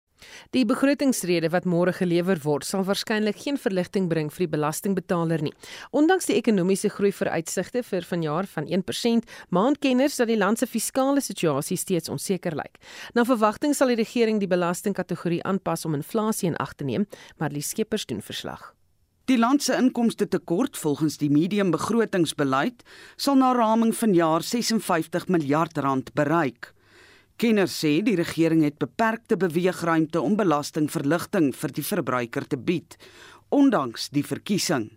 Die 0.57 0.65
begrotingsrede 0.69 1.51
wat 1.53 1.67
môre 1.69 1.93
gelewer 1.93 2.41
word, 2.45 2.65
sal 2.65 2.85
waarskynlik 2.89 3.39
geen 3.45 3.59
verligting 3.61 4.09
bring 4.09 4.31
vir 4.33 4.47
die 4.47 4.53
belastingbetaler 4.57 5.43
nie. 5.43 5.55
Ondanks 5.91 6.31
die 6.31 6.39
ekonomiese 6.39 6.91
groei 6.95 7.13
vooruitsigte 7.13 7.83
vir 7.83 8.07
vanjaar 8.09 8.49
van 8.55 8.67
1%, 8.67 9.29
maan 9.51 9.77
kenners 9.79 10.17
dat 10.21 10.31
die 10.31 10.39
land 10.39 10.59
se 10.59 10.67
fiskale 10.67 11.21
situasie 11.25 11.77
steeds 11.77 12.09
onseker 12.09 12.57
lyk. 12.57 12.81
Na 13.15 13.25
verwagting 13.29 13.75
sal 13.75 13.93
die 13.93 14.01
regering 14.01 14.41
die 14.41 14.51
belastingkategorie 14.51 15.43
aanpas 15.45 15.85
om 15.85 15.95
inflasie 15.99 16.49
in 16.53 16.59
ag 16.59 16.75
te 16.75 16.85
neem, 16.85 17.07
maar 17.39 17.55
die 17.55 17.65
skeppers 17.65 18.07
doen 18.07 18.23
verslag. 18.25 18.73
Die 19.29 19.37
land 19.37 19.61
se 19.63 19.75
inkomste 19.77 20.25
tekort 20.29 20.79
volgens 20.81 21.19
die 21.21 21.29
medium 21.29 21.69
begrotingsbeleid 21.75 22.81
sal 23.21 23.37
na 23.37 23.51
raming 23.53 23.93
vanjaar 23.93 24.41
56 24.41 25.29
miljard 25.29 25.77
rand 25.85 26.15
bereik. 26.17 26.73
Kenners 27.39 27.71
sê 27.79 28.01
die 28.03 28.17
regering 28.19 28.65
het 28.67 28.81
beperkte 28.83 29.37
beweegruimte 29.39 30.19
om 30.19 30.33
belastingverligting 30.35 31.53
vir 31.55 31.73
die 31.77 31.85
verbruiker 31.87 32.47
te 32.51 32.59
bied, 32.59 32.97
ondanks 33.55 34.09
die 34.11 34.25
verkiesing. 34.27 34.89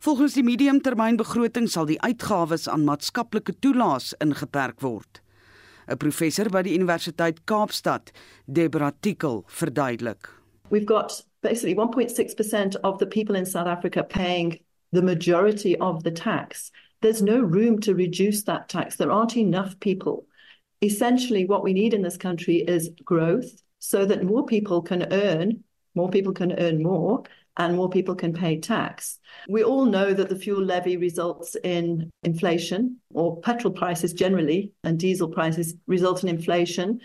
Volgens 0.00 0.38
die 0.38 0.44
mediumtermynbegroting 0.46 1.68
sal 1.68 1.84
die 1.90 1.98
uitgawes 2.00 2.64
aan 2.64 2.86
maatskaplike 2.88 3.58
toelaas 3.60 4.14
ingeperk 4.24 4.80
word. 4.80 5.20
'n 5.84 6.00
Professor 6.00 6.48
by 6.48 6.62
die 6.62 6.78
Universiteit 6.78 7.44
Kaapstad, 7.44 8.08
Debra 8.46 8.92
Tikkel, 9.02 9.44
verduidelik. 9.46 10.32
We've 10.70 10.88
got 10.88 11.26
basically 11.42 11.76
1.6% 11.76 12.80
of 12.80 12.96
the 12.98 13.06
people 13.06 13.36
in 13.36 13.44
South 13.44 13.68
Africa 13.68 14.02
paying 14.02 14.56
the 14.92 15.02
majority 15.02 15.76
of 15.76 16.04
the 16.04 16.12
tax. 16.12 16.72
There's 17.02 17.20
no 17.20 17.38
room 17.38 17.78
to 17.80 17.92
reduce 17.92 18.44
that 18.44 18.68
tax. 18.70 18.96
There 18.96 19.12
aren't 19.12 19.36
enough 19.36 19.78
people 19.80 20.24
essentially 20.82 21.44
what 21.44 21.62
we 21.62 21.72
need 21.72 21.94
in 21.94 22.02
this 22.02 22.16
country 22.16 22.56
is 22.56 22.90
growth 23.04 23.62
so 23.78 24.04
that 24.06 24.24
more 24.24 24.44
people 24.46 24.82
can 24.82 25.12
earn, 25.12 25.64
more 25.94 26.10
people 26.10 26.32
can 26.32 26.52
earn 26.58 26.82
more, 26.82 27.24
and 27.56 27.76
more 27.76 27.90
people 27.90 28.14
can 28.14 28.32
pay 28.32 28.58
tax. 28.58 29.18
We 29.48 29.62
all 29.62 29.84
know 29.84 30.14
that 30.14 30.28
the 30.28 30.36
fuel 30.36 30.62
levy 30.62 30.96
results 30.96 31.56
in 31.62 32.10
inflation, 32.22 33.00
or 33.12 33.40
petrol 33.40 33.72
prices 33.72 34.12
generally, 34.12 34.72
and 34.84 34.98
diesel 34.98 35.28
prices 35.28 35.74
result 35.86 36.22
in 36.22 36.28
inflation. 36.28 37.00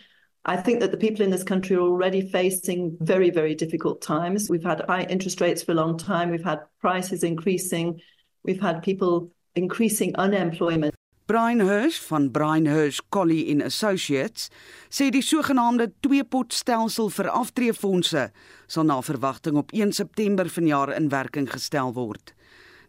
I 0.45 0.57
think 0.57 0.79
that 0.79 0.91
the 0.91 0.97
people 0.97 1.23
in 1.23 1.31
this 1.31 1.43
country 1.43 1.75
are 1.75 1.81
already 1.81 2.29
facing 2.29 2.97
very, 3.01 3.31
very 3.31 3.55
difficult 3.55 4.01
times. 4.01 4.49
We've 4.49 4.63
had 4.63 4.85
high 4.87 5.03
interest 5.03 5.41
rates 5.41 5.63
for 5.63 5.71
a 5.71 5.75
long 5.75 5.97
time, 5.97 6.29
we've 6.29 6.43
had 6.43 6.61
prices 6.79 7.23
increasing, 7.23 7.99
we've 8.43 8.61
had 8.61 8.83
people 8.83 9.31
increasing 9.55 10.15
unemployment. 10.15 10.94
Brian 11.27 11.59
Hirsch 11.59 11.97
van 12.05 12.31
Brian 12.31 12.67
Hirsch 12.67 12.99
Colley 13.09 13.49
and 13.49 13.63
Associates 13.65 14.51
sê 14.93 15.07
die 15.09 15.23
sogenaamde 15.25 15.87
twee-pot 16.05 16.53
stelsel 16.53 17.09
vir 17.15 17.31
aftreefondse 17.33 18.27
sal 18.69 18.85
na 18.85 18.99
verwagting 19.01 19.57
op 19.57 19.73
1 19.73 19.95
September 19.97 20.45
vanjaar 20.45 20.91
in 20.93 21.09
werking 21.09 21.47
gestel 21.49 21.95
word. 21.97 22.35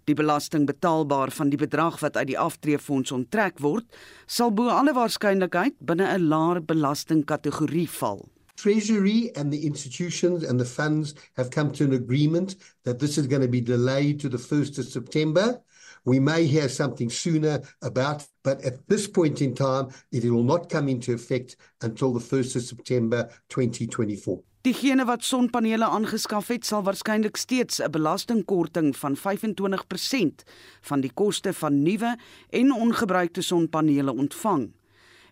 Die 0.05 0.19
belasting 0.19 0.67
betaalbaar 0.69 1.33
van 1.33 1.49
die 1.49 1.63
bedrag 1.65 1.97
wat 2.05 2.21
uit 2.21 2.35
die 2.35 2.39
aftreefonds 2.39 3.15
onttrek 3.17 3.57
word, 3.65 3.89
sal 4.29 4.53
bo 4.53 4.69
alle 4.69 4.93
waarskynlikheid 4.93 5.81
binne 5.81 6.05
'n 6.05 6.29
laer 6.29 6.61
belastingkategorie 6.61 7.89
val. 7.89 8.21
Treasury 8.57 9.31
and 9.35 9.51
the 9.51 9.65
institutions 9.65 10.45
and 10.45 10.61
the 10.61 10.69
funds 10.69 11.15
have 11.37 11.49
come 11.49 11.73
to 11.73 11.85
an 11.85 11.95
agreement 11.95 12.57
that 12.85 12.99
this 12.99 13.17
is 13.17 13.27
going 13.27 13.43
to 13.43 13.49
be 13.49 13.63
delayed 13.63 14.21
to 14.21 14.29
the 14.29 14.39
1st 14.39 14.79
of 14.79 14.85
September. 14.85 15.63
We 16.07 16.21
may 16.21 16.47
hear 16.47 16.69
something 16.69 17.11
sooner 17.11 17.61
about, 17.83 18.29
but 18.45 18.65
at 18.65 18.87
this 18.87 19.09
point 19.09 19.41
in 19.41 19.55
time, 19.55 19.89
it 20.13 20.23
will 20.23 20.45
not 20.45 20.69
come 20.69 20.89
into 20.89 21.13
effect 21.13 21.57
until 21.83 22.13
the 22.13 22.21
1st 22.21 22.57
of 22.57 22.63
September 22.63 23.29
2024. 23.49 24.39
Diegene 24.63 25.05
wat 25.07 25.25
sonpanele 25.25 25.85
aangeskaf 25.85 26.49
het, 26.51 26.65
sal 26.67 26.85
waarskynlik 26.87 27.37
steeds 27.37 27.81
'n 27.83 27.91
belastingkorting 27.91 28.97
van 28.97 29.17
25% 29.17 30.43
van 30.81 31.01
die 31.01 31.11
koste 31.15 31.53
van 31.53 31.83
nuwe 31.83 32.17
en 32.51 32.73
ongebruikte 32.73 33.43
sonpanele 33.43 34.15
ontvang. 34.15 34.73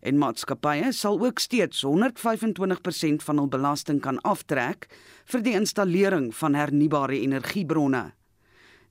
En 0.00 0.18
maatskappye 0.18 0.92
sal 0.92 1.24
ook 1.24 1.38
steeds 1.38 1.82
125% 1.82 3.22
van 3.22 3.36
hul 3.36 3.48
belasting 3.48 4.00
kan 4.00 4.20
aftrek 4.20 4.86
vir 5.24 5.42
die 5.42 5.54
installering 5.54 6.34
van 6.34 6.54
hernubare 6.54 7.20
energiebronne. 7.20 8.12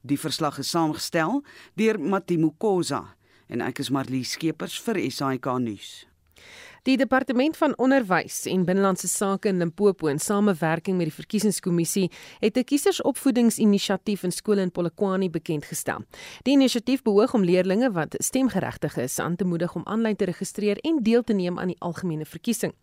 Die 0.03 0.19
verslag 0.19 0.57
is 0.59 0.67
saamgestel 0.73 1.37
deur 1.79 1.95
Matimo 1.95 2.49
Koza 2.59 3.05
en 3.47 3.61
ek 3.63 3.79
is 3.79 3.91
Marlie 3.93 4.25
Skeepers 4.27 4.75
vir 4.83 4.99
SAK 5.07 5.47
nuus. 5.63 6.03
Die 6.83 6.97
departement 6.99 7.55
van 7.55 7.71
onderwys 7.79 8.41
en 8.51 8.65
binnelandse 8.67 9.07
sake 9.07 9.47
in 9.47 9.61
Limpopo 9.63 10.09
in 10.11 10.19
samewerking 10.19 10.97
met 10.99 11.07
die 11.07 11.15
verkiesingskommissie 11.15 12.09
het 12.43 12.57
'n 12.57 12.67
kiesersopvoedingsinisiatief 12.67 14.23
in 14.23 14.31
skole 14.31 14.61
in 14.61 14.71
Polokwane 14.71 15.29
bekend 15.29 15.65
gestel. 15.65 16.03
Die 16.43 16.53
inisiatief 16.53 17.01
beoog 17.01 17.33
om 17.33 17.43
leerders 17.43 17.93
wat 17.93 18.15
stemgeregtig 18.19 18.97
is 18.97 19.19
aan 19.19 19.35
te 19.35 19.45
moedig 19.45 19.75
om 19.75 19.85
aanlyn 19.85 20.15
te 20.15 20.25
registreer 20.25 20.77
en 20.77 20.99
deel 21.03 21.23
te 21.23 21.33
neem 21.33 21.59
aan 21.59 21.67
die 21.67 21.79
algemene 21.79 22.25
verkiesing. 22.25 22.73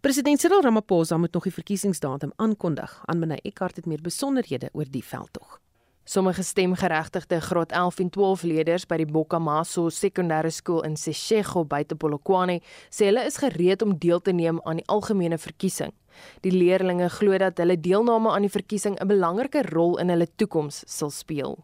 President 0.00 0.40
Cyril 0.40 0.60
Ramaphosa 0.60 1.16
moet 1.16 1.32
nog 1.32 1.42
die 1.42 1.52
verkiesingsdatum 1.52 2.32
aankondig. 2.36 3.02
Aanmenay 3.06 3.38
Eckart 3.42 3.76
het 3.76 3.86
meer 3.86 4.00
besonderhede 4.02 4.68
oor 4.72 4.84
die 4.90 5.04
veldtog. 5.04 5.60
Sommige 6.08 6.42
stemgeregtigde 6.42 7.40
graad 7.40 7.72
11 7.72 7.98
en 7.98 8.10
12 8.10 8.42
leerders 8.42 8.84
by 8.86 9.00
die 9.00 9.08
Bokamaso 9.10 9.88
Sekondêre 9.90 10.52
Skool 10.54 10.84
in 10.86 10.94
Seshego 10.94 11.64
buite 11.66 11.96
Polokwane 11.98 12.60
sê 12.94 13.08
hulle 13.08 13.24
is 13.26 13.40
gereed 13.42 13.82
om 13.82 13.96
deel 13.98 14.22
te 14.22 14.30
neem 14.30 14.60
aan 14.62 14.78
die 14.78 14.86
algemene 14.86 15.34
verkiesing. 15.34 15.90
Die 16.46 16.54
leerders 16.54 17.18
glo 17.18 17.34
dat 17.42 17.58
hulle 17.58 17.74
deelname 17.74 18.30
aan 18.30 18.46
die 18.46 18.54
verkiesing 18.54 18.94
'n 19.00 19.08
belangrike 19.10 19.66
rol 19.74 19.98
in 19.98 20.14
hulle 20.14 20.28
toekoms 20.36 20.84
sal 20.86 21.10
speel. 21.10 21.58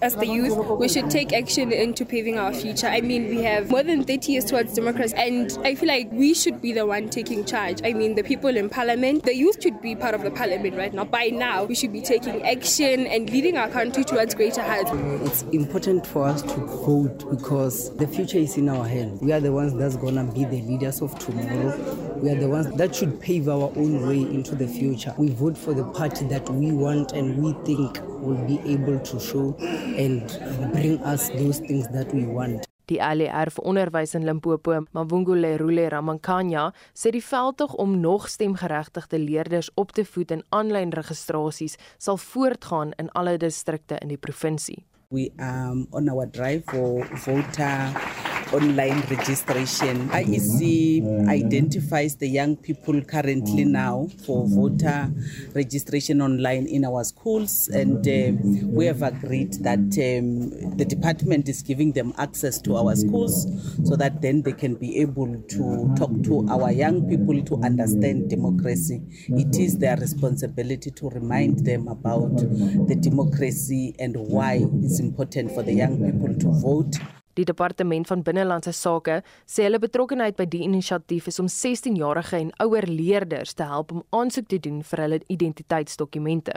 As 0.00 0.14
the 0.14 0.28
youth, 0.28 0.56
we 0.78 0.88
should 0.88 1.10
take 1.10 1.32
action 1.32 1.72
into 1.72 2.06
paving 2.06 2.38
our 2.38 2.52
future. 2.52 2.86
I 2.86 3.00
mean, 3.00 3.28
we 3.28 3.42
have 3.42 3.68
more 3.68 3.82
than 3.82 4.04
30 4.04 4.30
years 4.30 4.44
towards 4.44 4.72
democracy, 4.72 5.12
and 5.16 5.58
I 5.64 5.74
feel 5.74 5.88
like 5.88 6.08
we 6.12 6.34
should 6.34 6.62
be 6.62 6.72
the 6.72 6.86
one 6.86 7.08
taking 7.08 7.44
charge. 7.44 7.80
I 7.82 7.94
mean, 7.94 8.14
the 8.14 8.22
people 8.22 8.56
in 8.56 8.68
parliament, 8.70 9.24
the 9.24 9.34
youth 9.34 9.60
should 9.60 9.82
be 9.82 9.96
part 9.96 10.14
of 10.14 10.22
the 10.22 10.30
parliament 10.30 10.76
right 10.76 10.94
now. 10.94 11.02
By 11.02 11.30
now, 11.30 11.64
we 11.64 11.74
should 11.74 11.92
be 11.92 12.00
taking 12.00 12.46
action 12.46 13.08
and 13.08 13.28
leading 13.28 13.56
our 13.56 13.68
country 13.68 14.04
towards 14.04 14.36
greater 14.36 14.62
heights. 14.62 14.88
It's 14.92 15.42
important 15.52 16.06
for 16.06 16.26
us 16.26 16.42
to 16.42 16.54
vote 16.54 17.28
because 17.28 17.92
the 17.96 18.06
future 18.06 18.38
is 18.38 18.56
in 18.56 18.68
our 18.68 18.86
hands. 18.86 19.20
We 19.20 19.32
are 19.32 19.40
the 19.40 19.50
ones 19.52 19.74
that's 19.74 19.96
going 19.96 20.14
to 20.14 20.32
be 20.32 20.44
the 20.44 20.62
leaders 20.62 21.02
of 21.02 21.18
tomorrow. 21.18 21.76
We 22.18 22.30
are 22.30 22.36
the 22.36 22.48
ones 22.48 22.72
that 22.76 22.94
should 22.94 23.20
pave 23.20 23.48
our 23.48 23.72
own 23.74 24.06
way 24.06 24.20
into 24.20 24.54
the 24.54 24.68
future. 24.68 25.12
We 25.18 25.30
vote 25.30 25.58
for 25.58 25.74
the 25.74 25.86
party 25.86 26.24
that 26.26 26.48
we 26.50 26.70
want 26.70 27.14
and 27.14 27.42
we 27.42 27.52
think 27.64 27.98
will 28.20 28.44
be 28.46 28.58
able 28.70 28.98
to 28.98 29.20
show 29.20 29.56
and 29.96 30.72
bring 30.72 30.98
us 31.04 31.30
those 31.30 31.60
things 31.60 31.88
that 31.88 32.12
we 32.12 32.26
want. 32.26 32.66
Die 32.88 33.02
ALR 33.04 33.50
vir 33.52 33.66
onderwys 33.68 34.14
in 34.16 34.24
Limpopo, 34.24 34.78
Mavungule 34.96 35.56
Rule 35.60 35.88
Ramankanya, 35.92 36.70
sê 36.96 37.12
die 37.12 37.24
veldtog 37.24 37.74
om 37.76 37.98
nog 38.00 38.30
stemgeregtigde 38.32 39.20
leerders 39.20 39.68
op 39.76 39.92
te 39.92 40.06
voed 40.08 40.32
in 40.32 40.44
aanlyn 40.56 40.94
registrasies 40.96 41.76
sal 41.98 42.16
voortgaan 42.16 42.94
in 42.96 43.12
alle 43.12 43.36
distrikte 43.36 44.00
in 44.00 44.08
die 44.08 44.20
provinsie. 44.20 44.86
We 45.12 45.30
um 45.36 45.86
on 45.90 46.08
our 46.08 46.26
drive 46.26 46.64
for 46.64 47.04
voter 47.16 48.27
online 48.52 49.00
registration. 49.10 50.08
IEC 50.08 51.28
identifies 51.28 52.16
the 52.16 52.28
young 52.28 52.56
people 52.56 53.00
currently 53.02 53.64
now 53.64 54.08
for 54.24 54.46
voter 54.46 55.10
registration 55.54 56.22
online 56.22 56.66
in 56.66 56.84
our 56.84 57.04
schools, 57.04 57.68
and 57.68 58.06
uh, 58.06 58.32
we 58.66 58.86
have 58.86 59.02
agreed 59.02 59.54
that 59.64 59.78
um, 59.78 60.76
the 60.76 60.84
department 60.84 61.48
is 61.48 61.62
giving 61.62 61.92
them 61.92 62.12
access 62.18 62.60
to 62.62 62.76
our 62.76 62.94
schools 62.96 63.46
so 63.84 63.96
that 63.96 64.22
then 64.22 64.42
they 64.42 64.52
can 64.52 64.74
be 64.74 65.00
able 65.00 65.40
to 65.48 65.92
talk 65.96 66.10
to 66.22 66.46
our 66.50 66.72
young 66.72 67.08
people 67.08 67.42
to 67.42 67.62
understand 67.64 68.30
democracy. 68.30 69.02
It 69.28 69.58
is 69.58 69.78
their 69.78 69.96
responsibility 69.96 70.90
to 70.92 71.08
remind 71.10 71.64
them 71.64 71.88
about 71.88 72.36
the 72.36 72.96
democracy 72.98 73.94
and 73.98 74.16
why 74.16 74.64
it's 74.82 75.00
important 75.00 75.52
for 75.52 75.62
the 75.62 75.72
young 75.72 75.96
people 75.98 76.34
to 76.34 76.60
vote. 76.60 76.96
Die 77.38 77.46
departement 77.46 78.06
van 78.10 78.22
binnelandse 78.26 78.72
sake 78.74 79.20
sê 79.46 79.68
hulle 79.68 79.78
betrokkeheid 79.78 80.34
by 80.38 80.46
die 80.50 80.64
inisiatief 80.66 81.28
is 81.30 81.38
om 81.38 81.46
16-jarige 81.46 82.34
en 82.40 82.50
ouer 82.64 82.88
leerders 82.90 83.54
te 83.54 83.66
help 83.68 83.92
om 83.94 84.02
aansoek 84.18 84.48
te 84.50 84.58
doen 84.64 84.80
vir 84.82 85.02
hulle 85.04 85.20
identiteitsdokumente. 85.30 86.56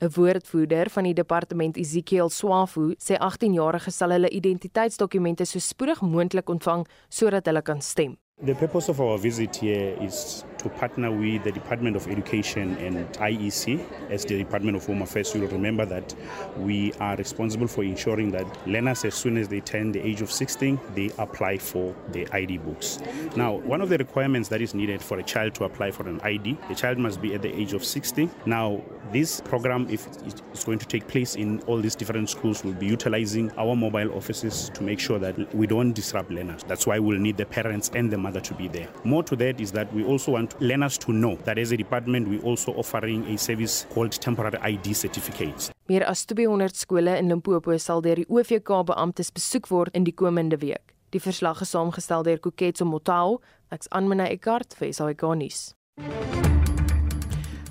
'n 0.00 0.08
Woordvoerder 0.16 0.88
van 0.90 1.04
die 1.04 1.14
departement, 1.14 1.76
Ezekiel 1.76 2.30
Swafu, 2.30 2.94
sê 2.96 3.20
18-jariges 3.20 3.96
sal 4.00 4.16
hulle 4.16 4.30
identiteitsdokumente 4.30 5.44
so 5.44 5.58
spoedig 5.58 6.00
moontlik 6.00 6.48
ontvang 6.48 6.86
sodat 7.08 7.46
hulle 7.46 7.62
kan 7.62 7.80
stem. 7.82 8.16
The 8.44 8.54
purpose 8.54 8.88
of 8.90 9.00
our 9.00 9.18
visit 9.18 9.56
here 9.56 9.96
is 10.00 10.44
to 10.64 10.70
partner 10.70 11.12
with 11.12 11.44
the 11.44 11.52
Department 11.52 11.94
of 11.94 12.08
Education 12.08 12.76
and 12.78 13.06
IEC 13.14 14.10
as 14.10 14.24
the 14.24 14.38
Department 14.38 14.76
of 14.76 14.86
Home 14.86 15.02
Affairs. 15.02 15.34
You 15.34 15.42
will 15.42 15.48
remember 15.48 15.84
that 15.84 16.14
we 16.56 16.92
are 16.94 17.16
responsible 17.16 17.66
for 17.66 17.84
ensuring 17.84 18.30
that 18.32 18.46
learners, 18.66 19.04
as 19.04 19.14
soon 19.14 19.36
as 19.36 19.46
they 19.46 19.60
turn 19.60 19.92
the 19.92 20.00
age 20.00 20.22
of 20.22 20.32
16, 20.32 20.80
they 20.94 21.10
apply 21.18 21.58
for 21.58 21.94
the 22.12 22.26
ID 22.32 22.58
books. 22.58 22.98
Now, 23.36 23.56
one 23.56 23.82
of 23.82 23.90
the 23.90 23.98
requirements 23.98 24.48
that 24.48 24.62
is 24.62 24.74
needed 24.74 25.02
for 25.02 25.18
a 25.18 25.22
child 25.22 25.54
to 25.56 25.64
apply 25.64 25.90
for 25.90 26.08
an 26.08 26.18
ID, 26.22 26.56
the 26.68 26.74
child 26.74 26.96
must 26.96 27.20
be 27.20 27.34
at 27.34 27.42
the 27.42 27.54
age 27.54 27.74
of 27.74 27.84
16. 27.84 28.30
Now, 28.46 28.82
this 29.12 29.40
program, 29.42 29.86
if 29.90 30.06
it's 30.52 30.64
going 30.64 30.78
to 30.78 30.86
take 30.86 31.06
place 31.06 31.36
in 31.36 31.60
all 31.66 31.78
these 31.78 31.94
different 31.94 32.30
schools, 32.30 32.64
will 32.64 32.72
be 32.72 32.86
utilizing 32.86 33.50
our 33.58 33.76
mobile 33.76 34.14
offices 34.14 34.70
to 34.72 34.82
make 34.82 34.98
sure 34.98 35.18
that 35.18 35.54
we 35.54 35.66
don't 35.66 35.92
disrupt 35.92 36.30
learners. 36.30 36.62
That's 36.66 36.86
why 36.86 36.98
we'll 36.98 37.18
need 37.18 37.36
the 37.36 37.44
parents 37.44 37.90
and 37.94 38.10
the 38.10 38.16
mother 38.16 38.40
to 38.40 38.54
be 38.54 38.66
there. 38.68 38.88
More 39.04 39.22
to 39.24 39.36
that 39.36 39.60
is 39.60 39.70
that 39.72 39.92
we 39.92 40.04
also 40.04 40.32
want 40.32 40.53
learners 40.60 40.98
to 40.98 41.12
know 41.12 41.36
that 41.44 41.58
as 41.58 41.72
a 41.72 41.76
department, 41.76 42.28
we're 42.28 42.42
also 42.42 42.72
offering 42.72 43.26
a 43.34 43.38
service 43.38 43.86
called 43.94 44.12
temporary 44.12 44.58
ID 44.58 44.94
certificates. 44.94 45.70
Meer 45.88 46.04
as 46.04 46.24
200 46.26 46.76
skole 46.76 47.18
in 47.18 47.28
Limpopo 47.28 47.76
sal 47.78 48.02
deur 48.02 48.16
die 48.16 48.26
OVK 48.28 48.84
beamptes 48.86 49.30
besoek 49.30 49.70
word 49.70 49.94
in 49.94 50.04
die 50.04 50.14
komende 50.14 50.60
week. 50.60 50.94
Die 51.12 51.20
verslag 51.20 51.60
is 51.62 51.70
saamgestel 51.70 52.24
deur 52.24 52.40
Koketso 52.42 52.84
Motao, 52.84 53.40
ek's 53.70 53.90
Anmina 53.92 54.26
Eckart 54.32 54.74
vir 54.78 54.92
SAK 54.92 55.22
nuus. 55.38 55.74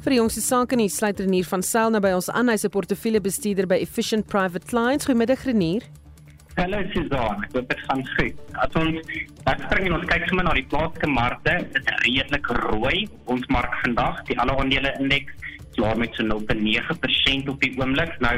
Vir 0.03 0.11
die 0.11 0.19
jongste 0.19 0.41
sake 0.43 0.75
nuus 0.75 0.97
sluit 0.99 1.19
Renier 1.19 1.47
van 1.47 1.61
Sail 1.63 1.91
nou 1.91 2.01
by 2.03 2.11
ons 2.11 2.29
aan. 2.29 2.49
Hy's 2.49 2.65
'n 2.65 2.69
portefeuljebestuurder 2.69 3.67
by 3.67 3.79
Efficient 3.79 4.27
Private 4.27 4.67
Clients. 4.67 5.05
Goeiemiddag 5.05 5.45
Renier. 5.45 5.84
Hallo 6.53 6.77
Suzan, 6.93 7.39
ek 7.41 7.55
hoop 7.57 7.69
dit 7.71 7.79
gaan 7.87 8.01
goed. 8.13 8.41
As 8.61 8.75
ons 8.77 9.13
ek 9.49 9.63
spring 9.63 9.87
en 9.87 9.95
ons 9.97 10.03
kyk 10.11 10.27
sommer 10.29 10.45
na 10.45 10.51
die 10.53 10.65
plaaslike 10.69 11.07
markte, 11.09 11.55
dit 11.73 11.79
is 11.79 12.03
redelik 12.03 12.49
rooi. 12.59 12.99
Ons 13.33 13.47
mark 13.55 13.73
vandag, 13.81 14.19
die 14.27 14.37
alle 14.37 14.53
aandele 14.61 14.91
indeks 15.01 15.49
klaar 15.73 15.97
met 15.97 16.13
so 16.13 16.23
0.9% 16.29 17.49
op 17.49 17.63
die 17.65 17.71
oomblik. 17.79 18.13
Nou, 18.21 18.35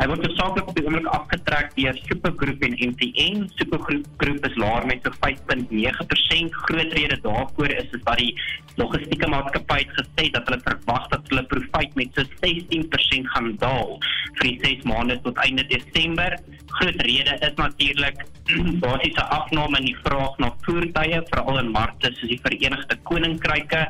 hy 0.00 0.08
word 0.10 0.26
saaklik 0.34 0.72
op 0.72 0.78
die 0.78 0.84
oomblik 0.88 1.06
afgetrek 1.14 1.70
deur 1.76 1.98
Supergroep 2.08 2.64
en 2.66 2.74
MTN. 2.88 3.44
Supergroep 3.60 4.08
groep 4.22 4.48
is 4.48 4.58
laer 4.58 4.88
met 4.90 5.06
so 5.06 5.14
5.9%. 5.22 6.58
Groot 6.66 6.96
rede 6.98 7.20
daarvoor 7.22 7.76
is 7.76 7.94
is 7.94 8.02
dat 8.08 8.18
die 8.18 8.32
logistieke 8.80 9.28
maatskappy 9.30 9.78
het 9.84 9.94
gesê 10.00 10.26
dat 10.34 10.48
hulle 10.48 10.62
verwag 10.66 11.06
dat 11.14 11.30
hulle 11.30 11.46
profit 11.54 11.94
met 12.00 12.18
so 12.18 12.26
16% 12.42 13.30
gaan 13.36 13.54
daal 13.62 13.96
vir 14.40 14.48
die 14.48 14.58
6 14.66 14.86
maande 14.90 15.20
tot 15.22 15.38
einde 15.46 15.66
Desember. 15.70 16.38
Groot 16.72 17.00
rede 17.04 17.34
is 17.40 17.54
natuurlik 17.56 18.22
basiese 18.84 19.24
afname 19.36 19.78
in 19.78 19.90
die 19.90 19.98
vraag 20.02 20.38
na 20.42 20.50
voertuie 20.64 21.20
veral 21.30 21.58
in 21.60 21.70
markte 21.74 22.10
soos 22.16 22.32
die 22.32 22.40
Verenigde 22.42 22.96
Koninkryke 23.08 23.82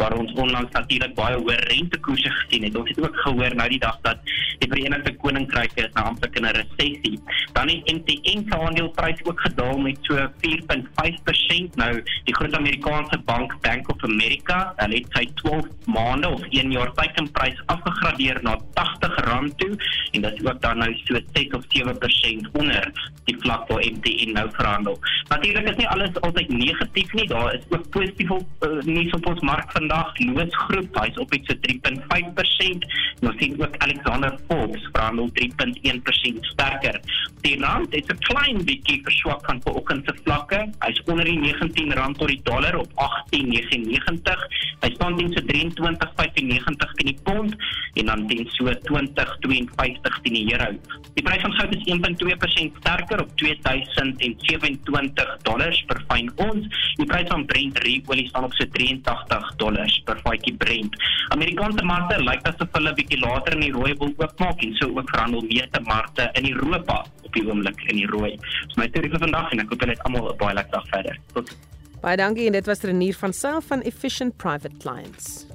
waar 0.00 0.16
ons 0.16 0.32
onlangs 0.32 0.72
natuurlik 0.76 1.14
baie 1.18 1.36
hoë 1.36 1.58
rentekoerse 1.68 2.32
gesien 2.38 2.64
het. 2.68 2.78
Ons 2.80 2.92
het 2.94 3.02
ook 3.04 3.20
gehoor 3.26 3.56
nou 3.60 3.68
die 3.68 3.82
dag 3.82 3.98
dat 4.06 4.32
die 4.60 4.68
Verenigde 4.68 5.14
Koninkryk 5.22 5.72
is 5.80 5.92
nou 5.96 6.04
amper 6.12 6.30
in 6.38 6.46
'n 6.46 6.56
resessie. 6.60 7.18
Dan 7.52 7.68
het 7.68 7.92
MTN 7.92 8.44
se 8.48 8.58
aandeleprys 8.58 9.24
ook 9.24 9.40
gedaal 9.40 9.78
met 9.78 9.98
so 10.00 10.16
4.5%. 10.40 11.76
Nou 11.76 11.92
die 12.24 12.34
groot 12.34 12.54
Amerikaanse 12.54 13.18
bank 13.24 13.60
Bank 13.60 13.88
of 13.88 14.04
America, 14.04 14.72
hulle 14.76 14.94
het 14.94 15.06
sy 15.10 15.24
12 15.34 15.66
maande 15.86 16.28
of 16.28 16.42
1 16.50 16.70
jaar 16.70 16.92
teikenprys 16.92 17.62
afgegradeer 17.66 18.38
na 18.42 18.58
R80 18.58 19.54
toe 19.56 19.72
en 20.10 20.22
dit 20.22 20.32
is 20.32 20.44
ook 20.46 20.60
dan 20.60 20.78
nou 20.78 20.94
so 21.04 21.18
6 21.32 21.54
of 21.58 21.64
7% 21.68 22.50
onder 22.52 23.10
die 23.24 23.36
vlak 23.38 23.68
waar 23.68 23.84
MTN 23.84 24.32
nou 24.32 24.48
verhandel. 24.52 24.98
Natuurlik 25.28 25.68
is 25.68 25.76
nie 25.76 25.88
alles 25.88 26.20
altyd 26.20 26.48
negatief 26.48 27.12
nie. 27.12 27.26
Daar 27.28 27.54
is 27.54 27.64
ook 27.68 27.88
positief 27.90 28.30
op 28.30 28.66
uh, 28.66 28.82
nuus 28.82 29.12
op 29.12 29.26
ons 29.26 29.40
mark 29.40 29.72
vandag. 29.72 30.18
Loos 30.18 30.56
groep, 30.66 31.00
hy's 31.02 31.18
op 31.18 31.34
iets 31.34 31.52
so 31.52 31.54
3.5%. 31.54 32.88
Ons 33.20 33.38
sien 33.38 33.56
ook 33.62 33.76
Alexander 33.78 34.38
Forbes 34.50 34.82
verhandel 34.92 35.30
3.1% 35.38 36.50
sterker. 36.52 37.00
Die 37.40 37.56
rand 37.60 37.94
het 37.94 38.12
'n 38.12 38.18
klein 38.18 38.64
bietjie 38.64 39.00
verswak 39.02 39.44
van 39.46 39.60
vanoggend 39.62 40.04
se 40.04 40.14
vlakke. 40.24 40.68
Hy's 40.78 41.02
onder 41.06 41.24
die 41.24 41.38
R19 41.38 42.16
tot 42.18 42.28
die 42.28 42.40
dollar 42.42 42.76
op 42.76 42.90
18.99. 42.94 44.48
Hy 44.80 44.90
staan 44.94 45.16
teen 45.16 45.32
so 45.32 45.40
23.95 45.40 46.94
teen 46.94 47.06
die 47.06 47.18
pond 47.22 47.56
en 47.94 48.06
dan 48.06 48.26
teen 48.26 48.46
so 48.48 48.64
20.52 48.64 50.20
teen 50.22 50.34
die 50.34 50.52
euro. 50.52 50.78
Die 51.14 51.24
prys 51.24 51.40
van 51.40 51.52
goud 51.52 51.74
is 51.74 51.84
1.2% 51.84 52.76
sterker 52.78 53.20
op 53.20 53.36
2027 53.36 55.36
dollars 55.42 55.84
per 55.86 56.04
fyn 56.08 56.32
ons. 56.36 56.66
Die 56.96 57.06
prys 57.06 57.28
van 57.28 57.46
Brent 57.46 57.78
olie 58.06 58.28
staan 58.28 58.44
op 58.44 58.54
so 58.54 58.66
83 58.66 59.54
dollars 59.56 60.02
per 60.04 60.20
vatjie 60.22 60.54
Brent. 60.54 60.96
Amerikaanse 61.28 61.84
markte 61.84 62.22
lyk 62.22 62.42
asof 62.42 62.68
hulle 62.72 62.94
bietjie 62.94 63.20
later 63.20 63.52
in 63.52 63.60
die 63.60 63.72
rooi 63.72 63.94
wil 63.94 64.12
oopmaak 64.16 64.39
en 64.48 64.74
so 64.74 64.88
ook 64.88 65.08
verhandel 65.10 65.40
meeste 65.40 65.80
markte 65.84 66.28
in 66.32 66.52
Europa 66.52 67.04
op 67.22 67.32
die 67.32 67.48
oomblik 67.48 67.82
in 67.92 67.96
die 67.96 68.06
rooi. 68.06 68.36
Dis 68.66 68.76
my 68.76 68.88
teorie 68.88 69.10
vir 69.10 69.24
vandag 69.26 69.52
en 69.52 69.60
ek 69.60 69.68
hoop 69.68 69.80
het 69.86 70.02
almal 70.08 70.32
'n 70.32 70.36
baie 70.36 70.54
lekker 70.54 70.72
dag 70.72 70.88
verder. 70.88 71.18
Tot 71.32 71.56
Baie 72.00 72.16
dankie 72.16 72.46
en 72.46 72.52
dit 72.52 72.66
was 72.66 72.80
Renier 72.80 73.14
van 73.14 73.32
Sail 73.32 73.60
van 73.60 73.80
Efficient 73.80 74.36
Private 74.36 74.76
Clients. 74.80 75.46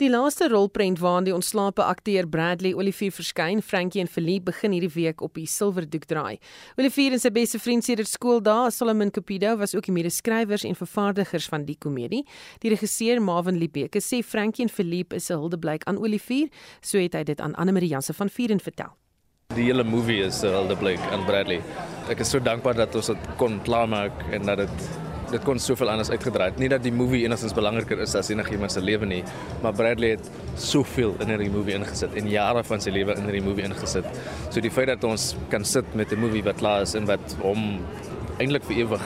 Die 0.00 0.08
laaste 0.08 0.48
rolprent 0.48 0.98
waarin 1.02 1.26
die 1.26 1.34
ontslape 1.34 1.84
akteur 1.84 2.24
Bradley 2.26 2.72
Olivier 2.72 3.12
verskyn, 3.12 3.60
Frankie 3.62 4.00
en 4.00 4.08
Philippe 4.08 4.48
begin 4.48 4.72
hierdie 4.72 4.90
week 4.94 5.20
op 5.20 5.34
die 5.36 5.44
silwerdoek 5.46 6.06
draai. 6.08 6.38
Olivier 6.80 7.12
en 7.12 7.20
sy 7.20 7.28
beste 7.34 7.60
vriend 7.60 7.84
sedert 7.84 8.08
skooldae, 8.08 8.70
Solomon 8.72 9.12
Cupido, 9.12 9.52
was 9.60 9.76
ook 9.76 9.90
die 9.90 9.94
medeskrywers 9.94 10.64
en 10.64 10.78
vervaardigers 10.78 11.50
van 11.52 11.66
die 11.68 11.76
komedie. 11.76 12.22
Die 12.64 12.72
regisseur 12.72 13.20
Marvin 13.20 13.60
Libeke 13.60 14.00
sê 14.00 14.22
Frankie 14.24 14.64
en 14.64 14.72
Philippe 14.72 15.16
is 15.20 15.30
'n 15.30 15.36
huldeblyk 15.36 15.84
aan 15.84 15.98
Olivier, 15.98 16.48
so 16.80 16.98
het 16.98 17.12
hy 17.12 17.24
dit 17.24 17.40
aan 17.40 17.54
Anne 17.54 17.72
Marie 17.72 17.92
Jansen 17.92 18.14
van 18.14 18.30
Vieren 18.30 18.60
vertel. 18.60 18.96
Die 19.54 19.64
hele 19.64 19.84
movie 19.84 20.24
is 20.24 20.42
'n 20.42 20.48
huldeblyk 20.48 21.00
aan 21.12 21.26
Bradley. 21.26 21.60
Ek 22.08 22.20
is 22.20 22.30
so 22.30 22.40
dankbaar 22.40 22.74
dat 22.74 22.94
ons 22.94 23.06
dit 23.06 23.36
kon 23.36 23.60
klaarmaak 23.62 24.12
en 24.32 24.46
dat 24.46 24.56
dit 24.56 25.11
dit 25.32 25.44
kon 25.46 25.60
soveel 25.62 25.90
anders 25.92 26.10
uitgedraai 26.12 26.50
het. 26.50 26.60
Nie 26.60 26.68
dat 26.72 26.84
die 26.84 26.92
movie 26.94 27.22
enigstens 27.24 27.54
belangriker 27.56 28.00
is 28.04 28.14
as 28.18 28.30
enigiemand 28.32 28.74
se 28.74 28.82
lewe 28.84 29.08
nie, 29.08 29.22
maar 29.62 29.74
Bradley 29.76 30.16
het 30.16 30.30
soveel 30.60 31.14
in 31.24 31.32
hierdie 31.32 31.50
movie 31.52 31.76
ingesit 31.78 32.14
en 32.18 32.28
jare 32.30 32.64
van 32.68 32.82
sy 32.84 32.92
lewe 32.94 33.16
in 33.16 33.28
hierdie 33.28 33.44
movie 33.44 33.66
ingesit. 33.66 34.08
So 34.50 34.60
die 34.64 34.72
feit 34.72 34.90
dat 34.92 35.04
ons 35.08 35.32
kan 35.52 35.64
sit 35.64 35.94
met 35.94 36.12
'n 36.12 36.20
movie 36.20 36.44
wat 36.44 36.56
klaar 36.56 36.82
is 36.82 36.94
en 36.94 37.06
wat 37.06 37.36
hom 37.40 37.80
eintlik 38.38 38.64
vir 38.64 38.76
ewig 38.84 39.02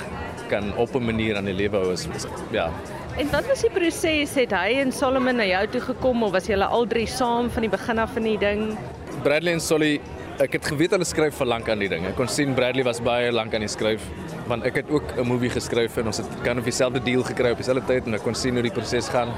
kan 0.48 0.74
op 0.76 0.94
'n 0.94 1.04
manier 1.04 1.36
aan 1.36 1.44
die 1.44 1.54
lewe 1.54 1.76
hou 1.76 1.92
is, 1.92 2.06
is 2.14 2.26
ja. 2.50 2.70
En 3.16 3.30
wat 3.30 3.46
was 3.46 3.60
die 3.60 3.70
proses? 3.70 4.34
Het 4.34 4.50
hy 4.50 4.76
en 4.80 4.92
Solomon 4.92 5.36
na 5.36 5.44
jou 5.44 5.66
toe 5.66 5.80
gekom 5.80 6.22
of 6.22 6.32
was 6.32 6.46
julle 6.46 6.64
al 6.64 6.86
drie 6.86 7.06
saam 7.06 7.50
van 7.50 7.62
die 7.62 7.70
begin 7.70 7.98
af 7.98 8.12
van 8.12 8.22
die 8.22 8.38
ding? 8.38 8.76
Bradley 9.22 9.52
en 9.52 9.60
Solly 9.60 10.00
ek 10.42 10.58
het 10.58 10.66
geweet 10.68 10.92
hulle 10.92 11.06
skryf 11.08 11.36
vir 11.40 11.48
lank 11.48 11.68
aan 11.72 11.80
die 11.80 11.88
ding. 11.88 12.04
Ek 12.08 12.16
kon 12.18 12.28
sien 12.28 12.54
Bradley 12.56 12.84
was 12.84 13.00
baie 13.04 13.30
lank 13.32 13.54
aan 13.56 13.64
die 13.64 13.72
skryf 13.72 14.04
want 14.46 14.66
ek 14.68 14.82
het 14.82 14.90
ook 14.92 15.16
'n 15.18 15.26
movie 15.26 15.50
geskryf 15.50 15.96
en 15.96 16.06
ons 16.06 16.18
het 16.18 16.28
kan 16.44 16.58
of 16.58 16.64
dieselfde 16.64 17.00
deal 17.02 17.22
gekry 17.22 17.50
op 17.50 17.56
dieselfde 17.56 17.86
tyd 17.86 18.06
en 18.06 18.14
ek 18.14 18.22
kon 18.22 18.34
sien 18.34 18.54
hoe 18.54 18.62
die 18.62 18.70
proses 18.70 19.08
gaan. 19.08 19.32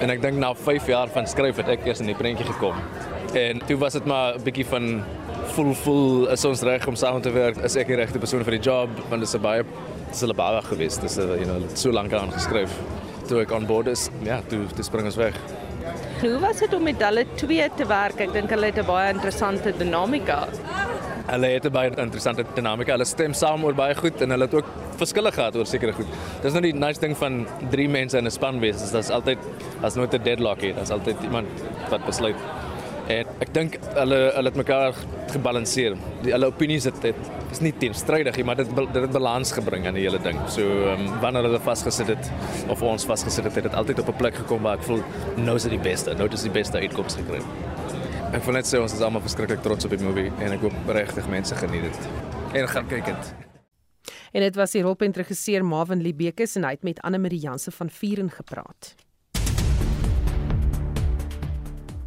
En 0.00 0.10
ek 0.10 0.22
dink 0.22 0.38
na 0.38 0.54
5 0.54 0.86
jaar 0.86 1.08
van 1.08 1.26
skryf 1.26 1.56
het 1.56 1.68
ek 1.68 1.86
eers 1.86 2.00
in 2.00 2.06
die 2.06 2.14
prentjie 2.14 2.46
gekom. 2.46 2.74
En 3.34 3.60
toe 3.66 3.76
was 3.76 3.92
dit 3.92 4.04
maar 4.04 4.34
'n 4.34 4.42
bietjie 4.42 4.66
van 4.66 5.04
voel 5.54 5.74
voel 5.74 6.28
is 6.30 6.44
ons 6.44 6.62
reg 6.62 6.86
om 6.86 6.96
saam 6.96 7.20
te 7.20 7.30
werk. 7.30 7.56
Is 7.56 7.76
ek 7.76 7.86
die 7.86 7.96
regte 7.96 8.18
persoon 8.18 8.44
vir 8.44 8.58
die 8.58 8.70
job 8.70 8.88
want 9.08 9.20
dit 9.20 9.28
is 9.28 9.34
'n 9.34 9.42
baie 9.42 9.64
dis 10.10 10.22
'n 10.22 10.34
baie 10.34 10.62
gewees. 10.62 10.98
Dis 10.98 11.18
'n 11.18 11.28
you 11.40 11.44
know 11.44 11.60
so 11.74 11.90
lank 11.90 12.12
aan 12.12 12.32
geskryf. 12.32 12.70
Toe 13.28 13.40
ek 13.42 13.52
aan 13.52 13.66
boord 13.66 13.86
is, 13.86 14.10
ja, 14.22 14.40
toe 14.48 14.66
toe 14.74 14.84
spring 14.84 15.04
ons 15.04 15.16
weg. 15.16 15.34
Hoe 16.22 16.38
was 16.38 16.58
dit 16.62 16.74
om 16.74 16.82
met 16.86 17.00
hulle 17.02 17.24
twee 17.34 17.64
te 17.74 17.86
werk? 17.90 18.20
Ek 18.22 18.30
dink 18.30 18.52
hulle 18.54 18.68
het 18.70 18.76
'n 18.78 18.86
baie 18.86 19.10
interessante 19.10 19.72
dinamika. 19.78 20.46
Hulle 21.26 21.46
het 21.46 21.64
'n 21.66 21.72
baie 21.72 21.90
interessante 21.90 22.44
dinamika. 22.54 22.92
Hulle 22.92 23.04
stem 23.04 23.32
saam 23.32 23.64
oor 23.64 23.74
baie 23.74 23.94
goed 23.94 24.22
en 24.22 24.30
hulle 24.30 24.44
het 24.44 24.54
ook 24.54 24.68
verskille 24.96 25.32
gehad 25.32 25.56
oor 25.56 25.66
sekere 25.66 25.92
goed. 25.92 26.06
Dis 26.42 26.52
nou 26.52 26.62
die 26.62 26.74
nice 26.74 27.00
ding 27.00 27.16
van 27.16 27.46
drie 27.70 27.88
mense 27.88 28.18
in 28.18 28.26
'n 28.26 28.30
span 28.30 28.60
wees, 28.60 28.82
is 28.82 28.90
dat 28.90 29.10
altyd 29.10 29.38
as 29.82 29.94
nooit 29.94 30.14
'n 30.14 30.22
deadlock 30.22 30.60
het. 30.60 30.76
Daar's 30.76 30.90
altyd 30.90 31.16
iemand 31.22 31.48
wat 31.90 32.04
besluit. 32.06 32.36
En 33.10 33.30
ek 33.42 33.50
dink 33.54 33.78
hulle 33.96 34.18
hulle 34.36 34.50
het 34.50 34.58
mekaar 34.58 34.98
gebalanseer. 35.32 35.96
Die 36.22 36.32
hulle 36.34 36.50
opinies 36.52 36.86
het 36.86 37.00
dit 37.02 37.30
is 37.52 37.60
nie 37.64 37.72
teenstrydig 37.76 38.38
nie, 38.38 38.44
maar 38.46 38.60
dit 38.60 38.70
dit 38.78 39.00
het 39.02 39.12
balans 39.12 39.52
gebring 39.52 39.86
aan 39.86 39.98
die 39.98 40.04
hele 40.06 40.20
ding. 40.22 40.38
So 40.52 40.62
um, 40.92 41.08
wanneer 41.24 41.48
hulle 41.48 41.60
vasgesit 41.60 42.12
het 42.14 42.30
of 42.72 42.82
ons 42.86 43.06
vasgesit 43.08 43.44
het, 43.48 43.54
het 43.58 43.68
dit 43.70 43.74
altyd 43.74 44.00
op 44.04 44.08
'n 44.14 44.18
plek 44.22 44.34
gekom 44.34 44.62
waar 44.62 44.78
ek 44.78 44.86
voel 44.86 45.02
nou 45.36 45.56
is 45.56 45.62
dit 45.62 45.74
die 45.74 45.84
beste. 45.90 46.14
Nou 46.14 46.28
is 46.30 46.42
die 46.42 46.50
beste 46.50 46.78
uitkoms 46.78 47.14
gekry. 47.14 47.42
Ek 48.32 48.44
wil 48.44 48.54
net 48.54 48.66
sê 48.66 48.80
ons 48.80 48.92
is 48.92 49.00
almal 49.00 49.20
verskriklik 49.20 49.62
trots 49.62 49.84
op 49.84 49.90
die 49.90 50.00
movie 50.00 50.30
en 50.38 50.52
ek 50.52 50.60
hoop 50.60 50.72
regtig 50.86 51.28
mense 51.28 51.54
geniet 51.54 51.82
dit. 51.82 52.08
En 52.54 52.68
gaan 52.68 52.86
kyk 52.88 53.04
dit. 53.04 53.34
En 54.32 54.40
dit 54.40 54.54
was 54.56 54.70
die 54.70 54.82
rolprent 54.82 55.16
regisseur 55.16 55.64
Marvin 55.64 56.00
Libekes 56.00 56.56
en 56.56 56.64
hy 56.64 56.70
het 56.70 56.82
met 56.82 57.00
Anne 57.00 57.18
Marie 57.18 57.40
Jansen 57.40 57.72
van 57.72 57.90
Vieren 57.90 58.30
gepraat. 58.30 58.94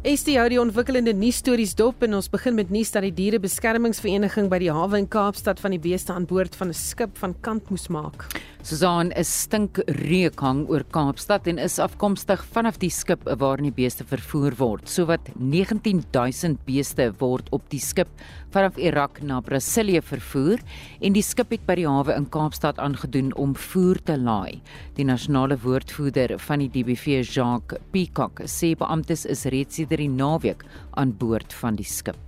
Estie 0.06 0.36
hou 0.38 0.44
die 0.46 0.60
ontwikkelende 0.62 1.10
nuusstories 1.18 1.72
dop 1.74 2.04
en 2.06 2.14
ons 2.14 2.28
begin 2.30 2.54
met 2.54 2.68
nuus 2.70 2.92
dat 2.94 3.02
die 3.02 3.10
dierebeskermingsvereniging 3.16 4.46
by 4.52 4.60
die 4.62 4.70
hawe 4.70 5.00
in 5.00 5.08
Kaapstad 5.10 5.58
van 5.58 5.74
die 5.74 5.82
beeste 5.82 6.14
aan 6.14 6.28
boord 6.30 6.54
van 6.54 6.68
'n 6.70 6.78
skip 6.78 7.18
van 7.18 7.34
kant 7.42 7.70
moes 7.70 7.88
maak. 7.90 8.22
Susan 8.62 9.12
is 9.12 9.28
stink 9.42 9.78
reuk 9.86 10.40
hang 10.40 10.68
oor 10.68 10.84
Kaapstad 10.90 11.46
en 11.46 11.58
is 11.58 11.78
afkomstig 11.78 12.44
vanaf 12.54 12.78
die 12.78 12.90
skip 12.90 13.22
waarin 13.24 13.64
die 13.64 13.74
beeste 13.82 14.04
vervoer 14.04 14.54
word. 14.58 14.88
Sowat 14.88 15.20
19000 15.38 16.58
beeste 16.66 17.12
word 17.18 17.48
op 17.50 17.62
die 17.70 17.80
skip 17.80 18.08
vanaf 18.50 18.78
Irak 18.78 19.22
na 19.22 19.40
Brasilië 19.40 20.02
vervoer 20.02 20.58
en 21.00 21.12
die 21.12 21.22
skip 21.22 21.50
het 21.50 21.66
by 21.66 21.74
die 21.74 21.86
hawe 21.86 22.14
in 22.14 22.26
Kaapstad 22.26 22.78
aangedoen 22.78 23.34
om 23.34 23.54
voer 23.54 23.98
te 24.04 24.16
laai. 24.18 24.60
Die 24.94 25.04
nasionale 25.04 25.58
woordvoerder 25.62 26.38
van 26.38 26.58
die 26.58 26.68
DBV, 26.68 27.22
Jacques 27.22 27.78
Peacock, 27.92 28.42
sê 28.46 28.74
beamptes 28.78 29.26
is 29.26 29.44
reeds 29.44 29.78
die 29.96 30.10
naweek 30.10 30.64
aan 30.90 31.16
boord 31.16 31.54
van 31.54 31.76
die 31.76 31.84
skip. 31.84 32.26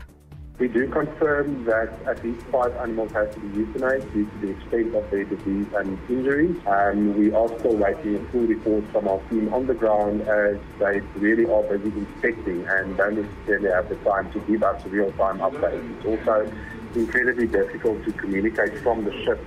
We 0.58 0.66
do 0.66 0.88
confirm 0.88 1.64
that 1.66 1.94
at 2.04 2.24
least 2.24 2.44
five 2.46 2.74
animals 2.78 3.12
have 3.12 3.32
to 3.32 3.38
be 3.38 3.62
euthanized 3.62 4.12
due 4.12 4.24
to 4.26 4.38
the 4.40 4.50
extent 4.50 4.92
of 4.92 5.08
their 5.08 5.22
disease 5.22 5.68
and 5.72 5.96
injuries. 6.10 6.56
And 6.66 7.14
um, 7.14 7.18
we 7.18 7.32
are 7.32 7.46
still 7.60 7.76
waiting 7.76 8.16
a 8.16 8.24
full 8.32 8.40
report 8.40 8.82
from 8.90 9.06
our 9.06 9.20
team 9.30 9.54
on 9.54 9.68
the 9.68 9.74
ground 9.74 10.22
as 10.22 10.58
they 10.80 10.98
really 11.14 11.46
are 11.46 11.62
busy 11.62 11.96
inspecting 11.96 12.66
and 12.66 12.96
don't 12.96 13.22
necessarily 13.22 13.70
have 13.70 13.88
the 13.88 13.94
time 13.96 14.32
to 14.32 14.40
give 14.40 14.64
us 14.64 14.84
real-time 14.86 15.38
updates. 15.38 15.96
It's 15.96 16.06
also 16.06 16.52
incredibly 16.96 17.46
difficult 17.46 18.04
to 18.06 18.12
communicate 18.14 18.78
from 18.82 19.04
the 19.04 19.12
ship 19.22 19.38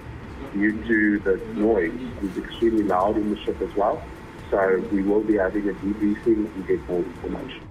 due 0.53 0.81
to 0.87 1.19
the 1.19 1.37
noise. 1.59 1.91
It's 2.23 2.37
extremely 2.37 2.83
loud 2.83 3.17
in 3.17 3.31
the 3.31 3.37
ship 3.41 3.61
as 3.61 3.75
well. 3.75 4.01
So 4.49 4.81
we 4.93 5.03
will 5.03 5.23
be 5.23 5.35
having 5.35 5.67
a 5.67 5.73
debriefing 5.73 6.55
and 6.55 6.67
get 6.67 6.79
more 6.87 6.99
information. 6.99 7.70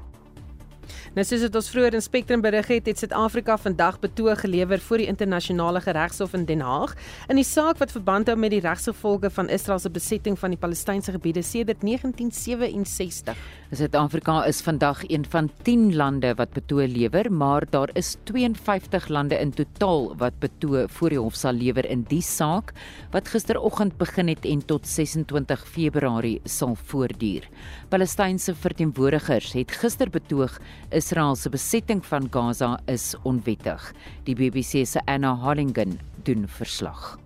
Nou 1.10 1.24
soos 1.26 1.42
dit 1.42 1.56
ons 1.58 1.68
vroeër 1.72 1.96
in 1.98 2.02
Spectrum 2.04 2.42
berig 2.44 2.68
het, 2.70 2.86
het 2.86 3.00
Suid-Afrika 3.02 3.56
vandag 3.58 3.96
betoog 3.98 4.44
gelewer 4.44 4.78
voor 4.78 5.02
die 5.02 5.08
internasionale 5.10 5.80
geregshof 5.82 6.36
in 6.38 6.44
Den 6.46 6.60
Haag 6.62 6.92
in 7.26 7.40
die 7.40 7.46
saak 7.46 7.80
wat 7.82 7.90
verband 7.90 8.30
hou 8.30 8.36
met 8.38 8.54
die 8.54 8.60
regsgevolge 8.62 9.30
van 9.34 9.50
Israel 9.50 9.82
se 9.82 9.90
besetting 9.90 10.38
van 10.38 10.54
die 10.54 10.60
Palestynse 10.62 11.10
gebiede 11.10 11.42
sedert 11.42 11.82
1967. 11.82 13.34
Suid-Afrika 13.70 14.40
is 14.50 14.58
vandag 14.66 15.04
een 15.06 15.22
van 15.30 15.46
10 15.62 15.94
lande 15.94 16.32
wat 16.34 16.50
betoog 16.50 16.88
lewer, 16.90 17.28
maar 17.32 17.62
daar 17.70 17.90
is 17.94 18.16
52 18.22 19.06
lande 19.08 19.38
in 19.38 19.52
totaal 19.54 20.16
wat 20.16 20.40
betoog 20.42 20.90
voor 20.90 21.14
die 21.14 21.20
hof 21.22 21.38
sal 21.38 21.54
lewer 21.54 21.86
in 21.86 22.02
die 22.10 22.22
saak 22.22 22.72
wat 23.14 23.30
gisteroggend 23.30 23.94
begin 24.02 24.28
het 24.28 24.42
en 24.44 24.66
tot 24.66 24.90
26 24.90 25.62
Februarie 25.70 26.40
sal 26.44 26.74
voortduur. 26.74 27.46
Palestynse 27.94 28.58
verteenwoordigers 28.58 29.54
het 29.54 29.78
gister 29.78 30.10
betoog 30.10 30.58
Israel 30.90 31.38
se 31.38 31.48
besetting 31.48 32.02
van 32.02 32.26
Gaza 32.30 32.74
is 32.90 33.14
onwettig. 33.22 33.92
Die 34.26 34.34
BBC 34.34 34.82
se 34.82 35.00
Anna 35.06 35.36
Hollingen 35.46 36.00
doen 36.26 36.48
verslag. 36.48 37.20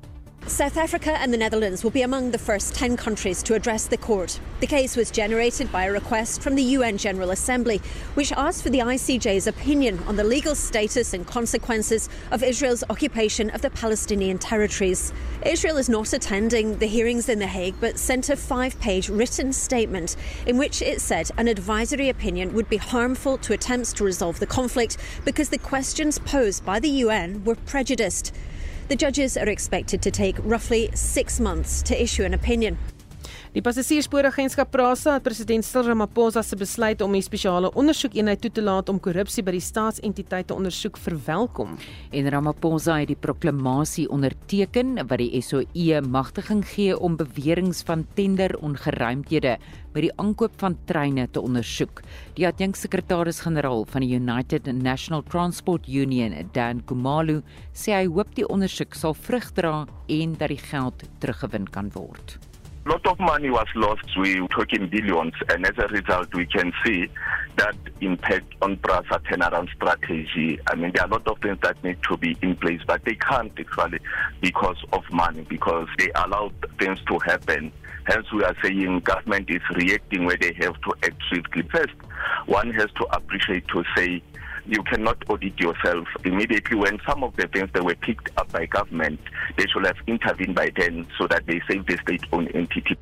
South 0.46 0.76
Africa 0.76 1.16
and 1.18 1.32
the 1.32 1.38
Netherlands 1.38 1.82
will 1.82 1.90
be 1.90 2.02
among 2.02 2.30
the 2.30 2.38
first 2.38 2.74
10 2.74 2.98
countries 2.98 3.42
to 3.44 3.54
address 3.54 3.86
the 3.86 3.96
court. 3.96 4.38
The 4.60 4.66
case 4.66 4.94
was 4.94 5.10
generated 5.10 5.72
by 5.72 5.86
a 5.86 5.90
request 5.90 6.42
from 6.42 6.54
the 6.54 6.62
UN 6.62 6.98
General 6.98 7.30
Assembly, 7.30 7.78
which 8.12 8.30
asked 8.30 8.62
for 8.62 8.68
the 8.68 8.80
ICJ's 8.80 9.46
opinion 9.46 9.98
on 10.06 10.16
the 10.16 10.22
legal 10.22 10.54
status 10.54 11.14
and 11.14 11.26
consequences 11.26 12.10
of 12.30 12.42
Israel's 12.42 12.84
occupation 12.90 13.48
of 13.50 13.62
the 13.62 13.70
Palestinian 13.70 14.36
territories. 14.36 15.14
Israel 15.46 15.78
is 15.78 15.88
not 15.88 16.12
attending 16.12 16.76
the 16.76 16.86
hearings 16.86 17.30
in 17.30 17.38
The 17.38 17.46
Hague, 17.46 17.76
but 17.80 17.98
sent 17.98 18.28
a 18.28 18.36
five 18.36 18.78
page 18.80 19.08
written 19.08 19.50
statement 19.50 20.14
in 20.46 20.58
which 20.58 20.82
it 20.82 21.00
said 21.00 21.30
an 21.38 21.48
advisory 21.48 22.10
opinion 22.10 22.52
would 22.52 22.68
be 22.68 22.76
harmful 22.76 23.38
to 23.38 23.54
attempts 23.54 23.94
to 23.94 24.04
resolve 24.04 24.40
the 24.40 24.46
conflict 24.46 24.98
because 25.24 25.48
the 25.48 25.58
questions 25.58 26.18
posed 26.18 26.66
by 26.66 26.78
the 26.78 26.90
UN 26.90 27.42
were 27.44 27.56
prejudiced. 27.56 28.30
The 28.86 28.96
judges 28.96 29.38
are 29.38 29.48
expected 29.48 30.02
to 30.02 30.10
take 30.10 30.36
roughly 30.40 30.90
six 30.94 31.40
months 31.40 31.82
to 31.84 32.00
issue 32.00 32.22
an 32.24 32.34
opinion. 32.34 32.76
Die 33.54 33.62
passasierspooragentskap 33.62 34.72
PRASA 34.74 35.12
het 35.14 35.22
president 35.22 35.62
Cyril 35.62 35.92
Ramaphosa 35.92 36.42
se 36.42 36.56
besluit 36.58 37.00
om 37.00 37.14
'n 37.14 37.22
spesiale 37.22 37.70
ondersoekeenheid 37.72 38.40
toe 38.40 38.50
te 38.50 38.62
laat 38.62 38.88
om 38.88 38.98
korrupsie 38.98 39.44
by 39.44 39.52
die 39.52 39.60
staatsentiteite 39.60 40.54
ondersoek 40.54 40.96
verwelkom. 40.96 41.78
En 42.10 42.28
Ramaphosa 42.28 42.98
het 42.98 43.08
die 43.08 43.16
proklamasie 43.16 44.08
onderteken 44.10 45.06
wat 45.06 45.18
die 45.18 45.40
SOE 45.40 46.00
magtiging 46.00 46.64
gee 46.66 46.98
om 46.98 47.16
beweringe 47.16 47.84
van 47.84 48.06
tenderongeruimthede 48.14 49.58
by 49.92 50.00
die 50.00 50.12
aankoop 50.16 50.52
van 50.56 50.76
treine 50.84 51.28
te 51.30 51.40
ondersoek. 51.40 52.02
Die 52.34 52.46
adjunksekretaris-generaal 52.46 53.84
van 53.84 54.00
die 54.00 54.14
United 54.16 54.66
National 54.66 55.22
Transport 55.22 55.86
Union, 55.86 56.48
Dan 56.52 56.84
Kumalu, 56.84 57.42
sê 57.72 57.92
hy 57.92 58.06
hoop 58.06 58.34
die 58.34 58.48
ondersoek 58.48 58.94
sal 58.94 59.14
vrug 59.14 59.52
dra 59.52 59.86
en 60.08 60.34
dat 60.38 60.48
die 60.48 60.58
geld 60.58 61.04
teruggewin 61.20 61.70
kan 61.70 61.90
word. 61.94 62.38
Lot 62.90 63.06
of 63.06 63.18
money 63.18 63.50
was 63.50 63.66
lost. 63.74 64.04
We're 64.16 64.46
talking 64.48 64.88
billions, 64.88 65.34
and 65.48 65.66
as 65.66 65.76
a 65.78 65.88
result, 65.88 66.34
we 66.34 66.46
can 66.46 66.72
see 66.84 67.08
that 67.56 67.76
impact 68.00 68.54
on 68.62 68.76
PRASA 68.76 69.20
turnaround 69.30 69.68
strategy. 69.74 70.58
I 70.66 70.74
mean, 70.74 70.92
there 70.94 71.04
are 71.04 71.08
a 71.08 71.12
lot 71.12 71.26
of 71.26 71.38
things 71.38 71.58
that 71.62 71.82
need 71.82 71.98
to 72.10 72.16
be 72.16 72.36
in 72.42 72.56
place, 72.56 72.80
but 72.86 73.04
they 73.04 73.14
can't 73.14 73.52
actually 73.58 74.00
because 74.40 74.82
of 74.92 75.02
money, 75.12 75.46
because 75.48 75.88
they 75.98 76.10
allowed 76.14 76.54
things 76.78 76.98
to 77.08 77.18
happen. 77.20 77.72
Hence, 78.06 78.30
we 78.32 78.44
are 78.44 78.54
saying 78.62 79.00
government 79.00 79.48
is 79.48 79.62
reacting 79.74 80.26
where 80.26 80.36
they 80.36 80.52
have 80.60 80.78
to 80.82 80.94
act 81.04 81.22
swiftly. 81.30 81.62
First, 81.62 81.94
one 82.46 82.70
has 82.72 82.90
to 82.98 83.04
appreciate 83.16 83.66
to 83.68 83.82
say 83.96 84.22
you 84.66 84.82
cannot 84.82 85.16
audit 85.28 85.58
yourself 85.58 86.06
immediately 86.24 86.76
when 86.76 86.98
some 87.06 87.22
of 87.22 87.34
the 87.36 87.46
things 87.48 87.70
that 87.72 87.84
were 87.84 87.96
picked 87.96 88.30
up 88.36 88.50
by 88.52 88.66
government, 88.66 89.20
they 89.56 89.66
should 89.66 89.86
have 89.86 89.96
intervened 90.06 90.54
by 90.54 90.70
then 90.76 91.06
so 91.18 91.26
that 91.26 91.46
they 91.46 91.60
save 91.68 91.86
the 91.86 91.96
state-owned 91.98 92.54
entity. 92.54 92.96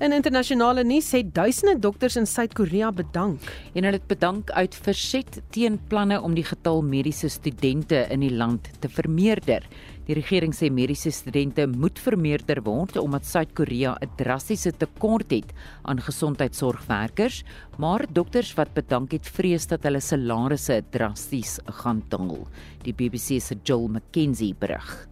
In 0.00 0.12
internasionale 0.16 0.82
nuus 0.82 1.10
het 1.12 1.34
duisende 1.34 1.78
dokters 1.78 2.16
in 2.16 2.26
Suid-Korea 2.26 2.88
bedank 2.92 3.44
en 3.74 3.84
hulle 3.84 3.98
het 3.98 4.06
bedank 4.08 4.50
uit 4.50 4.74
verset 4.74 5.42
teen 5.54 5.76
planne 5.88 6.20
om 6.20 6.34
die 6.34 6.44
getal 6.44 6.80
mediese 6.82 7.28
studente 7.28 8.06
in 8.10 8.24
die 8.24 8.32
land 8.32 8.70
te 8.80 8.88
vermeerder. 8.88 9.66
Die 10.06 10.16
regering 10.16 10.54
sê 10.56 10.70
mediese 10.72 11.12
studente 11.12 11.66
moet 11.68 11.98
vermeerder 11.98 12.62
word 12.64 12.96
omdat 12.96 13.26
Suid-Korea 13.28 13.96
'n 14.00 14.10
drastiese 14.16 14.72
tekort 14.72 15.30
het 15.30 15.52
aan 15.82 16.00
gesondheidsorgwerkers, 16.00 17.44
maar 17.78 18.06
dokters 18.12 18.54
wat 18.54 18.74
bedank 18.74 19.12
het 19.12 19.28
vrees 19.28 19.66
dat 19.66 19.82
hulle 19.82 20.00
salarisse 20.00 20.82
drasties 20.90 21.60
gaan 21.66 22.02
daal. 22.08 22.48
Die 22.82 22.92
BBC 22.92 23.40
se 23.40 23.56
Joel 23.62 23.88
McKenzie 23.88 24.54
berig. 24.58 25.08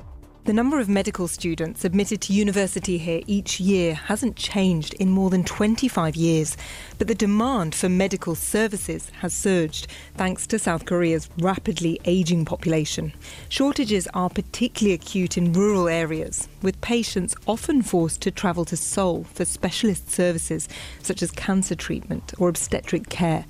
The 0.48 0.54
number 0.54 0.80
of 0.80 0.88
medical 0.88 1.28
students 1.28 1.84
admitted 1.84 2.22
to 2.22 2.32
university 2.32 2.96
here 2.96 3.20
each 3.26 3.60
year 3.60 3.92
hasn't 3.92 4.36
changed 4.36 4.94
in 4.94 5.10
more 5.10 5.28
than 5.28 5.44
25 5.44 6.16
years, 6.16 6.56
but 6.96 7.06
the 7.06 7.14
demand 7.14 7.74
for 7.74 7.90
medical 7.90 8.34
services 8.34 9.10
has 9.20 9.34
surged 9.34 9.88
thanks 10.16 10.46
to 10.46 10.58
South 10.58 10.86
Korea's 10.86 11.28
rapidly 11.36 12.00
aging 12.06 12.46
population. 12.46 13.12
Shortages 13.50 14.08
are 14.14 14.30
particularly 14.30 14.94
acute 14.94 15.36
in 15.36 15.52
rural 15.52 15.86
areas, 15.86 16.48
with 16.62 16.80
patients 16.80 17.36
often 17.46 17.82
forced 17.82 18.22
to 18.22 18.30
travel 18.30 18.64
to 18.64 18.76
Seoul 18.78 19.24
for 19.24 19.44
specialist 19.44 20.10
services 20.10 20.66
such 21.02 21.22
as 21.22 21.30
cancer 21.30 21.74
treatment 21.74 22.32
or 22.38 22.48
obstetric 22.48 23.10
care. 23.10 23.44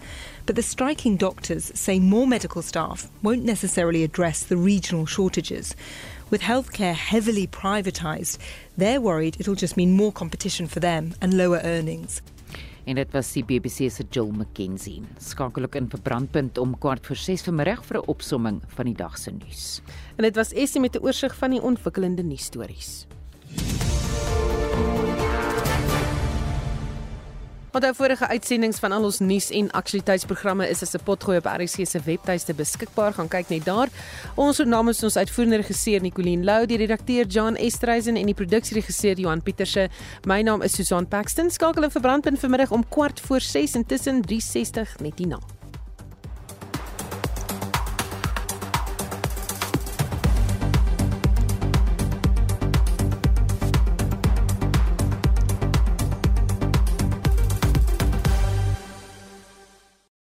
But 0.46 0.56
the 0.56 0.62
striking 0.62 1.16
doctors 1.18 1.70
say 1.78 2.00
more 2.00 2.26
medical 2.26 2.62
staff 2.62 3.08
won't 3.22 3.44
necessarily 3.44 4.02
address 4.02 4.42
the 4.42 4.56
regional 4.56 5.04
shortages. 5.04 5.76
With 6.30 6.42
healthcare 6.42 6.94
heavily 6.94 7.46
privatised, 7.46 8.36
they're 8.76 9.00
worried 9.00 9.40
it'll 9.40 9.54
just 9.54 9.78
mean 9.78 9.92
more 9.92 10.12
competition 10.12 10.66
for 10.66 10.78
them 10.78 11.14
and 11.22 11.32
lower 11.32 11.60
earnings. 11.64 12.20
En 12.84 12.94
dit 12.94 13.12
was 13.12 13.32
die 13.32 13.44
BBC 13.44 13.88
se 13.90 14.04
Jill 14.10 14.28
McKenzie. 14.32 15.00
Skakel 15.18 15.64
ook 15.64 15.74
in 15.74 15.88
vir 15.88 16.00
brandpunt 16.04 16.58
om 16.58 16.76
kwart 16.78 17.06
voor 17.06 17.16
6 17.16 17.42
vanmiddag 17.48 17.84
vir 17.84 17.96
'n 17.96 18.08
opsomming 18.12 18.60
van 18.76 18.84
die 18.84 18.94
dag 18.94 19.18
se 19.18 19.30
nuus. 19.30 19.80
En 20.16 20.24
dit 20.24 20.34
was 20.36 20.52
Essie 20.52 20.80
met 20.80 20.96
'n 20.96 21.02
oorsig 21.02 21.36
van 21.36 21.50
die 21.50 21.62
ontwikkelende 21.62 22.22
nuusstories. 22.22 23.06
Onthou 27.68 27.92
vorige 27.94 28.28
uitsendings 28.28 28.78
van 28.80 28.92
al 28.96 29.04
ons 29.04 29.18
nuus 29.20 29.50
en 29.52 29.66
aktualiteitsprogramme 29.76 30.68
is 30.72 30.82
as 30.82 30.94
'n 30.94 31.04
potgooi 31.04 31.36
op 31.36 31.44
RC 31.44 31.86
se 31.86 32.00
webtuiste 32.04 32.54
beskikbaar. 32.54 33.12
Gaan 33.12 33.28
kyk 33.28 33.48
net 33.48 33.64
daar. 33.64 33.88
Ons 34.36 34.58
namens 34.58 35.02
ons 35.02 35.16
uitvoerende 35.16 35.56
regisseur 35.56 36.00
Nicoline 36.00 36.44
Lou, 36.44 36.66
die 36.66 36.76
redakteur 36.76 37.26
John 37.26 37.54
Estreisen 37.54 38.16
en 38.16 38.26
die 38.26 38.34
produksieregisseur 38.34 39.18
Johan 39.18 39.42
Pieterse. 39.42 39.88
My 40.24 40.42
naam 40.42 40.62
is 40.62 40.72
Susan 40.72 41.08
Paxton. 41.08 41.50
Skakel 41.50 41.82
in 41.82 41.90
verbrandpunt 41.90 42.38
vanmiddag 42.38 42.70
om 42.70 42.88
kwart 42.88 43.20
voor 43.20 43.40
6 43.40 43.74
en 43.74 43.86
tussen 43.86 44.22
3:60 44.22 45.00
net 45.00 45.18
hierna. 45.18 45.57